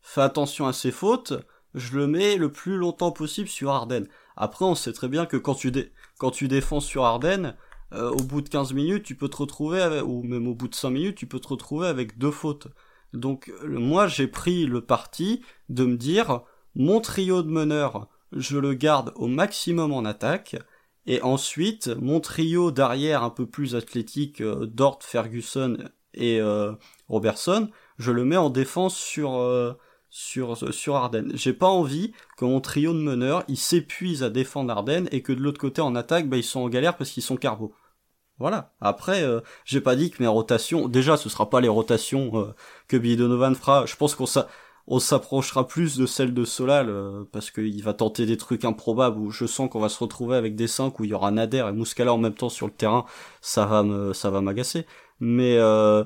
[0.00, 1.34] fait attention à ses fautes,
[1.74, 4.06] je le mets le plus longtemps possible sur Arden.
[4.36, 7.54] Après, on sait très bien que quand tu dé- quand tu défends sur Arden,
[7.92, 10.68] euh, au bout de 15 minutes, tu peux te retrouver avec, ou même au bout
[10.68, 12.68] de 5 minutes, tu peux te retrouver avec deux fautes.
[13.14, 16.42] Donc moi, j'ai pris le parti de me dire
[16.74, 20.56] mon trio de meneurs, je le garde au maximum en attaque
[21.06, 25.76] et ensuite, mon trio d'arrière un peu plus athlétique, euh, Dort, Ferguson
[26.14, 26.72] et euh,
[27.08, 29.74] Robertson, je le mets en défense sur euh,
[30.08, 31.30] sur sur Arden.
[31.34, 35.32] J'ai pas envie que mon trio de meneurs, il s'épuise à défendre Arden et que
[35.32, 37.74] de l'autre côté en attaque, bah, ils sont en galère parce qu'ils sont carbo.
[38.38, 38.72] Voilà.
[38.80, 42.54] Après, euh, j'ai pas dit que mes rotations, déjà, ce sera pas les rotations euh,
[42.88, 43.86] que Billy Donovan fera.
[43.86, 44.48] Je pense qu'on s'a
[44.86, 49.18] on s'approchera plus de celle de Solal euh, parce qu'il va tenter des trucs improbables
[49.18, 51.64] où je sens qu'on va se retrouver avec des 5 où il y aura Nader
[51.68, 53.06] et Muscala en même temps sur le terrain,
[53.40, 54.86] ça va me ça va m'agacer.
[55.20, 56.04] Mais euh,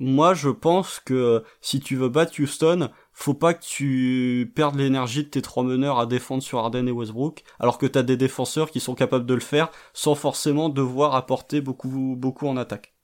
[0.00, 5.24] moi je pense que si tu veux battre Houston, faut pas que tu perdes l'énergie
[5.24, 8.70] de tes trois meneurs à défendre sur Arden et Westbrook, alors que t'as des défenseurs
[8.70, 12.94] qui sont capables de le faire sans forcément devoir apporter beaucoup beaucoup en attaque.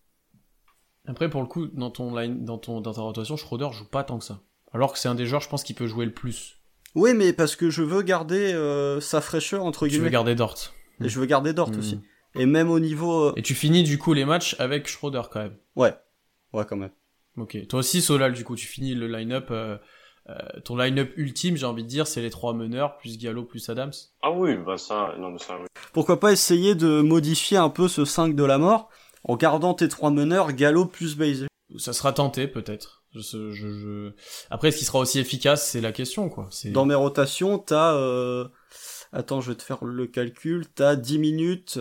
[1.07, 4.05] Après pour le coup dans ton line dans ton dans ta rotation, Schroeder joue pas
[4.05, 4.40] tant que ça.
[4.72, 6.59] Alors que c'est un des joueurs je pense qui peut jouer le plus.
[6.95, 10.11] Oui, mais parce que je veux garder euh, sa fraîcheur entre Tu veux guillemets.
[10.11, 10.55] garder Dort.
[11.03, 11.78] Et je veux garder Dort Hmm.
[11.80, 12.01] aussi.
[12.36, 13.26] Et même au niveau...
[13.30, 15.57] euh, Et tu finis du coup les matchs avec Schroeder quand même.
[15.74, 15.92] Ouais.
[16.55, 16.93] Ouais, quand même.
[17.37, 17.67] Ok.
[17.69, 19.77] Toi aussi Solal du coup tu finis le line-up euh,
[20.29, 23.69] euh, ton line-up ultime j'ai envie de dire c'est les trois meneurs plus Gallo plus
[23.69, 23.93] Adams.
[24.23, 25.67] Ah oui, bah ça, non mais ça, oui.
[25.93, 28.89] Pourquoi pas essayer de modifier un peu ce 5 de la mort
[29.25, 31.49] en gardant tes trois meneurs, Gallo plus Baiser.
[31.77, 33.03] Ça sera tenté peut-être.
[33.13, 34.13] Je, je, je...
[34.51, 36.49] Après est-ce qu'il sera aussi efficace c'est la question quoi.
[36.67, 37.95] Dans mes rotations, t'as...
[37.95, 38.47] Euh...
[39.13, 40.67] Attends, je vais te faire le calcul.
[40.75, 41.79] T'as 10 minutes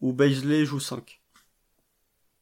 [0.00, 1.19] où Baisley joue 5.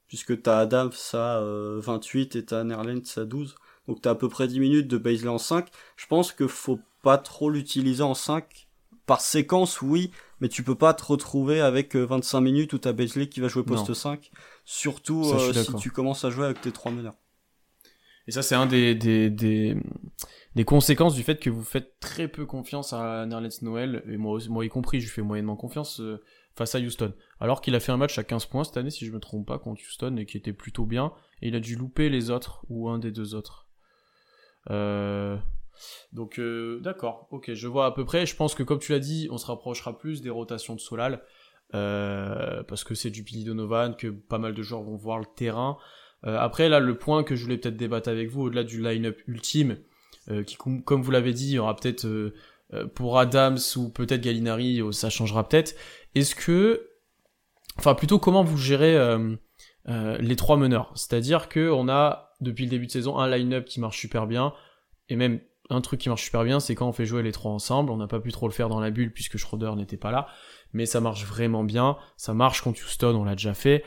[0.09, 3.55] Puisque t'as Adams à euh, 28 et t'as Nerlens à 12.
[3.87, 5.69] Donc t'as à peu près 10 minutes de Baisley en 5.
[5.97, 8.67] Je pense que faut pas trop l'utiliser en 5.
[9.07, 12.93] Par séquence, oui, mais tu peux pas te retrouver avec euh, 25 minutes où t'as
[12.93, 13.95] Baisley qui va jouer poste Non.
[13.95, 14.31] 5.
[14.67, 17.15] Surtout Ça, euh, si tu commences à jouer avec tes trois meneurs.
[18.27, 19.75] Et ça, c'est un des, des, des,
[20.55, 24.33] des conséquences du fait que vous faites très peu confiance à Nerlens Noël, et moi,
[24.35, 26.21] aussi- moi y compris, je lui fais moyennement confiance euh,
[26.59, 27.15] face à Houston.
[27.41, 29.47] Alors qu'il a fait un match à 15 points cette année, si je me trompe
[29.47, 32.65] pas, contre Houston, et qui était plutôt bien, et il a dû louper les autres,
[32.69, 33.67] ou un des deux autres.
[34.71, 35.37] Euh,
[36.13, 38.27] donc, euh, d'accord, ok, je vois à peu près.
[38.27, 41.23] Je pense que, comme tu l'as dit, on se rapprochera plus des rotations de Solal,
[41.75, 45.27] euh, parce que c'est du Billy Donovan, que pas mal de joueurs vont voir le
[45.37, 45.79] terrain.
[46.25, 49.79] Après, là, le point que je voulais peut-être débattre avec vous, au-delà du line-up ultime,
[50.47, 52.33] qui, com- comme vous l'avez dit, il y aura peut-être
[52.95, 55.75] pour Adams ou peut-être Gallinari, euh, ça changera peut-être.
[56.15, 56.89] Est-ce que,
[57.79, 59.37] enfin, plutôt comment vous gérez euh,
[59.89, 60.93] euh, les trois meneurs?
[60.95, 64.53] C'est-à-dire que on a depuis le début de saison un line-up qui marche super bien,
[65.09, 65.41] et même
[65.71, 67.91] un truc qui marche super bien, c'est quand on fait jouer les trois ensemble.
[67.91, 70.29] On n'a pas pu trop le faire dans la bulle puisque Schroeder n'était pas là,
[70.73, 71.97] mais ça marche vraiment bien.
[72.17, 73.85] Ça marche contre Houston, on l'a déjà fait.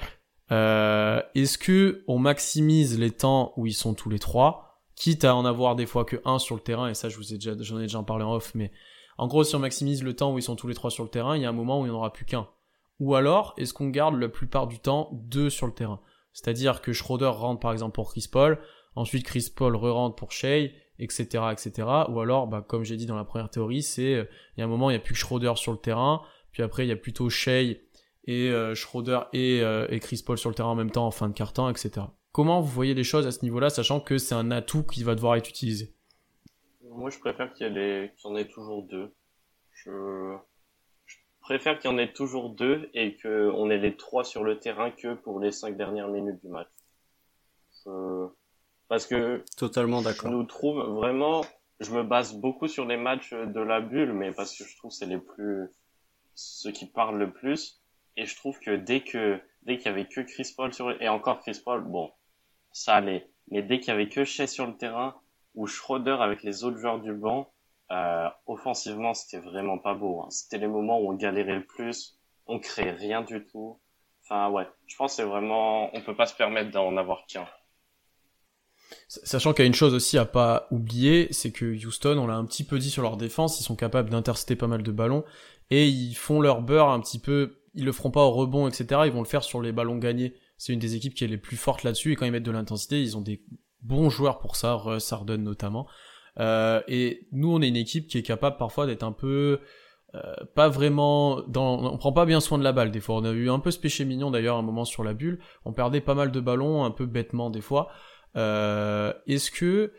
[0.51, 4.70] Euh, Est-ce que on maximise les temps où ils sont tous les trois,
[5.01, 7.33] quitte à en avoir des fois que un sur le terrain, et ça je vous
[7.33, 8.71] ai déjà, j'en ai déjà parlé en off, mais
[9.17, 11.09] en gros si on maximise le temps où ils sont tous les trois sur le
[11.09, 12.47] terrain, il y a un moment où il n'y en aura plus qu'un.
[12.99, 16.01] Ou alors est-ce qu'on garde la plupart du temps deux sur le terrain?
[16.33, 18.59] C'est-à-dire que Schroeder rentre par exemple pour Chris Paul,
[18.95, 20.69] ensuite Chris Paul re-rentre pour Shea,
[20.99, 21.87] etc., etc.
[22.09, 24.25] Ou alors, bah, comme j'ai dit dans la première théorie, c'est euh,
[24.55, 26.21] il y a un moment il n'y a plus que Schroeder sur le terrain,
[26.51, 27.61] puis après il y a plutôt Shea
[28.25, 31.11] et euh, Schroeder et, euh, et Chris Paul sur le terrain en même temps en
[31.11, 32.05] fin de quart-temps, etc.
[32.31, 35.15] Comment vous voyez les choses à ce niveau-là, sachant que c'est un atout qui va
[35.15, 35.93] devoir être utilisé?
[36.83, 39.13] Moi, je préfère qu'il y, ait les- qu'il y en ait toujours deux.
[39.73, 40.37] Je,
[41.05, 44.59] je préfère qu'il y en ait toujours deux et qu'on ait les trois sur le
[44.59, 46.69] terrain que pour les cinq dernières minutes du match.
[47.85, 48.27] Je-
[48.87, 50.31] Parce que Totalement je d'accord.
[50.31, 51.41] nous trouve vraiment,
[51.79, 54.91] je me base beaucoup sur les matchs de la bulle, mais parce que je trouve
[54.91, 55.67] que c'est les plus,
[56.35, 57.81] ceux qui parlent le plus.
[58.17, 61.07] Et je trouve que dès que, dès qu'il y avait que Chris Paul sur, et
[61.07, 62.11] encore Chris Paul, bon,
[62.71, 63.29] ça allait.
[63.49, 65.15] Mais dès qu'il y avait que Shea sur le terrain,
[65.55, 67.51] où Schroeder avec les autres joueurs du banc,
[67.91, 70.21] euh, offensivement, c'était vraiment pas beau.
[70.21, 70.29] Hein.
[70.29, 73.79] C'était les moments où on galérait le plus, on créait rien du tout.
[74.23, 77.47] Enfin ouais, je pense que c'est vraiment, on peut pas se permettre d'en avoir qu'un.
[79.07, 82.35] Sachant qu'il y a une chose aussi à pas oublier, c'est que Houston, on l'a
[82.35, 85.23] un petit peu dit sur leur défense, ils sont capables d'intercepter pas mal de ballons
[85.69, 87.57] et ils font leur beurre un petit peu.
[87.73, 89.01] Ils le feront pas au rebond, etc.
[89.05, 90.33] Ils vont le faire sur les ballons gagnés.
[90.61, 92.51] C'est une des équipes qui est les plus fortes là-dessus et quand ils mettent de
[92.51, 93.41] l'intensité, ils ont des
[93.81, 95.87] bons joueurs pour ça, Russ, Harden notamment.
[96.39, 99.59] Euh, et nous, on est une équipe qui est capable parfois d'être un peu
[100.13, 103.15] euh, pas vraiment dans on prend pas bien soin de la balle des fois.
[103.15, 105.39] On a eu un peu ce péché mignon d'ailleurs un moment sur la bulle.
[105.65, 107.89] On perdait pas mal de ballons un peu bêtement des fois.
[108.35, 109.91] Euh, est-ce que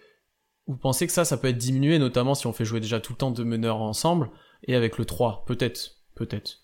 [0.69, 3.15] vous pensez que ça, ça peut être diminué, notamment si on fait jouer déjà tout
[3.15, 4.31] le temps deux meneurs ensemble,
[4.63, 6.61] et avec le 3 Peut-être, peut-être.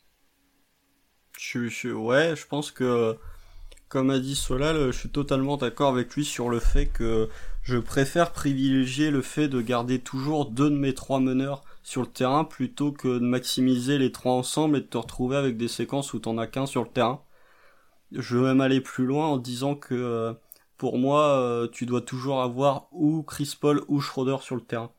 [1.37, 3.19] Je, je, ouais, je pense que,
[3.89, 7.29] comme a dit Solal, je suis totalement d'accord avec lui sur le fait que
[7.63, 12.07] je préfère privilégier le fait de garder toujours deux de mes trois meneurs sur le
[12.07, 16.13] terrain plutôt que de maximiser les trois ensemble et de te retrouver avec des séquences
[16.13, 17.23] où t'en as qu'un sur le terrain.
[18.13, 20.33] Je veux même aller plus loin en disant que euh,
[20.77, 24.93] pour moi, euh, tu dois toujours avoir ou Chris Paul ou Schroeder sur le terrain.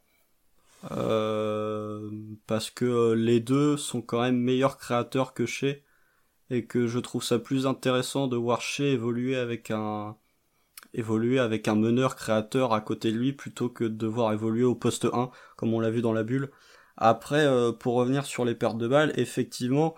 [0.92, 2.10] Euh,
[2.48, 5.76] parce que les deux sont quand même meilleurs créateurs que Shea
[6.50, 10.16] et que je trouve ça plus intéressant de voir Shea évoluer avec un
[10.94, 14.76] évoluer avec un meneur créateur à côté de lui plutôt que de devoir évoluer au
[14.76, 16.50] poste 1 comme on l'a vu dans la bulle.
[16.98, 19.96] Après euh, pour revenir sur les pertes de balles, effectivement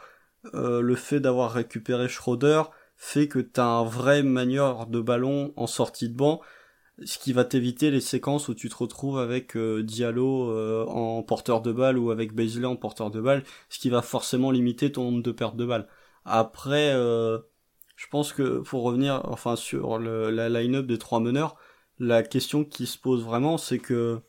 [0.53, 2.63] le fait d'avoir récupéré Schroeder,
[3.03, 6.39] fait que t'as un vrai manieur de ballon en sortie de banc,
[7.03, 11.23] ce qui va t'éviter les séquences où tu te retrouves avec euh, Diallo euh, en
[11.23, 14.91] porteur de balle ou avec Baisley en porteur de balle, ce qui va forcément limiter
[14.91, 15.87] ton nombre de pertes de balles.
[16.25, 17.39] Après, euh,
[17.95, 21.55] je pense que pour revenir enfin sur la line-up des trois meneurs,
[21.99, 24.21] la question qui se pose vraiment, c'est que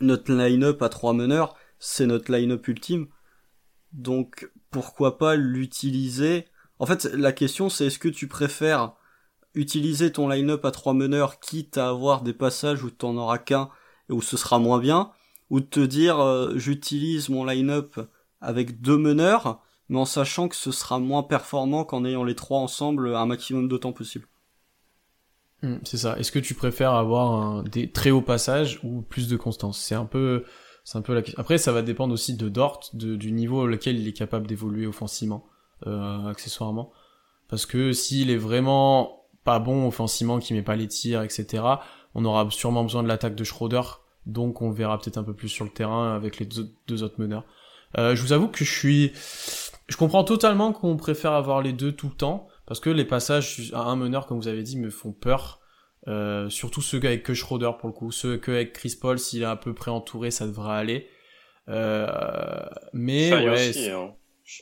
[0.00, 3.08] notre line-up à trois meneurs, c'est notre line-up ultime.
[3.92, 6.46] Donc pourquoi pas l'utiliser?
[6.78, 8.94] En fait, la question c'est est-ce que tu préfères
[9.54, 13.38] utiliser ton line-up à trois meneurs quitte à avoir des passages où tu n'en auras
[13.38, 13.68] qu'un
[14.08, 15.10] et où ce sera moins bien,
[15.50, 18.00] ou te dire euh, j'utilise mon line-up
[18.40, 19.62] avec deux meneurs,
[19.92, 23.68] mais en sachant que ce sera moins performant qu'en ayant les trois ensemble un maximum
[23.68, 24.26] de temps possible.
[25.62, 26.18] Hmm, c'est ça.
[26.18, 29.78] Est-ce que tu préfères avoir des très hauts passages ou plus de constance?
[29.78, 30.44] C'est un peu,
[30.82, 31.38] c'est un peu la question.
[31.38, 35.46] Après, ça va dépendre aussi de Dort, du niveau auquel il est capable d'évoluer offensivement.
[35.86, 36.92] Euh, accessoirement.
[37.48, 41.64] Parce que s'il est vraiment pas bon offensivement, qui met pas les tirs, etc.,
[42.14, 43.82] on aura sûrement besoin de l'attaque de Schroeder,
[44.24, 47.44] donc on verra peut-être un peu plus sur le terrain avec les deux, autres meneurs.
[47.98, 49.12] Euh, je vous avoue que je suis...
[49.88, 53.70] Je comprends totalement qu'on préfère avoir les deux tout le temps, parce que les passages
[53.74, 55.60] à un meneur, comme vous avez dit, me font peur.
[56.08, 59.46] Euh, surtout ceux avec que Schroeder pour le coup, ceux avec Chris Paul, s'il est
[59.46, 61.08] à peu près entouré, ça devrait aller.
[61.68, 62.06] Euh,
[62.92, 64.14] mais ouais, hein.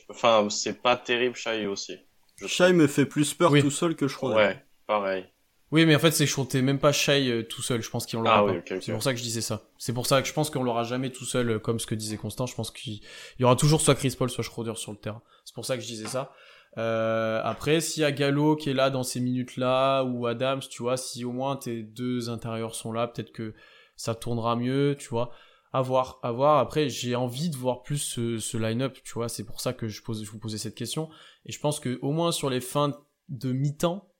[0.09, 1.97] Enfin, c'est pas terrible, Shai aussi.
[2.45, 4.35] Shai me fait plus peur tout seul que Schroeder.
[4.35, 5.25] Ouais, pareil.
[5.71, 7.81] Oui, mais en fait, c'est que même pas Shai euh, tout seul.
[7.81, 8.81] Je pense qu'il en l'aura ah, pas.
[8.81, 9.63] C'est pour ça que je disais ça.
[9.77, 11.95] C'est pour ça que je pense qu'on l'aura jamais tout seul, euh, comme ce que
[11.95, 12.45] disait Constant.
[12.45, 12.99] Je pense qu'il
[13.39, 15.21] y aura toujours soit Chris Paul, soit Schroeder sur le terrain.
[15.45, 16.33] C'est pour ça que je disais ça.
[16.77, 20.83] Euh, après, s'il y a Gallo qui est là dans ces minutes-là, ou Adams, tu
[20.83, 23.53] vois, si au moins tes deux intérieurs sont là, peut-être que
[23.95, 25.31] ça tournera mieux, tu vois
[25.73, 26.59] à voir, à voir.
[26.59, 29.29] Après, j'ai envie de voir plus ce, ce line-up, tu vois.
[29.29, 31.09] C'est pour ça que je, pose, je vous posais cette question.
[31.45, 32.97] Et je pense que au moins sur les fins
[33.29, 34.10] de mi-temps,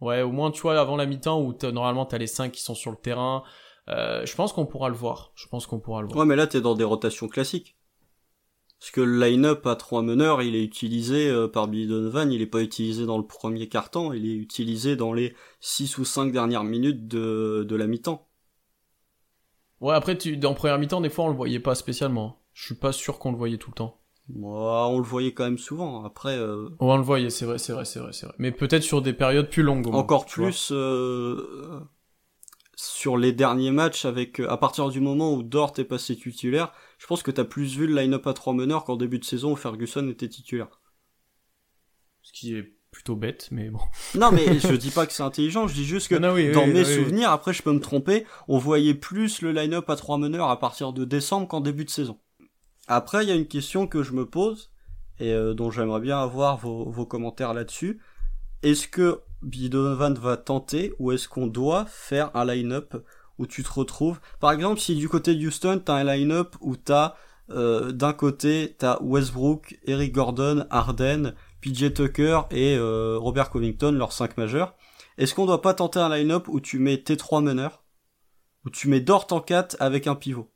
[0.00, 2.74] ouais, au moins tu vois avant la mi-temps où normalement t'as les 5 qui sont
[2.74, 3.42] sur le terrain,
[3.88, 5.32] euh, je pense qu'on pourra le voir.
[5.34, 6.18] Je pense qu'on pourra le voir.
[6.18, 7.76] Ouais, mais là t'es dans des rotations classiques.
[8.78, 12.40] Parce que le line-up à trois meneurs, il est utilisé euh, par Billy Donovan, il
[12.40, 16.32] est pas utilisé dans le premier quart-temps, il est utilisé dans les 6 ou 5
[16.32, 18.26] dernières minutes de, de la mi-temps.
[19.82, 22.40] Ouais, après, tu, dans première mi-temps, des fois, on le voyait pas spécialement.
[22.54, 23.99] Je suis pas sûr qu'on le voyait tout le temps.
[24.34, 26.04] Moi, on le voyait quand même souvent.
[26.04, 26.36] Après.
[26.36, 26.68] Euh...
[26.78, 28.34] on le voyait, c'est vrai, c'est vrai, c'est vrai, c'est vrai.
[28.38, 29.86] Mais peut-être sur des périodes plus longues.
[29.94, 31.80] Encore plus euh...
[32.76, 37.06] sur les derniers matchs, avec à partir du moment où Dort est passé titulaire, je
[37.06, 39.56] pense que t'as plus vu le line-up à trois meneurs qu'en début de saison où
[39.56, 40.80] Ferguson était titulaire.
[42.22, 43.78] Ce qui est plutôt bête, mais bon.
[44.14, 47.30] non, mais je dis pas que c'est intelligent, je dis juste que dans mes souvenirs,
[47.30, 50.92] après je peux me tromper, on voyait plus le line-up à trois meneurs à partir
[50.92, 52.18] de décembre qu'en début de saison.
[52.92, 54.72] Après, il y a une question que je me pose,
[55.20, 58.00] et euh, dont j'aimerais bien avoir vos, commentaires là-dessus.
[58.64, 62.96] Est-ce que Billy Donovan va tenter, ou est-ce qu'on doit faire un line-up
[63.38, 64.18] où tu te retrouves?
[64.40, 67.14] Par exemple, si du côté de Houston, t'as un line-up où t'as
[67.50, 74.12] euh, d'un côté, t'as Westbrook, Eric Gordon, Harden, PJ Tucker et euh, Robert Covington, leurs
[74.12, 74.74] 5 majeurs.
[75.16, 77.84] Est-ce qu'on doit pas tenter un line-up où tu mets tes trois meneurs?
[78.66, 80.50] Ou tu mets Dort en 4 avec un pivot?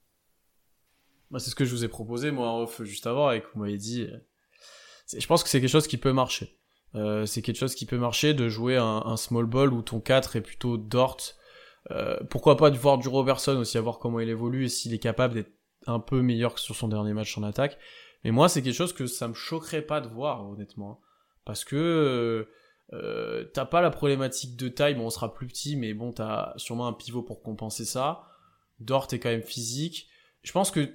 [1.35, 3.47] Bah, C'est ce que je vous ai proposé, moi, en off, juste avant, et que
[3.55, 4.03] vous m'avez dit.
[4.03, 4.17] Euh,
[5.19, 6.59] je pense que c'est quelque chose qui peut marcher.
[6.95, 10.37] Euh, c'est quelque chose qui peut marcher de jouer un, small ball où ton 4
[10.37, 11.19] est plutôt Dort.
[11.91, 14.95] Euh, pourquoi pas de voir du Robertson aussi, à voir comment il évolue et s'il
[14.95, 15.53] est capable d'être
[15.87, 17.79] un peu meilleur que sur son dernier match en attaque.
[18.23, 21.01] Mais moi, c'est quelque chose que ça me choquerait pas de voir, honnêtement.
[21.45, 22.49] Parce que euh,
[22.95, 26.55] euh, t'as pas la problématique de taille, bon, on sera plus petit, mais bon, t'as
[26.57, 28.23] sûrement un pivot pour compenser ça.
[28.81, 30.09] Dort est quand même physique.
[30.43, 30.95] Je pense que,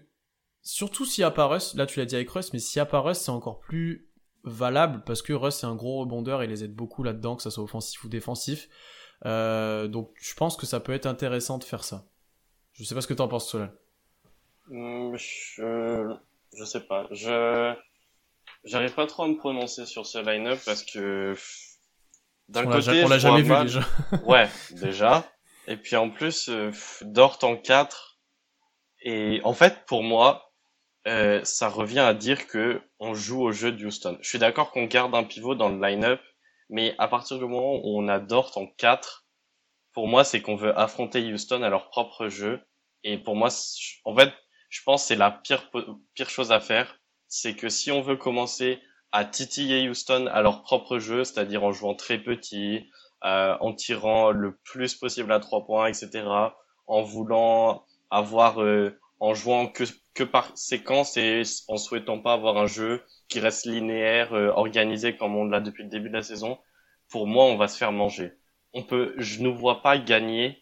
[0.61, 2.81] surtout s'il y a pas Russ, là tu l'as dit avec Russ, mais s'il y
[2.81, 4.10] a pas Russ, c'est encore plus
[4.44, 7.52] valable parce que Russ c'est un gros rebondeur et les aide beaucoup là-dedans, que ça
[7.52, 8.69] soit offensif ou défensif.
[9.26, 12.06] Euh, donc je pense que ça peut être intéressant de faire ça.
[12.73, 13.73] Je sais pas ce que t'en penses, Solal.
[14.68, 16.15] Hmm, je...
[16.56, 17.07] je sais pas.
[17.11, 17.76] Je
[18.64, 21.36] j'arrive pas trop à me prononcer sur ce line-up parce que
[22.49, 23.81] d'un côté, on l'a jamais vu déjà.
[24.26, 25.23] ouais, déjà.
[25.68, 26.72] Et puis en plus, euh,
[27.02, 28.19] Dort en 4.
[29.02, 30.48] Et en fait, pour moi,
[31.07, 34.17] euh, ça revient à dire que on joue au jeu de Houston.
[34.21, 36.21] Je suis d'accord qu'on garde un pivot dans le line-up,
[36.69, 39.26] mais à partir du moment où on a Dort en 4,
[39.93, 42.61] pour moi, c'est qu'on veut affronter Houston à leur propre jeu.
[43.03, 43.49] Et pour moi,
[44.05, 44.34] en fait,
[44.69, 45.71] je pense que c'est la pire,
[46.13, 46.99] pire chose à faire.
[47.27, 48.80] C'est que si on veut commencer
[49.11, 52.88] à titiller Houston à leur propre jeu, c'est-à-dire en jouant très petit,
[53.23, 56.26] euh, en tirant le plus possible à trois points, etc.,
[56.88, 59.84] en voulant avoir, euh, en jouant que,
[60.20, 65.16] que par séquence et en souhaitant pas avoir un jeu qui reste linéaire, euh, organisé
[65.16, 66.60] comme on l'a depuis le début de la saison,
[67.08, 68.34] pour moi, on va se faire manger.
[68.74, 70.62] On peut, je ne vois pas gagner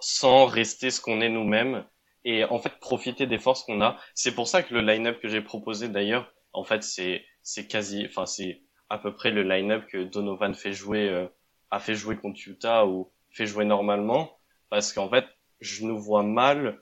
[0.00, 1.86] sans rester ce qu'on est nous-mêmes
[2.24, 3.96] et en fait profiter des forces qu'on a.
[4.16, 8.06] C'est pour ça que le line-up que j'ai proposé d'ailleurs, en fait, c'est c'est quasi,
[8.06, 11.28] enfin c'est à peu près le line-up que Donovan fait jouer, euh,
[11.70, 14.36] a fait jouer contre Utah ou fait jouer normalement,
[14.68, 15.26] parce qu'en fait,
[15.60, 16.80] je nous vois mal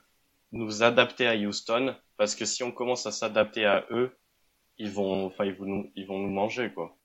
[0.51, 4.11] nous adapter à Houston, parce que si on commence à s'adapter à eux,
[4.77, 6.95] ils vont, enfin ils vont nous, ils vont nous manger quoi.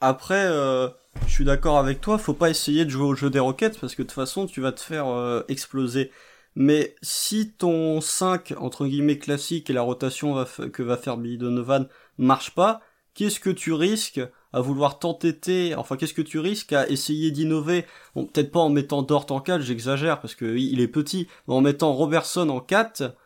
[0.00, 0.88] Après, euh,
[1.26, 3.94] je suis d'accord avec toi, faut pas essayer de jouer au jeu des roquettes parce
[3.94, 6.10] que de toute façon tu vas te faire euh, exploser.
[6.56, 11.88] Mais si ton 5, entre guillemets, classique et la rotation que va faire Billy Donovan
[12.16, 12.80] marche pas,
[13.14, 14.20] qu'est-ce que tu risques
[14.54, 17.84] à vouloir t'entêter, enfin qu'est-ce que tu risques à essayer d'innover?
[18.14, 21.54] Bon, peut-être pas en mettant Dort en 4, j'exagère, parce que il est petit, mais
[21.54, 23.16] en mettant Robertson en 4,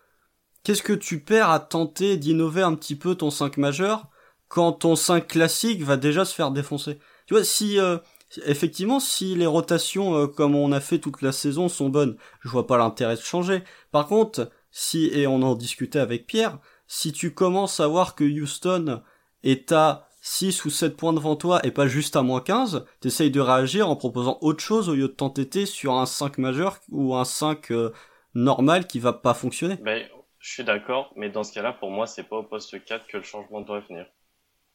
[0.65, 4.09] qu'est-ce que tu perds à tenter d'innover un petit peu ton 5 majeur
[4.49, 6.99] quand ton 5 classique va déjà se faire défoncer?
[7.27, 7.79] Tu vois, si...
[7.79, 7.99] Euh,
[8.45, 12.49] effectivement, si les rotations, euh, comme on a fait toute la saison, sont bonnes, je
[12.49, 13.65] vois pas l'intérêt de changer.
[13.91, 18.25] Par contre, si, et on en discutait avec Pierre, si tu commences à voir que
[18.25, 19.03] Houston
[19.43, 23.31] est à 6 ou 7 points devant toi et pas juste à moins 15, t'essayes
[23.31, 27.15] de réagir en proposant autre chose au lieu de t'entêter sur un 5 majeur ou
[27.15, 27.93] un 5 euh,
[28.35, 29.77] normal qui va pas fonctionner.
[29.77, 30.07] Ben,
[30.39, 33.17] je suis d'accord, mais dans ce cas-là, pour moi, c'est pas au poste 4 que
[33.17, 34.07] le changement doit venir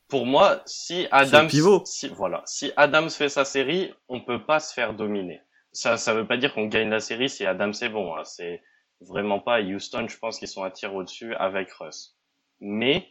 [0.10, 1.50] pour moi, si Adams,
[1.86, 5.42] si, voilà, si Adams fait sa série, on peut pas se faire dominer.
[5.72, 8.16] Ça, ça veut pas dire qu'on gagne la série si Adams est bon.
[8.16, 8.24] Hein.
[8.24, 8.62] C'est
[9.02, 10.08] vraiment pas Houston.
[10.08, 12.16] Je pense qu'ils sont à tir au-dessus avec Russ.
[12.60, 13.08] Mais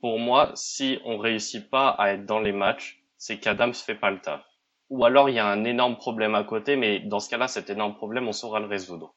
[0.00, 4.10] pour moi, si on réussit pas à être dans les matchs, c'est qu'Adams fait pas
[4.10, 4.44] le taf.
[4.90, 7.68] Ou alors il y a un énorme problème à côté, mais dans ce cas-là, cet
[7.70, 9.14] énorme problème, on saura le résoudre.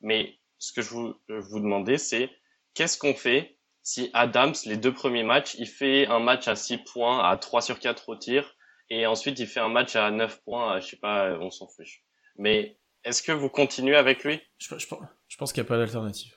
[0.00, 2.30] Mais ce que je vous, je vous demandais, c'est
[2.74, 6.78] qu'est-ce qu'on fait si Adams, les deux premiers matchs, il fait un match à 6
[6.78, 8.54] points, à 3 sur 4 au tir,
[8.90, 11.68] et ensuite il fait un match à 9 points, à, je sais pas, on s'en
[11.68, 12.04] fiche.
[12.36, 14.42] Mais est-ce que vous continuez avec lui?
[14.58, 16.36] Je, pense qu'il n'y a pas d'alternative.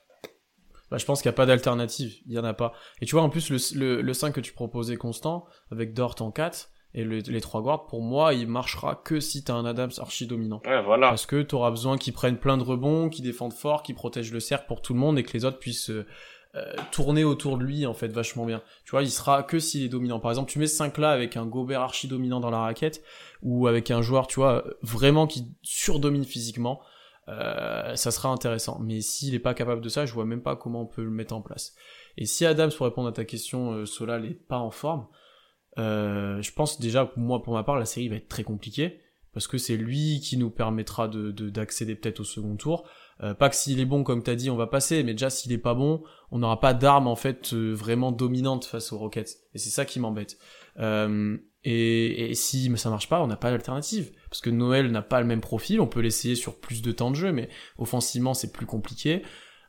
[0.92, 2.74] Bah, je pense qu'il n'y a pas d'alternative, il y en a pas.
[3.02, 6.32] Et tu vois, en plus, le, le, 5 que tu proposais constant, avec Dort en
[6.32, 10.28] 4, et les trois guards, pour moi, il marchera que si t'as un Adams archi
[10.28, 10.62] dominant.
[10.66, 11.08] Ouais, voilà.
[11.08, 14.42] Parce que t'auras besoin qu'ils prennent plein de rebonds, qu'ils défendent fort, qu'ils protègent le
[14.42, 16.06] cercle pour tout le monde et que les autres puissent euh,
[16.56, 18.62] euh, tourner autour de lui en fait vachement bien.
[18.84, 20.20] Tu vois, il sera que s'il est dominant.
[20.20, 23.02] Par exemple, tu mets ce 5 là avec un Gobert archi dominant dans la raquette
[23.42, 26.82] ou avec un joueur, tu vois, vraiment qui surdomine physiquement,
[27.28, 28.80] euh, ça sera intéressant.
[28.80, 31.10] Mais s'il est pas capable de ça, je vois même pas comment on peut le
[31.10, 31.76] mettre en place.
[32.18, 35.08] Et si Adams, pour répondre à ta question, euh, Solal est pas en forme,
[35.78, 39.00] euh, je pense déjà, moi pour ma part, la série va être très compliquée
[39.34, 42.86] parce que c'est lui qui nous permettra de d'accéder peut-être au second tour.
[43.24, 45.52] Euh, pas que s'il est bon, comme t'as dit, on va passer, mais déjà s'il
[45.52, 49.38] est pas bon, on n'aura pas d'arme en fait euh, vraiment dominante face aux Rockets.
[49.54, 50.38] Et c'est ça qui m'embête.
[50.80, 54.12] Euh, et, et, si ça marche pas, on n'a pas d'alternative.
[54.30, 57.12] Parce que Noël n'a pas le même profil, on peut l'essayer sur plus de temps
[57.12, 59.24] de jeu, mais offensivement c'est plus compliqué.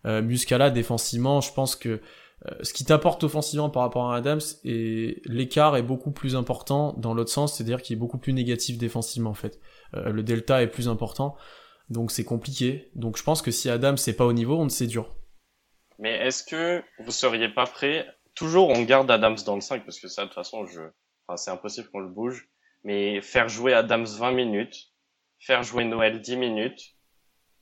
[0.06, 2.00] Euh, Muscala, défensivement, je pense que
[2.62, 7.14] ce qui t'apporte offensivement par rapport à Adams, et l'écart est beaucoup plus important dans
[7.14, 9.60] l'autre sens, c'est-à-dire qu'il est beaucoup plus négatif défensivement en fait.
[9.92, 11.36] le delta est plus important.
[11.92, 12.90] Donc c'est compliqué.
[12.94, 15.14] Donc je pense que si Adam c'est pas au niveau, on c'est dur.
[15.98, 18.06] Mais est-ce que vous seriez pas prêt?
[18.34, 20.80] Toujours on garde Adams dans le 5 parce que ça de toute façon je
[21.26, 22.48] enfin c'est impossible qu'on le bouge
[22.84, 24.92] mais faire jouer Adams 20 minutes,
[25.38, 26.96] faire jouer Noël 10 minutes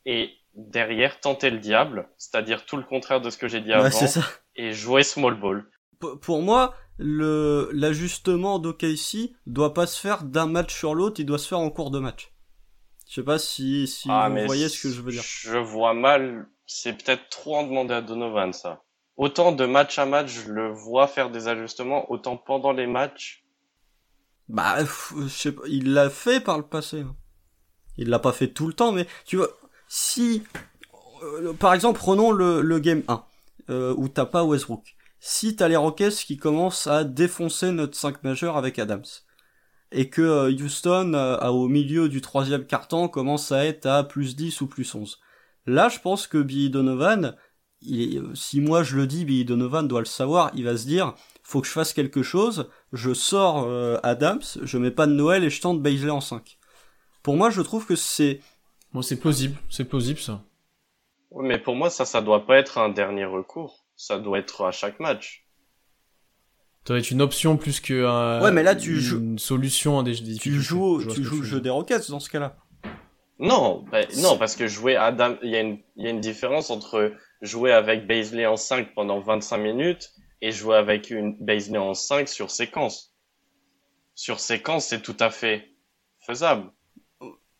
[0.07, 3.89] et derrière tenter le diable, c'est-à-dire tout le contraire de ce que j'ai dit avant
[4.57, 5.70] et jouer small ball.
[6.23, 11.39] pour moi, le l'ajustement d'OKC doit pas se faire d'un match sur l'autre, il doit
[11.39, 12.32] se faire en cours de match.
[13.09, 15.23] Je sais pas si, si ah, vous voyez ce que je veux dire.
[15.24, 18.82] Je vois mal, c'est peut-être trop en demander à Donovan ça.
[19.16, 23.45] Autant de match à match, je le vois faire des ajustements, autant pendant les matchs.
[24.51, 27.01] Bah, je sais pas, il l'a fait par le passé.
[27.01, 27.14] Hein.
[27.97, 29.48] Il l'a pas fait tout le temps, mais tu vois,
[29.89, 30.43] si,
[31.22, 33.24] euh, par exemple, prenons le, le game 1,
[33.70, 34.97] euh, où t'as pas Westbrook.
[35.20, 39.05] Si t'as les Rockets qui commencent à défoncer notre 5 majeur avec Adams,
[39.93, 44.62] et que euh, Houston, au milieu du troisième carton, commence à être à plus 10
[44.62, 45.20] ou plus 11.
[45.66, 47.36] Là, je pense que Billy Donovan,
[47.82, 50.86] il euh, si moi je le dis, Billy Donovan doit le savoir, il va se
[50.86, 53.69] dire, faut que je fasse quelque chose, je sors
[54.05, 56.59] Adams, je mets pas de Noël et je tente Baisley en 5.
[57.23, 58.40] Pour moi, je trouve que c'est...
[58.93, 60.43] Moi, c'est plausible, c'est plausible ça.
[61.31, 63.85] Oui, mais pour moi, ça, ça doit pas être un dernier recours.
[63.97, 65.47] Ça doit être à chaque match.
[66.85, 70.02] Ça doit être une option plus que un, ouais, mais là, tu une solution à
[70.02, 70.40] des difficultés.
[70.40, 72.57] Tu joues, tu joues le jeu des Rockets dans ce cas-là.
[73.39, 76.70] Non, bah, non, parce que jouer Adam, il y, a une, y a une différence
[76.70, 80.12] entre jouer avec Baisley en 5 pendant 25 minutes
[80.42, 83.14] et jouer avec une Baisley en 5 sur séquence.
[84.14, 85.70] Sur séquence, c'est tout à fait
[86.20, 86.70] faisable.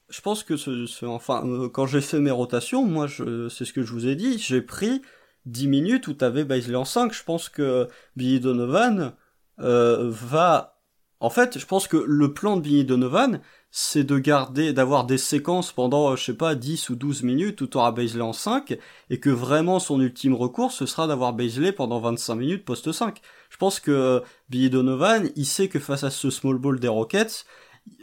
[0.09, 3.73] Je pense que ce, enfin, euh, quand j'ai fait mes rotations, moi, je, c'est ce
[3.73, 5.03] que je vous ai dit, j'ai pris
[5.47, 7.13] 10 minutes où t'avais Baisley en 5.
[7.13, 9.15] Je pense que Billy Donovan
[9.61, 10.81] euh, va...
[11.21, 13.41] En fait, je pense que le plan de Billy Donovan,
[13.71, 17.67] c'est de garder, d'avoir des séquences pendant, je sais pas, 10 ou 12 minutes où
[17.67, 18.77] t'auras Baisley en 5,
[19.11, 23.21] et que vraiment son ultime recours, ce sera d'avoir Baisley pendant 25 minutes post 5.
[23.49, 27.47] Je pense que Billy Donovan, il sait que face à ce small ball des Rockets,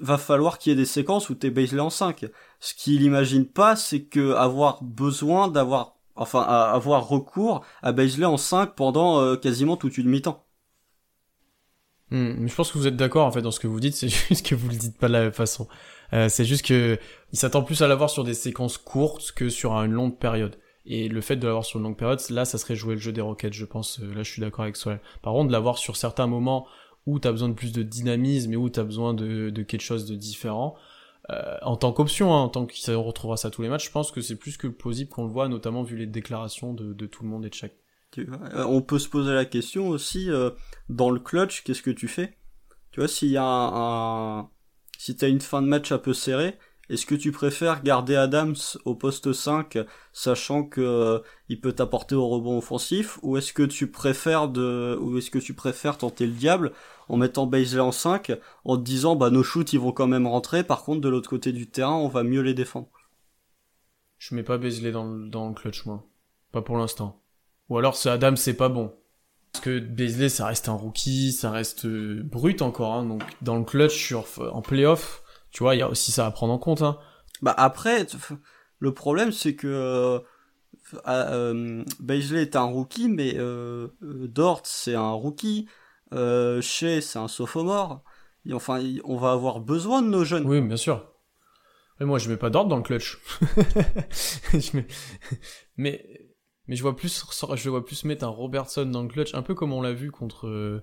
[0.01, 2.25] va falloir qu'il y ait des séquences où t'es Baisley en 5.
[2.59, 8.37] Ce qu'il imagine pas, c'est que avoir besoin d'avoir enfin avoir recours à Baisley en
[8.37, 10.46] 5 pendant euh, quasiment toute une mi-temps.
[12.11, 14.09] Hmm, je pense que vous êtes d'accord en fait dans ce que vous dites, c'est
[14.29, 15.67] juste que vous le dites pas de la même façon.
[16.13, 16.97] Euh, c'est juste que
[17.33, 20.57] il s'attend plus à l'avoir sur des séquences courtes que sur une longue période.
[20.85, 23.11] Et le fait de l'avoir sur une longue période, là, ça serait jouer le jeu
[23.11, 23.99] des roquettes, je pense.
[23.99, 24.97] Euh, là, je suis d'accord avec toi.
[25.21, 26.65] Par contre, de l'avoir sur certains moments
[27.05, 30.05] où t'as besoin de plus de dynamisme et où t'as besoin de, de quelque chose
[30.05, 30.75] de différent,
[31.29, 34.11] euh, en tant qu'option, hein, en tant qu'il retrouvera ça tous les matchs, je pense
[34.11, 37.23] que c'est plus que plausible qu'on le voit, notamment vu les déclarations de, de tout
[37.23, 37.75] le monde et de chaque.
[38.17, 40.51] Euh, on peut se poser la question aussi, euh,
[40.89, 42.37] dans le clutch, qu'est-ce que tu fais?
[42.91, 44.47] Tu vois, s'il y a
[44.97, 46.57] si t'as une fin de match un peu serrée,
[46.89, 48.55] est-ce que tu préfères garder Adams
[48.85, 49.77] au poste 5,
[50.13, 51.19] sachant que euh,
[51.49, 55.53] il peut t'apporter au rebond offensif, ou est-ce que tu préfères ou est-ce que tu
[55.53, 56.71] préfères tenter le diable
[57.09, 58.31] en mettant Baisley en 5,
[58.63, 61.29] en te disant bah nos shoots ils vont quand même rentrer, par contre de l'autre
[61.29, 62.89] côté du terrain on va mieux les défendre?
[64.17, 66.07] Je mets pas Baisley dans, dans le clutch moi,
[66.51, 67.21] pas pour l'instant.
[67.69, 68.93] Ou alors ce Adams c'est pas bon.
[69.51, 73.57] Parce que Baisley ça reste un rookie, ça reste euh, brut encore, hein, donc dans
[73.57, 76.59] le clutch sur, en playoff tu vois, il y a aussi ça à prendre en
[76.59, 76.81] compte.
[76.81, 76.99] Hein.
[77.41, 78.05] Bah après,
[78.79, 80.19] le problème c'est que euh,
[81.07, 81.83] euh
[82.35, 85.67] est un rookie, mais euh, euh, Dort c'est un rookie,
[86.13, 88.03] euh, Shea c'est un sophomore.
[88.45, 90.45] Et enfin, on va avoir besoin de nos jeunes.
[90.45, 91.11] Oui, bien sûr.
[91.99, 93.19] Mais moi, je mets pas Dort dans le clutch.
[95.77, 96.26] Mais
[96.67, 97.25] mais je vois plus
[97.55, 100.11] je vois plus mettre un Robertson dans le clutch, un peu comme on l'a vu
[100.11, 100.81] contre.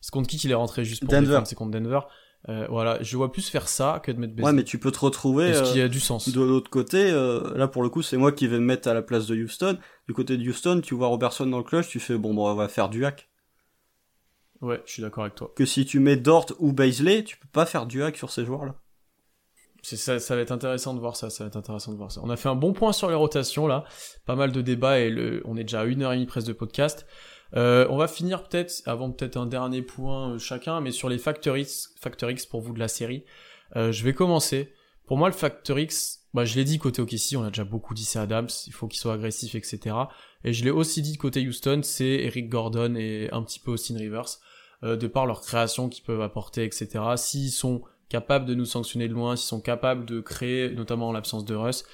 [0.00, 1.40] C'est contre qui qu'il est rentré juste pour Denver.
[1.44, 2.00] C'est contre Denver.
[2.48, 5.00] Euh, voilà, je vois plus faire ça que de mettre Ouais, mais tu peux te
[5.00, 5.52] retrouver.
[5.52, 6.28] Ce qui a du sens?
[6.28, 8.94] De l'autre côté, euh, là pour le coup, c'est moi qui vais me mettre à
[8.94, 9.78] la place de Houston.
[10.06, 12.54] Du côté de Houston, tu vois Robertson dans le clutch, tu fais bon, bon, on
[12.54, 13.28] va faire du hack.
[14.60, 15.52] Ouais, je suis d'accord avec toi.
[15.56, 18.44] Que si tu mets Dort ou Baisley, tu peux pas faire du hack sur ces
[18.44, 18.76] joueurs-là.
[19.94, 22.20] Ça, ça va être intéressant de voir ça, ça va être intéressant de voir ça.
[22.24, 23.84] On a fait un bon point sur les rotations là,
[24.24, 26.48] pas mal de débats et le, on est déjà à une heure et demie presque
[26.48, 27.06] de podcast.
[27.54, 31.18] Euh, on va finir peut-être, avant peut-être un dernier point euh, chacun, mais sur les
[31.18, 33.24] Factor X, Factor X pour vous de la série.
[33.76, 34.72] Euh, je vais commencer.
[35.06, 37.94] Pour moi, le Factor X, bah, je l'ai dit côté OKC, on a déjà beaucoup
[37.94, 39.94] dit c'est Adams, il faut qu'il soit agressif, etc.
[40.42, 43.98] Et je l'ai aussi dit côté Houston, c'est Eric Gordon et un petit peu Austin
[43.98, 44.40] Rivers,
[44.82, 46.88] de par leur création qu'ils peuvent apporter, etc.
[47.16, 51.12] S'ils sont capables de nous sanctionner de loin, s'ils sont capables de créer, notamment en
[51.12, 51.84] l'absence de Russ,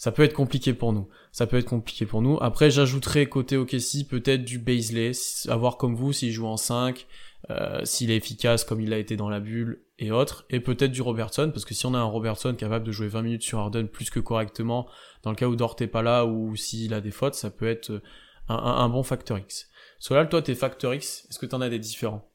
[0.00, 1.08] ça peut être compliqué pour nous.
[1.30, 2.38] Ça peut être compliqué pour nous.
[2.40, 5.12] Après, j'ajouterais côté OKC peut-être du Baisley,
[5.48, 7.06] à voir comme vous s'il joue en 5,
[7.50, 10.92] euh, s'il est efficace comme il a été dans la bulle et autres, et peut-être
[10.92, 13.58] du Robertson, parce que si on a un Robertson capable de jouer 20 minutes sur
[13.58, 14.88] Harden plus que correctement,
[15.22, 17.68] dans le cas où Dort est pas là ou s'il a des fautes, ça peut
[17.68, 18.00] être
[18.48, 19.68] un, un, bon facteur X.
[19.98, 22.29] Solal, toi, t'es facteur X, est-ce que t'en as des différents?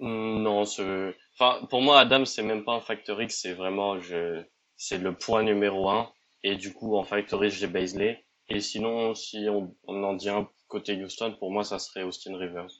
[0.00, 4.42] Non, enfin, pour moi, Adam, c'est même pas un facteur X, c'est vraiment, je,
[4.76, 6.12] c'est le point numéro un.
[6.44, 8.24] Et du coup, en factor X, j'ai Baisley.
[8.48, 12.36] Et sinon, si on, on en dit un côté Houston, pour moi, ça serait Austin
[12.36, 12.70] Rivers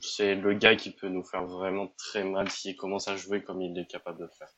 [0.00, 3.60] c'est le gars qui peut nous faire vraiment très mal s'il commence à jouer comme
[3.60, 4.48] il est capable de faire.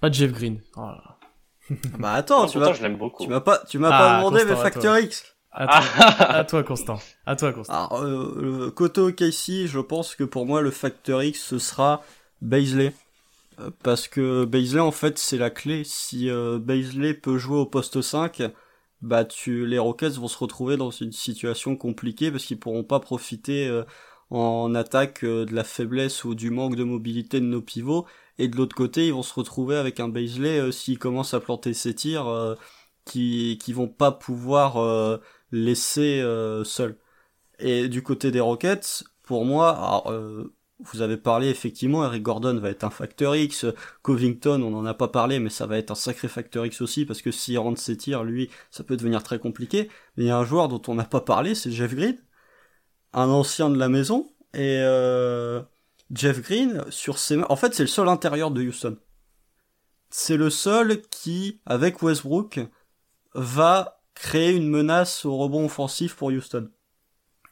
[0.00, 0.60] Pas Jeff Green.
[0.76, 0.90] Oh
[1.98, 3.24] bah attends, tu m'as, je l'aime beaucoup.
[3.24, 5.36] Tu m'as pas, tu m'as pas ah, demandé mes Factor X.
[5.54, 6.98] À toi, Constant.
[7.26, 7.72] À toi, Constant.
[7.72, 12.02] Alors, euh, côté OKC, je pense que pour moi, le Factor X, ce sera
[12.42, 12.92] Baisley.
[13.60, 15.82] Euh, parce que Baisley, en fait, c'est la clé.
[15.84, 18.42] Si euh, Baisley peut jouer au poste 5,
[19.04, 23.00] bah tu les Rockets vont se retrouver dans une situation compliquée parce qu'ils pourront pas
[23.00, 23.84] profiter euh,
[24.30, 28.06] en attaque euh, de la faiblesse ou du manque de mobilité de nos pivots
[28.38, 31.40] et de l'autre côté ils vont se retrouver avec un Baisley euh, s'ils commencent à
[31.40, 32.56] planter ses tirs
[33.04, 34.76] qui qui vont pas pouvoir
[35.54, 36.20] laisser
[36.64, 36.98] seul.
[37.58, 40.12] Et du côté des Rockets, pour moi, alors,
[40.80, 43.66] vous avez parlé effectivement, Eric Gordon va être un facteur X,
[44.02, 47.06] Covington on n'en a pas parlé mais ça va être un sacré facteur X aussi
[47.06, 49.88] parce que s'il rentre ses tirs, lui, ça peut devenir très compliqué.
[50.16, 52.18] Mais il y a un joueur dont on n'a pas parlé, c'est Jeff Green,
[53.12, 55.62] un ancien de la maison, et euh,
[56.12, 58.98] Jeff Green, sur ses en fait c'est le seul intérieur de Houston.
[60.10, 62.60] C'est le seul qui, avec Westbrook,
[63.34, 66.70] va créer une menace au rebond offensif pour Houston.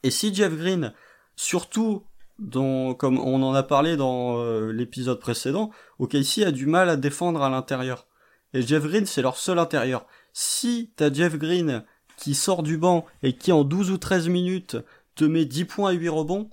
[0.03, 0.93] Et si Jeff Green,
[1.35, 2.03] surtout
[2.39, 6.95] dont, comme on en a parlé dans euh, l'épisode précédent, OKC a du mal à
[6.95, 8.07] défendre à l'intérieur.
[8.53, 10.05] Et Jeff Green, c'est leur seul intérieur.
[10.33, 11.83] Si t'as Jeff Green
[12.17, 14.77] qui sort du banc et qui en 12 ou 13 minutes
[15.15, 16.49] te met 10 points et 8 rebonds,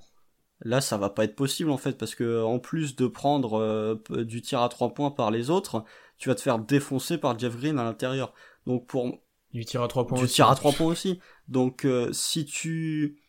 [0.62, 4.02] là ça va pas être possible en fait parce que en plus de prendre euh,
[4.24, 5.84] du tir à 3 points par les autres,
[6.18, 8.32] tu vas te faire défoncer par Jeff Green à l'intérieur.
[8.66, 9.20] Donc pour
[9.52, 11.20] du tir à 3 points du tir à 3 points aussi.
[11.48, 13.20] Donc euh, si tu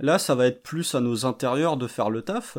[0.00, 2.58] Là, ça va être plus à nos intérieurs de faire le taf,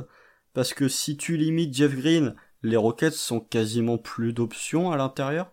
[0.53, 5.51] parce que si tu limites Jeff Green, les Rockets sont quasiment plus d'options à l'intérieur.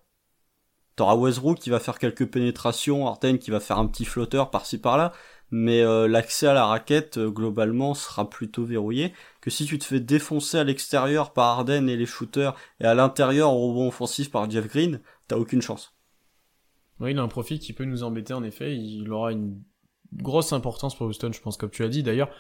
[0.97, 4.79] T'auras Westbrook qui va faire quelques pénétrations, Arden qui va faire un petit flotteur par-ci
[4.79, 5.13] par-là,
[5.51, 9.13] mais euh, l'accès à la raquette euh, globalement sera plutôt verrouillé.
[9.41, 12.95] Que si tu te fais défoncer à l'extérieur par Arden et les shooters et à
[12.95, 15.96] l'intérieur au rebond offensif par Jeff Green, t'as aucune chance.
[17.01, 18.77] Oui, il a un profil qui peut nous embêter en effet.
[18.77, 19.61] Il aura une
[20.13, 22.03] grosse importance pour Houston, je pense, comme tu as dit.
[22.03, 22.31] D'ailleurs,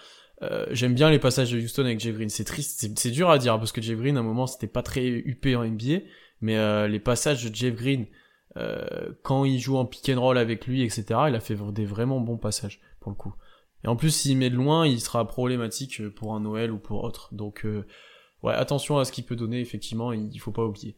[0.42, 2.28] euh, j'aime bien les passages de Houston avec Jay Green.
[2.28, 4.82] C'est triste, c'est dur à dire parce que Jay Green, à un moment, c'était pas
[4.82, 6.00] très huppé en NBA,
[6.40, 8.06] mais euh, les passages de Jeff Green
[8.56, 11.84] euh, quand il joue en pick and roll avec lui, etc., il a fait des
[11.84, 13.34] vraiment bons passages pour le coup.
[13.84, 17.04] Et en plus, s'il met de loin, il sera problématique pour un Noël ou pour
[17.04, 17.28] autre.
[17.34, 17.66] Donc,
[18.42, 19.60] ouais, attention à ce qu'il peut donner.
[19.60, 20.96] Effectivement, il faut pas oublier.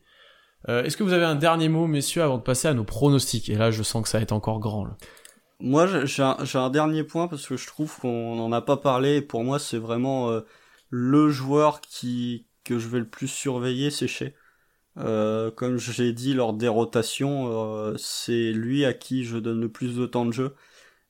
[0.66, 3.48] Est-ce que vous avez un dernier mot, messieurs, avant de passer à nos pronostics?
[3.48, 4.84] Et là, je sens que ça va être encore grand.
[4.84, 4.96] Là.
[5.60, 9.22] Moi, j'ai un, dernier point parce que je trouve qu'on n'en a pas parlé.
[9.22, 10.40] pour moi, c'est vraiment euh,
[10.90, 14.34] le joueur qui que je vais le plus surveiller, c'est chez.
[14.98, 19.70] Euh, comme j'ai dit lors des rotations, euh, c'est lui à qui je donne le
[19.70, 20.54] plus de temps de jeu.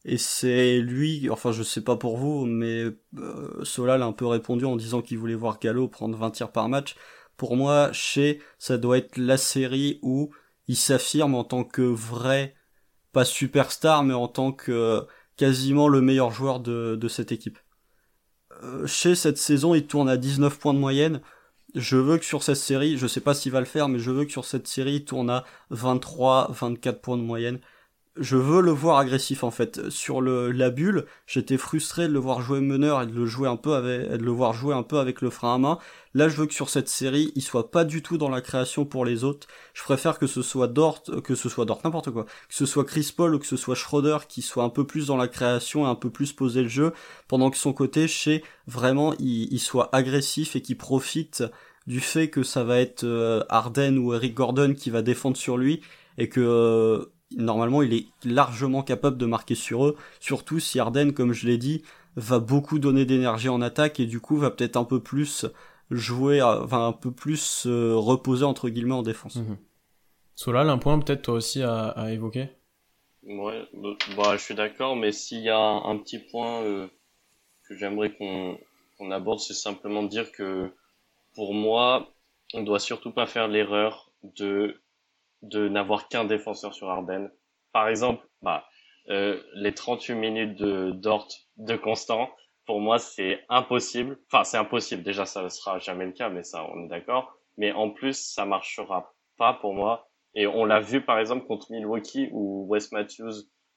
[0.04, 2.84] Et c'est lui, enfin je sais pas pour vous, mais
[3.18, 6.52] euh, Solal a un peu répondu en disant qu'il voulait voir Gallo prendre 20 tirs
[6.52, 6.96] par match.
[7.38, 10.30] Pour moi, chez, ça doit être la série où
[10.66, 12.54] il s'affirme en tant que vrai
[13.12, 15.06] pas superstar, mais en tant que
[15.36, 17.58] quasiment le meilleur joueur de, cette équipe.
[18.64, 21.22] Euh, chez cette saison, il tourne à 19 points de moyenne.
[21.74, 24.10] Je veux que sur cette série, je sais pas s'il va le faire, mais je
[24.10, 27.60] veux que sur cette série, il tourne à 23, 24 points de moyenne
[28.20, 29.90] je veux le voir agressif en fait.
[29.90, 33.48] Sur le la bulle, j'étais frustré de le voir jouer meneur et de le jouer
[33.48, 35.78] un peu avec, de le voir jouer un peu avec le frein à main.
[36.14, 38.84] Là, je veux que sur cette série, il soit pas du tout dans la création
[38.84, 39.46] pour les autres.
[39.74, 42.84] Je préfère que ce soit Dort, que ce soit Dort, n'importe quoi, que ce soit
[42.84, 45.86] Chris Paul ou que ce soit Schroeder qui soit un peu plus dans la création
[45.86, 46.92] et un peu plus posé le jeu,
[47.28, 51.44] pendant que son côté, chez vraiment, il, soit agressif et qui profite
[51.86, 55.56] du fait que ça va être euh, Arden ou Eric Gordon qui va défendre sur
[55.56, 55.80] lui
[56.18, 57.06] et que euh,
[57.36, 61.58] normalement il est largement capable de marquer sur eux, surtout si Arden, comme je l'ai
[61.58, 61.82] dit,
[62.16, 65.46] va beaucoup donner d'énergie en attaque et du coup va peut-être un peu plus
[65.90, 69.36] jouer, enfin un peu plus reposer entre guillemets en défense.
[69.36, 69.56] Mmh.
[70.38, 72.48] Solal, un point peut-être toi aussi à, évoquer?
[73.24, 73.68] Ouais,
[74.16, 76.86] bah, je suis d'accord, mais s'il y a un, petit point euh,
[77.64, 80.70] que j'aimerais qu'on aborde, c'est simplement dire que
[81.34, 82.14] pour moi,
[82.54, 84.80] on doit surtout pas faire l'erreur de
[85.42, 87.30] de n'avoir qu'un défenseur sur Arden.
[87.72, 88.64] Par exemple, bah,
[89.10, 92.30] euh, les 38 minutes de Dort de Constant,
[92.66, 94.18] pour moi, c'est impossible.
[94.30, 95.02] Enfin, c'est impossible.
[95.02, 97.34] Déjà, ça ne sera jamais le cas, mais ça, on est d'accord.
[97.56, 100.08] Mais en plus, ça marchera pas pour moi.
[100.34, 103.32] Et on l'a vu, par exemple, contre Milwaukee, où Wes Matthews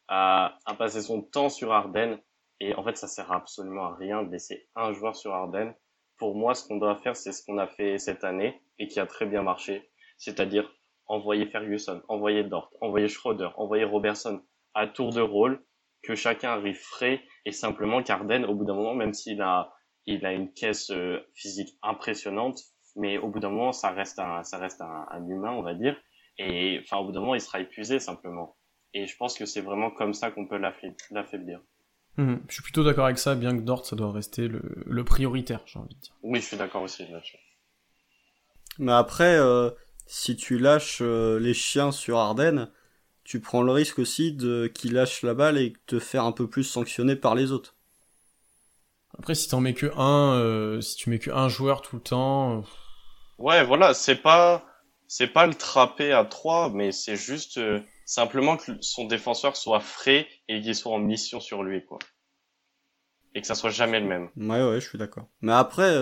[0.10, 2.20] a, a passé son temps sur Arden.
[2.60, 5.74] Et en fait, ça sert absolument à rien de laisser un joueur sur Arden.
[6.18, 9.00] Pour moi, ce qu'on doit faire, c'est ce qu'on a fait cette année et qui
[9.00, 9.90] a très bien marché.
[10.18, 10.70] C'est-à-dire
[11.12, 14.42] envoyer Ferguson, envoyer Dort, envoyer Schroeder, envoyer Robertson
[14.74, 15.62] à tour de rôle,
[16.02, 19.74] que chacun arrive frais et simplement qu'Arden, au bout d'un moment, même s'il a,
[20.06, 22.60] il a une caisse euh, physique impressionnante,
[22.96, 25.74] mais au bout d'un moment, ça reste un, ça reste un, un, humain, on va
[25.74, 25.98] dire.
[26.38, 28.56] Et enfin, au bout d'un moment, il sera épuisé simplement.
[28.94, 31.60] Et je pense que c'est vraiment comme ça qu'on peut l'affaiblir.
[32.18, 35.04] Mmh, je suis plutôt d'accord avec ça, bien que Dort, ça doit rester le, le
[35.04, 36.16] prioritaire, j'ai envie de dire.
[36.24, 37.38] Oui, je suis d'accord aussi là-dessus.
[38.80, 39.70] Mais après, euh,
[40.12, 42.70] si tu lâches euh, les chiens sur Arden,
[43.24, 46.50] tu prends le risque aussi de qu'il lâche la balle et te faire un peu
[46.50, 47.76] plus sanctionner par les autres.
[49.18, 52.02] Après, si t'en mets que un, euh, si tu mets que un joueur tout le
[52.02, 52.58] temps.
[52.58, 52.62] Euh,
[53.38, 54.66] ouais, voilà, c'est pas,
[55.08, 59.80] c'est pas le trapper à trois, mais c'est juste euh, simplement que son défenseur soit
[59.80, 62.00] frais et qu'il soit en mission sur lui, quoi.
[63.34, 64.30] Et que ça soit jamais le même.
[64.36, 65.30] Ouais, ouais, je suis d'accord.
[65.40, 65.96] Mais après,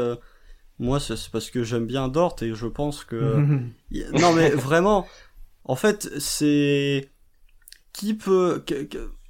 [0.79, 3.35] moi, c'est parce que j'aime bien Dort et je pense que.
[4.19, 5.05] non, mais vraiment,
[5.65, 7.09] en fait, c'est
[7.93, 8.63] qui peut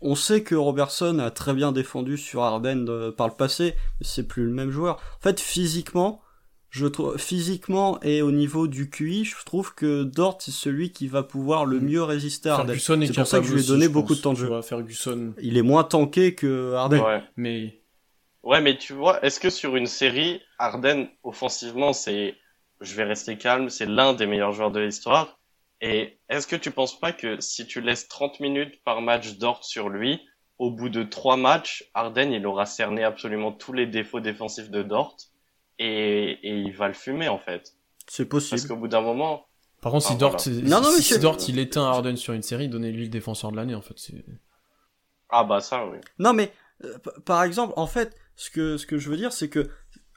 [0.02, 4.06] on sait que Robertson a très bien défendu sur Arden euh, par le passé, mais
[4.06, 4.96] c'est plus le même joueur.
[5.18, 6.22] En fait, physiquement,
[6.70, 11.08] je trouve physiquement et au niveau du QI, je trouve que Dort c'est celui qui
[11.08, 12.78] va pouvoir le mieux résister à Arden.
[12.78, 14.62] C'est pour ça que je lui ai donné beaucoup de temps de jeu.
[14.62, 15.34] Ferguson.
[15.42, 17.02] Il est moins tanké que Arden.
[17.02, 17.24] Ouais.
[17.36, 17.79] Mais
[18.44, 22.36] Ouais, mais tu vois, est-ce que sur une série, Arden offensivement, c'est
[22.82, 25.40] je vais rester calme, c'est l'un des meilleurs joueurs de l'histoire?
[25.82, 29.64] Et est-ce que tu penses pas que si tu laisses 30 minutes par match d'Ort
[29.64, 30.22] sur lui,
[30.58, 34.84] au bout de trois matchs, Arden il aura cerné absolument tous les défauts défensifs de
[34.84, 35.18] Dort
[35.78, 37.74] et, et il va le fumer en fait.
[38.08, 38.58] C'est possible.
[38.58, 39.46] Parce qu'au bout d'un moment.
[39.82, 42.42] Par contre, si ah, Dort, non, non, mais si Dort il éteint Arden sur une
[42.42, 43.96] série, donnez-lui le défenseur de l'année en fait.
[45.30, 46.00] Ah bah ça oui.
[46.18, 46.52] Non mais
[46.84, 49.70] euh, par exemple, en fait, ce que ce que je veux dire, c'est que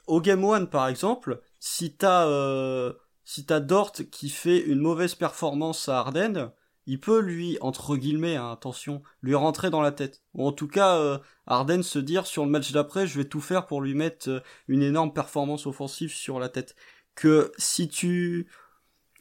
[0.07, 2.93] au game one par exemple, si t'as euh,
[3.25, 6.51] si t'as Dort qui fait une mauvaise performance à Arden,
[6.87, 10.21] il peut lui, entre guillemets, hein, attention, lui rentrer dans la tête.
[10.35, 11.17] Ou en tout cas, euh,
[11.47, 14.39] Arden se dire sur le match d'après, je vais tout faire pour lui mettre euh,
[14.69, 16.75] une énorme performance offensive sur la tête.
[17.15, 18.47] Que si tu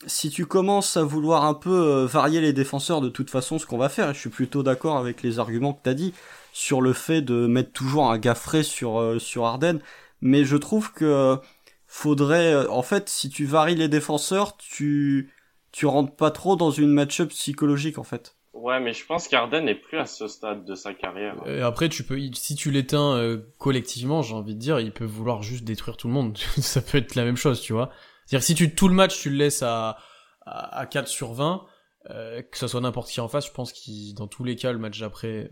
[0.06, 3.66] si tu commences à vouloir un peu euh, varier les défenseurs de toute façon, ce
[3.66, 6.14] qu'on va faire, et je suis plutôt d'accord avec les arguments que t'as dit
[6.52, 9.80] sur le fait de mettre toujours un gars frais sur sur Arden,
[10.20, 11.38] mais je trouve que
[11.92, 15.30] faudrait, euh, en fait, si tu varies les défenseurs, tu,
[15.72, 18.34] tu rentres pas trop dans une match-up psychologique, en fait.
[18.54, 21.36] Ouais, mais je pense qu'Arden n'est plus à ce stade de sa carrière.
[21.46, 25.04] Et après, tu peux, si tu l'éteins euh, collectivement, j'ai envie de dire, il peut
[25.04, 26.38] vouloir juste détruire tout le monde.
[26.56, 27.90] ça peut être la même chose, tu vois.
[28.24, 29.98] C'est-à-dire, si tu, tout le match, tu le laisses à,
[30.46, 31.66] à, 4 sur 20,
[32.08, 34.72] euh, que ce soit n'importe qui en face, je pense qu'il, dans tous les cas,
[34.72, 35.50] le match d'après.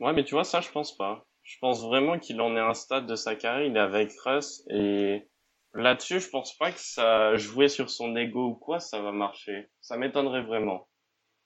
[0.00, 2.74] Ouais, mais tu vois, ça, je pense pas je pense vraiment qu'il en est un
[2.74, 3.66] stade de sa carrière.
[3.66, 5.26] Il est avec Russ et
[5.72, 9.70] là-dessus, je pense pas que ça jouer sur son ego ou quoi, ça va marcher.
[9.80, 10.88] Ça m'étonnerait vraiment.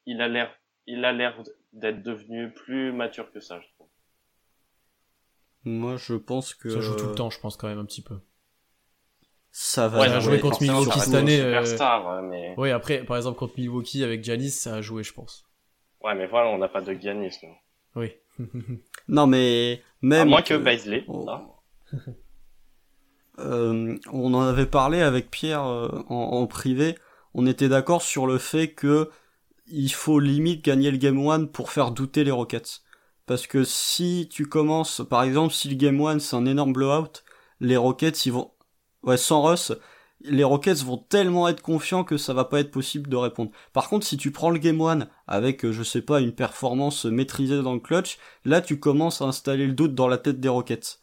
[0.07, 0.53] Il a l'air,
[0.87, 1.41] il a l'air
[1.73, 3.87] d'être devenu plus mature que ça, je trouve.
[5.63, 8.03] Moi, je pense que ça joue tout le temps, je pense quand même un petit
[8.03, 8.19] peu.
[9.53, 10.01] Ça va.
[10.01, 11.41] Ouais, ça a joué contre Milwaukee cette année.
[11.41, 12.23] Euh...
[12.23, 12.55] mais...
[12.57, 15.47] Oui, après, par exemple contre Milwaukee avec Giannis, ça a joué, je pense.
[16.01, 17.39] Ouais, mais voilà, on n'a pas de Giannis.
[17.45, 17.55] Non.
[17.97, 18.13] Oui.
[19.09, 20.29] non, mais même.
[20.29, 21.05] À moins que Baisley.
[21.09, 21.27] Oh.
[23.39, 26.97] Euh, on en avait parlé avec Pierre euh, en, privé.
[27.33, 29.09] On était d'accord sur le fait que
[29.67, 32.83] il faut limite gagner le game one pour faire douter les Rockets.
[33.25, 37.25] Parce que si tu commences, par exemple, si le game one c'est un énorme blowout,
[37.59, 38.53] les Rockets ils vont,
[39.03, 39.73] ouais, sans Russ,
[40.25, 43.51] les Rockets vont tellement être confiants que ça va pas être possible de répondre.
[43.73, 47.05] Par contre, si tu prends le game one avec, euh, je sais pas, une performance
[47.05, 50.49] maîtrisée dans le clutch, là tu commences à installer le doute dans la tête des
[50.49, 51.01] Rockets.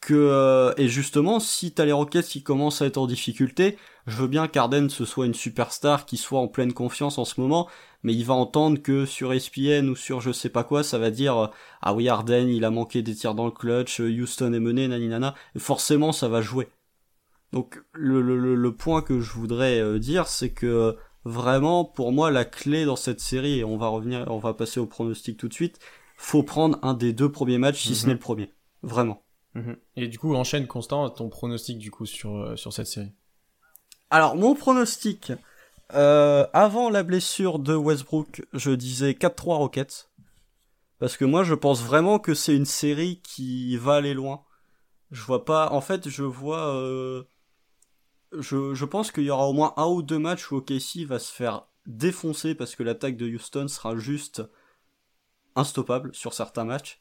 [0.00, 3.76] Que euh, et justement, si t'as les Rockets qui commencent à être en difficulté,
[4.06, 7.40] je veux bien qu'Arden ce soit une superstar qui soit en pleine confiance en ce
[7.40, 7.68] moment,
[8.02, 11.10] mais il va entendre que sur ESPN ou sur je sais pas quoi, ça va
[11.10, 11.46] dire euh,
[11.82, 15.34] ah oui Arden il a manqué des tirs dans le clutch, Houston est mené, naninana,
[15.58, 16.68] forcément ça va jouer.
[17.52, 22.30] Donc le, le, le, point que je voudrais euh, dire, c'est que vraiment, pour moi,
[22.30, 25.48] la clé dans cette série, et on va revenir, on va passer au pronostic tout
[25.48, 25.78] de suite,
[26.16, 28.08] faut prendre un des deux premiers matchs, si ce mhm.
[28.08, 28.52] n'est le premier.
[28.82, 29.22] Vraiment.
[29.54, 29.76] Mhm.
[29.96, 33.12] Et du coup, enchaîne Constant ton pronostic du coup sur, euh, sur cette série.
[34.10, 35.32] Alors mon pronostic,
[35.94, 40.10] Euh, avant la blessure de Westbrook, je disais 4-3 Rockets.
[40.98, 44.42] Parce que moi, je pense vraiment que c'est une série qui va aller loin.
[45.10, 45.70] Je vois pas.
[45.70, 46.74] En fait, je vois.
[46.74, 47.22] Euh,
[48.32, 51.18] je, je pense qu'il y aura au moins un ou deux matchs où OKC va
[51.18, 54.42] se faire défoncer parce que l'attaque de Houston sera juste
[55.54, 56.98] instoppable sur certains matchs.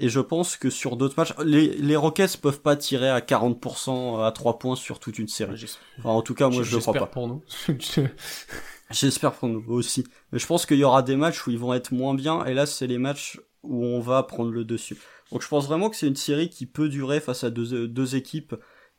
[0.00, 4.24] Et je pense que sur d'autres matchs, les, les Rockets peuvent pas tirer à 40%
[4.24, 5.64] à 3 points sur toute une série.
[5.98, 7.06] Enfin, en tout cas, moi, je le crois pas.
[7.06, 7.42] pour nous.
[8.90, 10.04] J'espère pour nous aussi.
[10.30, 12.54] Mais je pense qu'il y aura des matchs où ils vont être moins bien, et
[12.54, 14.96] là, c'est les matchs où on va prendre le dessus.
[15.32, 18.16] Donc je pense vraiment que c'est une série qui peut durer face à deux, deux
[18.16, 18.54] équipes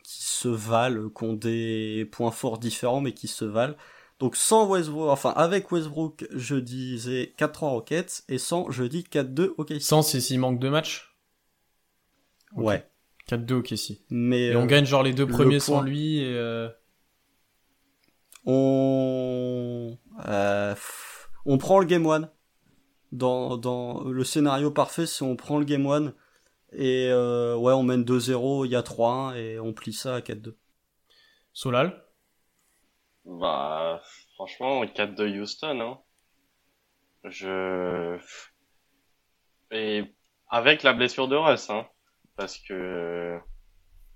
[0.10, 3.76] qui se valent, qui ont des points forts différents, mais qui se valent.
[4.19, 9.53] Donc sans Westbrook, enfin avec Westbrook, je disais 4-3 Rockets, et sans, je dis 4-2
[9.57, 9.80] OKC.
[9.81, 11.15] Sans, c'est s'il manque deux matchs?
[12.56, 12.90] Ouais.
[13.30, 14.02] 4-2 OKC.
[14.10, 16.69] Mais Et on euh, gagne genre les deux le premiers point- sans lui, et euh,
[18.45, 19.95] on
[20.27, 20.76] euh,
[21.45, 22.30] on prend le game one
[23.11, 26.14] dans dans le scénario parfait c'est on prend le game one
[26.73, 30.21] et euh, ouais on mène 2-0 il y a 3-1 et on plie ça à
[30.21, 30.55] 4-2
[31.53, 32.03] Solal?
[33.25, 34.01] Bah,
[34.35, 35.99] franchement, 4 de Houston, hein.
[37.23, 38.17] Je...
[39.71, 40.03] Et
[40.49, 41.87] avec la blessure de Russ, hein.
[42.35, 43.39] Parce que...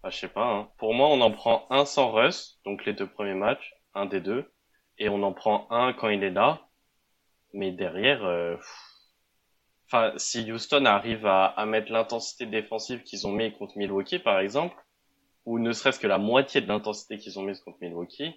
[0.02, 0.70] Bah, je sais pas, hein.
[0.78, 4.22] Pour moi, on en prend un sans Russ, donc les deux premiers matchs, un des
[4.22, 4.52] deux.
[4.98, 6.68] Et on en prend un quand il est là.
[7.54, 8.24] Mais derrière...
[8.24, 8.93] euh, pff.
[9.94, 14.40] Enfin, si Houston arrive à, à mettre l'intensité défensive qu'ils ont mis contre Milwaukee, par
[14.40, 14.76] exemple,
[15.46, 18.34] ou ne serait-ce que la moitié de l'intensité qu'ils ont mise contre Milwaukee,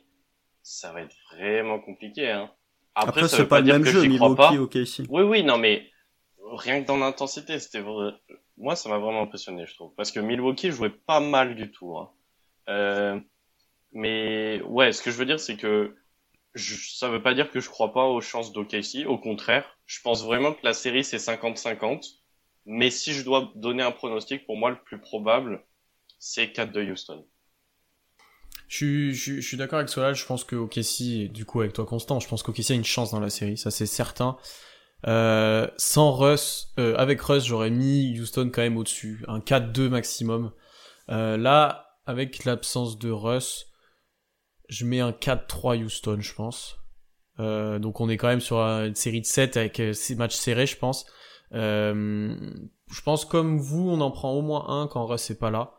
[0.63, 2.31] ça va être vraiment compliqué.
[2.31, 2.51] Hein.
[2.95, 4.51] Après, après, c'est pas pas le même jeu crois pas.
[4.51, 5.89] Milwaukee OKC Oui, oui, non, mais
[6.53, 8.13] rien que dans l'intensité, c'était vrai.
[8.59, 11.97] Moi, ça m'a vraiment impressionné, je trouve, parce que Milwaukee jouait pas mal du tout.
[11.97, 12.11] Hein.
[12.69, 13.19] Euh,
[13.93, 15.97] mais ouais, ce que je veux dire, c'est que
[16.57, 19.07] je, ça veut pas dire que je crois pas aux chances d'OKC.
[19.07, 22.17] Au contraire, je pense vraiment que la série c'est 50-50.
[22.65, 25.65] Mais si je dois donner un pronostic, pour moi, le plus probable,
[26.19, 27.25] c'est 4 de Houston.
[28.69, 32.27] Je suis, d'accord avec Solal, je pense que OKC, du coup avec toi Constant, je
[32.27, 34.37] pense qu'OKC a une chance dans la série, ça c'est certain.
[35.07, 40.51] Euh, sans Russ, euh, avec Russ, j'aurais mis Houston quand même au-dessus, un 4-2 maximum.
[41.11, 43.69] Euh, là, avec l'absence de Russ,
[44.69, 46.79] je mets un 4-3 Houston, je pense.
[47.39, 50.35] Euh, donc on est quand même sur une série de 7 avec euh, ces matchs
[50.37, 51.07] serrés, je pense.
[51.53, 52.37] Euh,
[52.91, 55.73] je pense comme vous, on en prend au moins un quand Russ est pas là.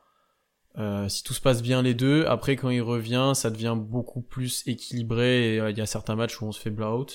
[0.77, 4.22] Euh, si tout se passe bien les deux, après quand il revient, ça devient beaucoup
[4.22, 7.07] plus équilibré et euh, il y a certains matchs où on se fait blowout.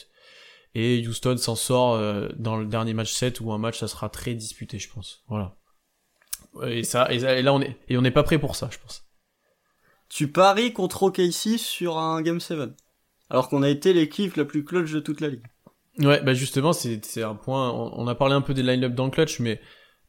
[0.75, 4.09] Et Houston s'en sort euh, dans le dernier match 7 où un match ça sera
[4.09, 5.23] très disputé, je pense.
[5.29, 5.55] Voilà.
[6.67, 9.05] Et, ça- et là on est et on n'est pas prêt pour ça, je pense.
[10.13, 12.71] Tu paries contre OKC sur un game 7
[13.31, 15.47] alors qu'on a été l'équipe la plus clutch de toute la ligue
[15.99, 17.71] Ouais, bah justement, c'est un point.
[17.71, 19.61] On, on a parlé un peu des line-up dans le clutch, mais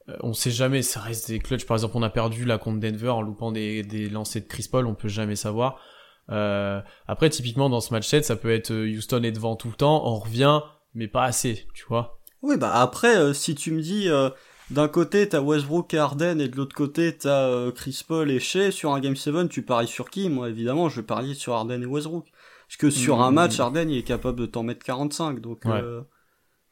[0.07, 0.81] euh, on sait jamais.
[0.81, 1.65] Ça reste des clutch.
[1.65, 4.69] Par exemple, on a perdu la contre Denver en loupant des, des lancers de Chris
[4.71, 4.87] Paul.
[4.87, 5.81] On peut jamais savoir.
[6.29, 9.67] Euh, après, typiquement dans ce match 7, ça peut être euh, Houston est devant tout
[9.67, 10.07] le temps.
[10.07, 10.61] On revient,
[10.93, 12.21] mais pas assez, tu vois.
[12.41, 14.29] Oui, bah après, euh, si tu me dis, euh,
[14.73, 18.39] d'un côté t'as Westbrook et Harden et de l'autre côté t'as euh, Chris Paul et
[18.39, 20.29] Shea, sur un Game 7, tu paries sur qui?
[20.29, 22.25] Moi, évidemment, je vais parier sur Harden et Westbrook.
[22.67, 23.35] Parce que sur un Mhm.
[23.35, 25.71] match, Harden, il est capable de t'en mettre 45, donc Ouais.
[25.81, 26.01] euh,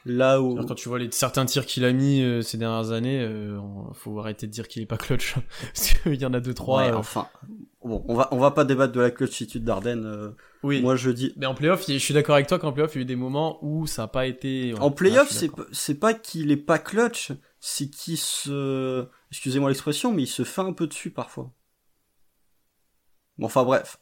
[0.05, 0.55] là où...
[0.65, 3.23] Quand tu vois les certains tirs qu'il a mis euh, ces dernières années,
[3.93, 5.35] faut arrêter de dire qu'il est pas clutch.
[5.75, 6.81] Parce qu'il y en a deux trois.
[6.87, 7.27] Ouais, enfin,
[7.83, 10.03] bon, on va, on va pas débattre de la clutchitude d'Harden.
[10.05, 10.31] euh,
[10.63, 10.81] oui.
[10.81, 11.33] Moi, je dis...
[11.37, 13.15] Mais en playoff, je suis d'accord avec toi qu'en playoff, il y a eu des
[13.15, 14.73] moments où ça a pas été.
[14.73, 14.79] ouais.
[14.79, 15.31] En playoff,
[15.71, 17.31] c'est pas qu'il est pas clutch,
[17.61, 19.07] c'est qu'il se...
[19.29, 21.51] Excusez-moi l'expression, mais il se fait un peu dessus parfois.
[23.37, 23.99] Bon, enfin bref.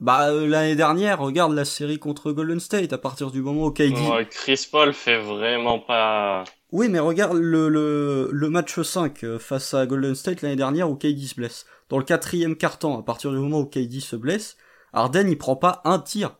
[0.00, 3.70] Bah, euh, l'année dernière, regarde la série contre Golden State, à partir du moment où
[3.70, 3.92] KD...
[4.10, 6.42] Ouais, Chris Paul fait vraiment pas.
[6.72, 10.90] Oui, mais regarde le, le, le match 5 euh, face à Golden State l'année dernière
[10.90, 11.66] où KD se blesse.
[11.90, 14.56] Dans le quatrième quart-temps, à partir du moment où KD se blesse,
[14.94, 16.36] Harden, il prend pas un tir.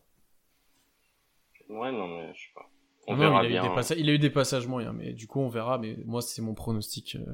[1.69, 2.72] Ouais, non, mais je sais pas.
[3.09, 3.73] On Non, verra il, a eu des hein.
[3.75, 5.79] passa- il a eu des passages moyens, mais du coup on verra.
[5.79, 7.33] Mais moi c'est mon pronostic euh,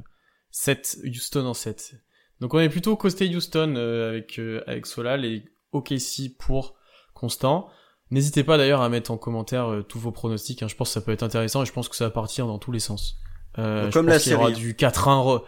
[0.50, 1.94] 7 Houston en 7.
[2.40, 6.74] Donc on est plutôt costé Houston euh, avec euh, avec Solal et OKC pour
[7.14, 7.68] Constant.
[8.10, 10.62] N'hésitez pas d'ailleurs à mettre en commentaire euh, tous vos pronostics.
[10.62, 10.68] hein.
[10.68, 12.58] Je pense que ça peut être intéressant et je pense que ça va partir dans
[12.58, 13.18] tous les sens.
[13.58, 14.60] Euh, Comme je la pense qu'il y aura série.
[14.60, 15.22] du 4-1.
[15.24, 15.42] re-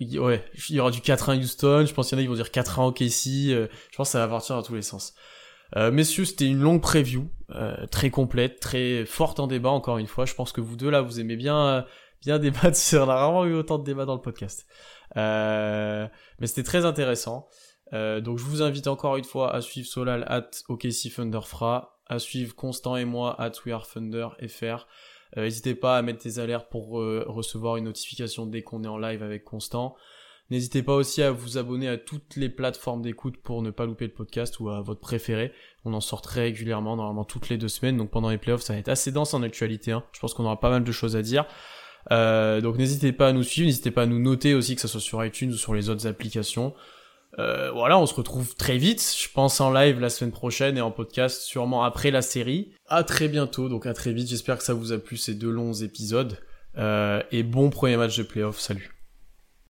[0.00, 1.84] il- Ouais, il y aura du 4-1 Houston.
[1.86, 3.52] Je pense qu'il y en a qui vont dire 4-1 OKC.
[3.52, 5.14] euh, je pense que ça va partir dans tous les sens.
[5.76, 10.06] Euh, messieurs, c'était une longue preview, euh, très complète, très forte en débat encore une
[10.06, 10.26] fois.
[10.26, 11.82] Je pense que vous deux là, vous aimez bien, euh,
[12.20, 12.78] bien débattre.
[12.94, 14.66] On a rarement eu autant de débats dans le podcast.
[15.16, 16.06] Euh,
[16.38, 17.48] mais c'était très intéressant.
[17.92, 22.18] Euh, donc je vous invite encore une fois à suivre Solal at OKC Thunderfra, à
[22.18, 24.86] suivre Constant et moi à WeAreThunderFR.
[25.36, 28.98] Euh, N'hésitez pas à mettre des alertes pour recevoir une notification dès qu'on est en
[28.98, 29.96] live avec Constant.
[30.50, 34.06] N'hésitez pas aussi à vous abonner à toutes les plateformes d'écoute pour ne pas louper
[34.06, 35.52] le podcast ou à votre préféré.
[35.84, 37.96] On en sort très régulièrement, normalement toutes les deux semaines.
[37.96, 39.92] Donc pendant les playoffs, ça va être assez dense en actualité.
[39.92, 40.04] Hein.
[40.12, 41.46] Je pense qu'on aura pas mal de choses à dire.
[42.10, 44.88] Euh, donc n'hésitez pas à nous suivre, n'hésitez pas à nous noter aussi, que ce
[44.88, 46.74] soit sur iTunes ou sur les autres applications.
[47.38, 50.82] Euh, voilà, on se retrouve très vite, je pense en live la semaine prochaine et
[50.82, 52.72] en podcast sûrement après la série.
[52.88, 55.50] À très bientôt, donc à très vite, j'espère que ça vous a plu ces deux
[55.50, 56.38] longs épisodes.
[56.76, 59.01] Euh, et bon premier match de playoff, salut.